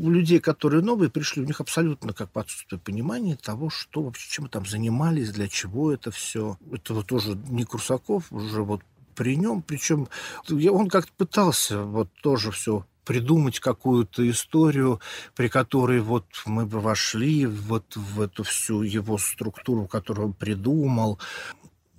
у 0.04 0.10
людей, 0.10 0.39
которые 0.39 0.84
новые 0.84 1.10
пришли, 1.10 1.41
у 1.41 1.45
них 1.45 1.62
абсолютно 1.62 2.14
как 2.14 2.32
бы 2.32 2.41
отсутствие 2.41 2.80
понимания 2.80 3.36
того, 3.38 3.70
что 3.70 4.04
вообще, 4.04 4.30
чем 4.30 4.43
мы 4.43 4.49
там 4.49 4.66
занимались, 4.66 5.32
для 5.32 5.47
чего 5.47 5.91
это 5.91 6.12
все. 6.12 6.58
Это 6.72 6.93
вот 6.93 7.08
тоже 7.08 7.38
не 7.49 7.64
Курсаков, 7.64 8.32
уже 8.32 8.62
вот 8.64 8.82
при 9.16 9.36
нем, 9.38 9.62
причем 9.62 10.08
он 10.49 10.89
как-то 10.89 11.12
пытался 11.16 11.84
вот 11.84 12.10
тоже 12.22 12.51
все 12.51 12.86
придумать 13.06 13.60
какую-то 13.60 14.30
историю, 14.30 14.99
при 15.36 15.49
которой 15.49 15.99
вот 15.99 16.26
мы 16.45 16.66
бы 16.66 16.80
вошли 16.80 17.45
вот 17.45 17.95
в 17.95 18.22
эту 18.22 18.43
всю 18.43 18.82
его 18.82 19.18
структуру, 19.18 19.88
которую 19.88 20.28
он 20.28 20.34
придумал. 20.34 21.20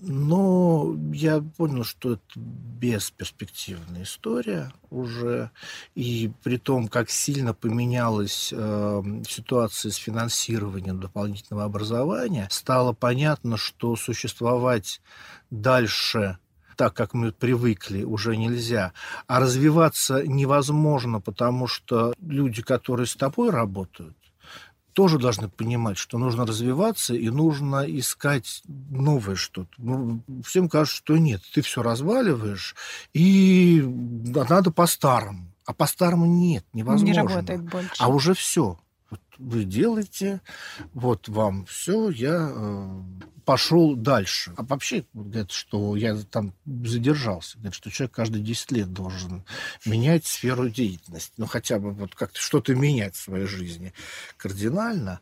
Но 0.00 0.94
я 1.12 1.40
понял, 1.40 1.84
что 1.84 2.14
это 2.14 2.22
бесперспективная 2.36 4.02
история 4.02 4.72
уже. 4.90 5.50
И 5.94 6.32
при 6.42 6.58
том, 6.58 6.88
как 6.88 7.10
сильно 7.10 7.54
поменялась 7.54 8.52
э, 8.52 9.02
ситуация 9.28 9.92
с 9.92 9.96
финансированием 9.96 11.00
дополнительного 11.00 11.64
образования, 11.64 12.48
стало 12.50 12.92
понятно, 12.92 13.56
что 13.56 13.96
существовать 13.96 15.00
дальше 15.50 16.38
так, 16.76 16.94
как 16.94 17.14
мы 17.14 17.32
привыкли, 17.32 18.02
уже 18.02 18.36
нельзя. 18.36 18.92
А 19.26 19.40
развиваться 19.40 20.26
невозможно, 20.26 21.20
потому 21.20 21.66
что 21.66 22.14
люди, 22.20 22.62
которые 22.62 23.06
с 23.06 23.14
тобой 23.14 23.50
работают, 23.50 24.16
тоже 24.94 25.18
должны 25.18 25.48
понимать, 25.48 25.98
что 25.98 26.18
нужно 26.18 26.46
развиваться 26.46 27.14
и 27.14 27.28
нужно 27.28 27.84
искать 27.86 28.62
новое 28.66 29.34
что-то. 29.34 29.70
Ну, 29.78 30.22
всем 30.44 30.68
кажется, 30.68 30.96
что 30.96 31.16
нет, 31.18 31.42
ты 31.52 31.60
все 31.62 31.82
разваливаешь, 31.82 32.74
и 33.12 33.82
надо 33.84 34.70
по-старому. 34.70 35.50
А 35.66 35.72
по-старому 35.72 36.26
нет, 36.26 36.64
невозможно. 36.72 37.12
Не 37.12 37.18
работает 37.18 37.62
больше. 37.62 37.94
А 37.98 38.08
уже 38.08 38.34
все. 38.34 38.78
Вы 39.38 39.64
делаете, 39.64 40.40
вот 40.92 41.28
вам 41.28 41.64
все, 41.66 42.10
я 42.10 42.50
э, 42.54 43.02
пошел 43.44 43.94
дальше. 43.94 44.52
А 44.56 44.62
вообще 44.62 45.04
говорят, 45.12 45.50
что 45.50 45.96
я 45.96 46.16
там 46.30 46.52
задержался. 46.64 47.56
Говорят, 47.58 47.74
что 47.74 47.90
человек 47.90 48.14
каждые 48.14 48.42
10 48.42 48.72
лет 48.72 48.92
должен 48.92 49.44
менять 49.84 50.26
сферу 50.26 50.68
деятельности. 50.68 51.32
Ну, 51.36 51.46
хотя 51.46 51.78
бы 51.78 51.92
вот 51.92 52.14
как-то 52.14 52.40
что-то 52.40 52.74
менять 52.74 53.14
в 53.14 53.22
своей 53.22 53.46
жизни 53.46 53.92
кардинально. 54.36 55.20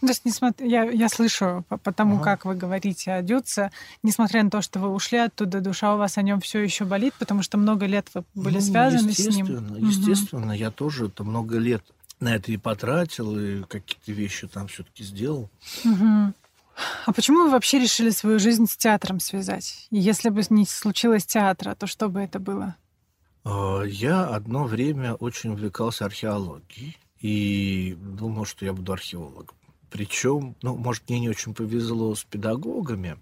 То 0.00 0.06
есть, 0.06 0.24
несмотря, 0.24 0.66
я, 0.66 0.84
я 0.84 1.08
слышу 1.08 1.64
по, 1.68 1.92
тому, 1.92 2.16
ага. 2.16 2.24
как 2.24 2.44
вы 2.44 2.54
говорите 2.54 3.12
о 3.12 3.22
Дюце, 3.22 3.70
несмотря 4.02 4.42
на 4.42 4.50
то, 4.50 4.60
что 4.60 4.78
вы 4.78 4.88
ушли 4.88 5.18
оттуда, 5.18 5.60
душа 5.60 5.94
у 5.94 5.98
вас 5.98 6.18
о 6.18 6.22
нем 6.22 6.40
все 6.40 6.60
еще 6.60 6.84
болит, 6.84 7.14
потому 7.18 7.42
что 7.42 7.56
много 7.56 7.86
лет 7.86 8.08
вы 8.12 8.24
были 8.34 8.56
ну, 8.56 8.60
связаны 8.60 9.12
с 9.12 9.26
ним. 9.26 9.74
Естественно, 9.76 10.52
угу. 10.52 10.52
я 10.52 10.70
тоже 10.70 11.06
это 11.06 11.24
много 11.24 11.58
лет 11.58 11.82
на 12.20 12.34
это 12.34 12.52
и 12.52 12.56
потратил, 12.56 13.38
и 13.38 13.62
какие-то 13.62 14.12
вещи 14.12 14.48
там 14.48 14.68
все-таки 14.68 15.04
сделал. 15.04 15.50
Угу. 15.84 16.32
А 17.06 17.12
почему 17.12 17.44
вы 17.44 17.50
вообще 17.50 17.78
решили 17.78 18.10
свою 18.10 18.38
жизнь 18.38 18.66
с 18.66 18.76
театром 18.76 19.20
связать? 19.20 19.86
И 19.90 19.98
если 19.98 20.28
бы 20.28 20.42
не 20.50 20.64
случилось 20.66 21.26
театра, 21.26 21.74
то 21.74 21.86
что 21.86 22.08
бы 22.08 22.20
это 22.20 22.38
было? 22.38 22.76
А, 23.44 23.82
я 23.82 24.26
одно 24.26 24.64
время 24.64 25.14
очень 25.14 25.50
увлекался 25.50 26.04
археологией 26.04 26.96
и 27.20 27.96
думал, 27.98 28.44
что 28.44 28.64
я 28.64 28.72
буду 28.72 28.92
археологом. 28.92 29.56
Причем, 29.90 30.54
ну, 30.62 30.76
может, 30.76 31.08
мне 31.08 31.18
не 31.18 31.28
очень 31.28 31.54
повезло 31.54 32.14
с 32.14 32.22
педагогами, 32.24 33.18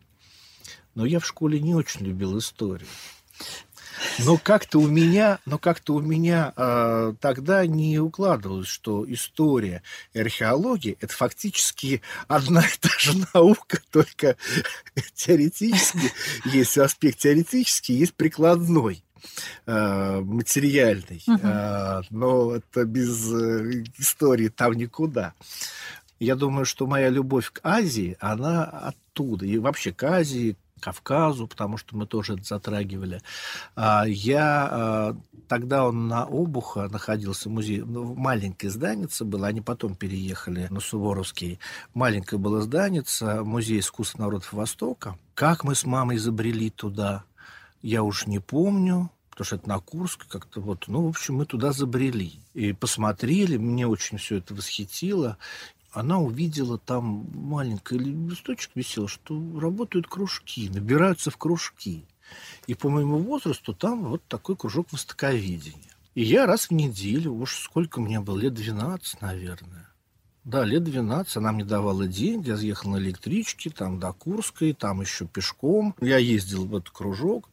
но 0.95 1.07
я 1.07 1.21
в 1.21 1.27
школе 1.27 1.61
не 1.61 1.75
очень 1.75 2.05
любил 2.05 2.39
историю. 2.39 2.89
Но 4.19 4.37
как-то 4.37 4.79
у 4.81 4.87
меня, 4.87 5.39
но 5.47 5.59
как-то 5.59 5.95
у 5.95 6.01
меня 6.01 6.53
э, 6.57 7.15
тогда 7.21 7.67
не 7.67 7.99
укладывалось, 7.99 8.69
что 8.69 9.05
история 9.11 9.83
и 10.13 10.21
археология 10.21 10.97
это 11.01 11.15
фактически 11.15 12.03
одна 12.29 12.63
и 12.63 12.79
та 12.81 12.89
же 12.99 13.13
наука, 13.35 13.79
только 13.91 14.37
теоретически 15.15 16.13
есть 16.45 16.77
аспект 16.79 17.19
теоретический, 17.19 17.95
есть 17.97 18.15
прикладной 18.15 19.03
материальный, 19.67 21.25
uh-huh. 21.27 22.05
но 22.11 22.55
это 22.55 22.85
без 22.85 23.33
э, 23.33 23.83
истории 23.99 24.49
там 24.49 24.75
никуда. 24.75 25.35
Я 26.19 26.35
думаю, 26.35 26.65
что 26.65 26.87
моя 26.87 27.11
любовь 27.11 27.51
к 27.53 27.61
Азии, 27.63 28.17
она 28.21 28.65
оттуда. 28.65 29.45
И 29.45 29.59
вообще 29.59 29.93
к 29.93 30.03
Азии, 30.05 30.57
Кавказу, 30.81 31.47
потому 31.47 31.77
что 31.77 31.97
мы 31.97 32.07
тоже 32.07 32.35
это 32.35 32.45
затрагивали. 32.45 33.23
А, 33.75 34.05
я 34.07 34.69
а, 34.71 35.17
тогда 35.49 35.87
он 35.87 36.09
на 36.09 36.25
Обуха 36.25 36.89
находился 36.89 37.49
музей, 37.49 37.83
ну, 37.83 38.15
маленькое 38.15 38.71
зданице 38.71 39.25
было, 39.25 39.47
они 39.47 39.61
потом 39.61 39.95
переехали 39.95 40.67
на 40.71 40.81
Суворовский. 40.81 41.59
Маленькое 41.95 42.41
было 42.41 42.61
зданице, 42.61 43.43
музей 43.43 43.81
искусств 43.81 44.19
народов 44.19 44.53
Востока. 44.53 45.19
Как 45.35 45.65
мы 45.65 45.75
с 45.75 45.85
мамой 45.85 46.17
изобрели 46.17 46.71
туда, 46.71 47.25
я 47.83 48.03
уж 48.03 48.27
не 48.27 48.39
помню, 48.39 49.11
потому 49.31 49.47
что 49.47 49.57
это 49.57 49.69
на 49.69 49.79
Курск 49.79 50.27
как-то 50.29 50.61
вот, 50.61 50.85
ну, 50.89 51.03
в 51.03 51.09
общем, 51.09 51.37
мы 51.37 51.47
туда 51.47 51.73
забрели 51.73 52.41
и 52.55 52.73
посмотрели, 52.73 53.59
мне 53.59 53.87
очень 53.87 54.19
все 54.19 54.39
это 54.39 54.55
восхитило, 54.55 55.37
она 55.97 56.19
увидела 56.19 56.77
там 56.77 57.27
маленький 57.33 57.97
листочек 57.97 58.73
висел, 58.75 59.09
что 59.09 59.35
работают 59.59 60.07
кружки, 60.07 60.69
набираются 60.69 61.31
в 61.31 61.39
кружки. 61.39 62.05
И 62.67 62.75
по 62.75 62.91
моему 62.91 63.17
возрасту 63.19 63.73
там 63.73 64.05
вот 64.05 64.23
такой 64.29 64.57
кружок 64.57 64.93
востоковедения. 64.93 65.97
И 66.15 66.23
я 66.23 66.45
раз 66.45 66.67
в 66.67 66.73
неделю, 66.73 67.33
уж 67.33 67.57
сколько 67.57 68.03
мне 68.03 68.21
было, 68.21 68.39
лет 68.39 68.53
12, 68.53 69.23
наверное. 69.23 69.89
Да, 70.45 70.65
лет 70.65 70.85
12 70.85 71.35
она 71.39 71.53
мне 71.53 71.65
давала 71.65 72.07
деньги, 72.07 72.51
я 72.51 72.59
съехал 72.59 72.91
на 72.91 72.99
электричке, 72.99 73.71
там 73.71 73.99
до 73.99 74.13
Курской, 74.13 74.75
там 74.75 75.01
еще 75.01 75.27
пешком. 75.27 75.95
Я 76.03 76.19
ездил 76.19 76.67
в 76.67 76.77
этот 76.77 76.91
кружок. 76.91 77.49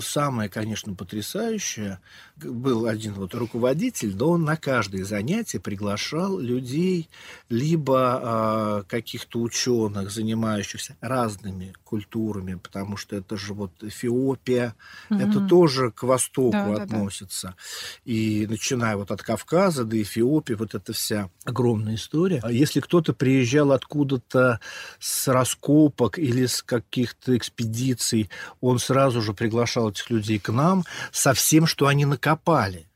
Самое, 0.00 0.48
конечно, 0.48 0.94
потрясающее, 0.94 2.00
был 2.36 2.86
один 2.86 3.14
вот 3.14 3.34
руководитель, 3.34 4.12
да 4.12 4.26
он 4.26 4.44
на 4.44 4.56
каждое 4.56 5.04
занятие 5.04 5.60
приглашал 5.60 6.38
людей, 6.38 7.08
либо 7.48 8.82
э, 8.82 8.88
каких-то 8.88 9.40
ученых, 9.40 10.10
занимающихся 10.10 10.96
разными 11.00 11.74
культурами, 11.84 12.54
потому 12.54 12.96
что 12.96 13.16
это 13.16 13.36
же 13.36 13.54
вот 13.54 13.72
Эфиопия, 13.82 14.74
угу. 15.08 15.20
это 15.20 15.40
тоже 15.46 15.90
к 15.92 16.02
востоку 16.02 16.52
да, 16.52 16.82
относится. 16.82 17.48
Да, 17.48 17.54
да. 17.54 18.12
И 18.12 18.46
начиная 18.48 18.96
вот 18.96 19.10
от 19.10 19.22
Кавказа 19.22 19.84
до 19.84 20.00
Эфиопии, 20.00 20.54
вот 20.54 20.74
эта 20.74 20.92
вся 20.92 21.30
огромная 21.44 21.94
история. 21.94 22.40
А 22.42 22.50
если 22.50 22.80
кто-то 22.80 23.12
приезжал 23.12 23.72
откуда-то 23.72 24.60
с 24.98 25.28
раскопок 25.28 26.18
или 26.18 26.46
с 26.46 26.62
каких-то 26.62 27.36
экспедиций, 27.36 28.30
он 28.60 28.78
сразу 28.78 29.22
же 29.22 29.32
приглашал 29.34 29.59
этих 29.66 30.10
людей 30.10 30.38
к 30.38 30.50
нам 30.50 30.84
со 31.12 31.34
всем, 31.34 31.66
что 31.66 31.86
они 31.86 32.04
накопали. 32.04 32.86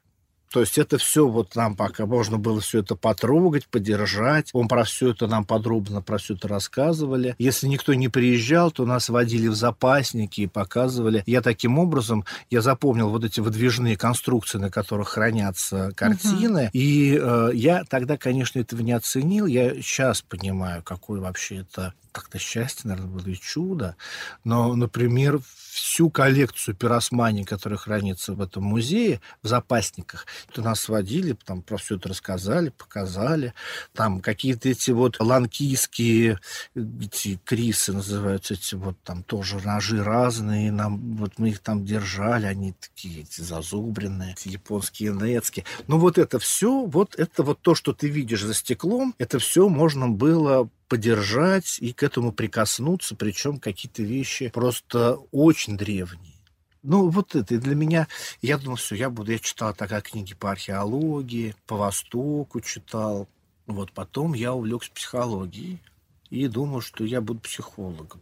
То 0.54 0.60
есть 0.60 0.78
это 0.78 0.98
все 0.98 1.26
вот 1.26 1.56
нам 1.56 1.74
пока 1.74 2.06
можно 2.06 2.38
было 2.38 2.60
все 2.60 2.78
это 2.78 2.94
потрогать, 2.94 3.66
подержать. 3.66 4.50
Он 4.52 4.68
про 4.68 4.84
все 4.84 5.10
это 5.10 5.26
нам 5.26 5.44
подробно 5.44 6.00
про 6.00 6.16
все 6.16 6.34
это 6.34 6.46
рассказывали. 6.46 7.34
Если 7.38 7.66
никто 7.66 7.92
не 7.92 8.08
приезжал, 8.08 8.70
то 8.70 8.86
нас 8.86 9.08
водили 9.08 9.48
в 9.48 9.56
запасники 9.56 10.42
и 10.42 10.46
показывали. 10.46 11.24
Я 11.26 11.42
таким 11.42 11.76
образом, 11.80 12.24
я 12.50 12.60
запомнил 12.60 13.08
вот 13.08 13.24
эти 13.24 13.40
выдвижные 13.40 13.96
конструкции, 13.96 14.58
на 14.58 14.70
которых 14.70 15.08
хранятся 15.08 15.90
картины. 15.96 16.66
Угу. 16.66 16.70
И 16.72 17.18
э, 17.20 17.50
я 17.52 17.82
тогда, 17.82 18.16
конечно, 18.16 18.60
этого 18.60 18.80
не 18.80 18.92
оценил. 18.92 19.46
Я 19.46 19.74
сейчас 19.82 20.22
понимаю, 20.22 20.84
какое 20.84 21.20
вообще 21.20 21.62
это 21.62 21.94
как-то 22.14 22.38
счастье, 22.38 22.88
наверное, 22.88 23.10
было 23.10 23.28
и 23.28 23.34
чудо. 23.34 23.96
Но, 24.44 24.74
например, 24.76 25.40
всю 25.72 26.08
коллекцию 26.08 26.76
пиросмани, 26.76 27.42
которая 27.42 27.76
хранится 27.76 28.34
в 28.34 28.40
этом 28.40 28.62
музее, 28.62 29.20
в 29.42 29.48
запасниках, 29.48 30.26
то 30.52 30.62
нас 30.62 30.80
сводили, 30.80 31.36
там 31.44 31.62
про 31.62 31.76
все 31.76 31.96
это 31.96 32.08
рассказали, 32.08 32.68
показали. 32.68 33.52
Там 33.92 34.20
какие-то 34.20 34.68
эти 34.68 34.92
вот 34.92 35.16
ланкийские 35.18 36.38
эти 36.76 37.40
крисы 37.44 37.92
называются, 37.92 38.54
эти 38.54 38.76
вот 38.76 38.96
там 39.02 39.24
тоже 39.24 39.58
ножи 39.64 40.02
разные. 40.02 40.70
Нам, 40.70 41.16
вот 41.16 41.38
мы 41.38 41.50
их 41.50 41.58
там 41.58 41.84
держали, 41.84 42.46
они 42.46 42.74
такие 42.74 43.22
эти 43.22 43.40
зазубренные, 43.40 44.32
эти 44.34 44.48
японские 44.48 45.12
нецки. 45.12 45.64
Ну 45.88 45.98
вот 45.98 46.18
это 46.18 46.38
все, 46.38 46.86
вот 46.86 47.16
это 47.16 47.42
вот 47.42 47.60
то, 47.60 47.74
что 47.74 47.92
ты 47.92 48.08
видишь 48.08 48.42
за 48.42 48.54
стеклом, 48.54 49.16
это 49.18 49.40
все 49.40 49.68
можно 49.68 50.08
было 50.08 50.68
подержать 50.88 51.78
и 51.80 51.92
к 51.92 52.02
этому 52.02 52.32
прикоснуться, 52.32 53.16
причем 53.16 53.58
какие-то 53.58 54.02
вещи 54.02 54.48
просто 54.48 55.18
очень 55.32 55.76
древние. 55.76 56.34
Ну, 56.82 57.08
вот 57.08 57.34
это 57.34 57.54
и 57.54 57.58
для 57.58 57.74
меня, 57.74 58.08
я 58.42 58.58
думал, 58.58 58.76
все, 58.76 58.94
я 58.94 59.08
буду, 59.08 59.32
я 59.32 59.38
читал 59.38 59.74
тогда 59.74 60.02
книги 60.02 60.34
по 60.34 60.50
археологии, 60.50 61.54
по 61.66 61.76
Востоку 61.76 62.60
читал. 62.60 63.26
Вот 63.66 63.92
потом 63.92 64.34
я 64.34 64.52
увлекся 64.52 64.92
психологией 64.92 65.80
и 66.28 66.46
думал, 66.46 66.82
что 66.82 67.04
я 67.04 67.22
буду 67.22 67.40
психологом. 67.40 68.20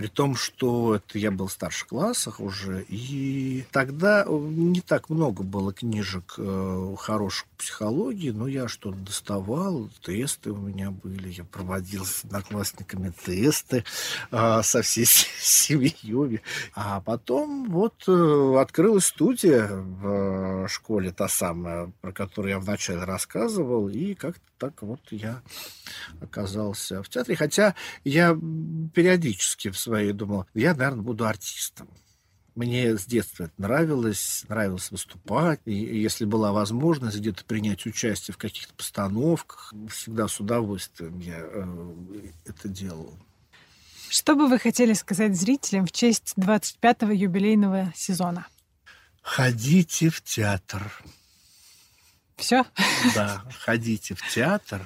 При 0.00 0.06
том, 0.06 0.34
что 0.34 0.94
это 0.94 1.18
я 1.18 1.30
был 1.30 1.48
в 1.48 1.52
старших 1.52 1.88
классах 1.88 2.40
уже, 2.40 2.86
и 2.88 3.66
тогда 3.70 4.24
не 4.26 4.80
так 4.80 5.10
много 5.10 5.42
было 5.42 5.74
книжек 5.74 6.36
э, 6.38 6.94
хороших 6.98 7.46
психологии, 7.58 8.30
но 8.30 8.48
я 8.48 8.66
что-то 8.66 8.96
доставал, 8.96 9.90
тесты 10.02 10.52
у 10.52 10.56
меня 10.56 10.90
были, 10.90 11.28
я 11.28 11.44
проводил 11.44 12.06
с 12.06 12.24
одноклассниками 12.24 13.12
тесты 13.26 13.84
э, 14.30 14.60
со 14.62 14.80
всей 14.80 15.04
семьей. 15.38 16.40
А 16.74 17.02
потом 17.02 17.68
вот 17.68 18.04
э, 18.08 18.56
открылась 18.58 19.04
студия 19.04 19.68
в 19.68 20.66
школе, 20.68 21.12
та 21.12 21.28
самая, 21.28 21.92
про 22.00 22.12
которую 22.12 22.52
я 22.52 22.58
вначале 22.58 23.04
рассказывал, 23.04 23.90
и 23.90 24.14
как-то 24.14 24.40
так 24.60 24.82
вот 24.82 25.00
я 25.10 25.40
оказался 26.20 27.02
в 27.02 27.08
театре. 27.08 27.34
Хотя 27.34 27.74
я 28.04 28.38
периодически 28.94 29.70
в 29.70 29.78
своей 29.78 29.89
думал, 30.12 30.46
я, 30.54 30.74
наверное, 30.74 31.02
буду 31.02 31.26
артистом. 31.26 31.88
Мне 32.54 32.96
с 32.96 33.06
детства 33.06 33.44
это 33.44 33.54
нравилось, 33.58 34.44
нравилось 34.48 34.90
выступать. 34.90 35.60
И 35.64 35.72
если 35.72 36.24
была 36.24 36.52
возможность 36.52 37.18
где-то 37.18 37.44
принять 37.44 37.86
участие 37.86 38.34
в 38.34 38.38
каких-то 38.38 38.74
постановках, 38.74 39.72
всегда 39.88 40.28
с 40.28 40.40
удовольствием 40.40 41.18
я 41.20 41.38
э, 41.40 41.92
это 42.44 42.68
делал. 42.68 43.14
Что 44.08 44.34
бы 44.34 44.48
вы 44.48 44.58
хотели 44.58 44.92
сказать 44.92 45.36
зрителям 45.36 45.86
в 45.86 45.92
честь 45.92 46.34
25-го 46.36 47.12
юбилейного 47.12 47.92
сезона? 47.94 48.46
Ходите 49.22 50.10
в 50.10 50.20
театр. 50.22 50.92
Все? 52.36 52.64
Да, 53.14 53.44
ходите 53.64 54.14
в 54.14 54.28
театр, 54.28 54.82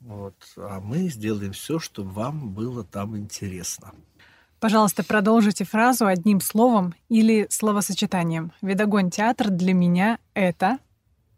вот, 0.00 0.36
а 0.56 0.80
мы 0.80 1.08
сделаем 1.08 1.52
все, 1.52 1.78
чтобы 1.78 2.10
вам 2.12 2.50
было 2.50 2.84
там 2.84 3.16
интересно. 3.16 3.92
Пожалуйста, 4.60 5.02
продолжите 5.02 5.64
фразу 5.64 6.06
одним 6.06 6.40
словом 6.40 6.94
или 7.08 7.46
словосочетанием. 7.48 8.52
Видогон 8.60 9.10
театр 9.10 9.48
для 9.48 9.72
меня 9.72 10.18
это... 10.34 10.78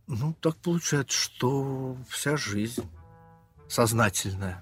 Ну, 0.08 0.34
так 0.40 0.56
получается, 0.56 1.16
что 1.16 1.96
вся 2.08 2.36
жизнь 2.36 2.84
сознательная. 3.68 4.60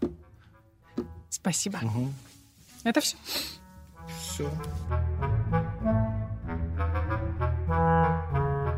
Спасибо. 1.30 1.78
Угу. 1.82 2.12
Это 2.84 3.00
все? 3.00 3.16
Все. 4.20 4.50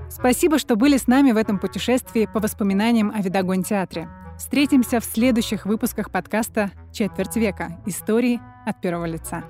Спасибо, 0.08 0.58
что 0.60 0.76
были 0.76 0.96
с 0.96 1.08
нами 1.08 1.32
в 1.32 1.36
этом 1.36 1.58
путешествии 1.58 2.28
по 2.32 2.38
воспоминаниям 2.38 3.10
о 3.10 3.20
Видогон-театре. 3.20 4.08
Встретимся 4.38 5.00
в 5.00 5.04
следующих 5.04 5.66
выпусках 5.66 6.12
подкаста 6.12 6.70
«Четверть 6.92 7.34
века. 7.36 7.82
Истории 7.86 8.40
от 8.64 8.80
первого 8.80 9.06
лица». 9.06 9.42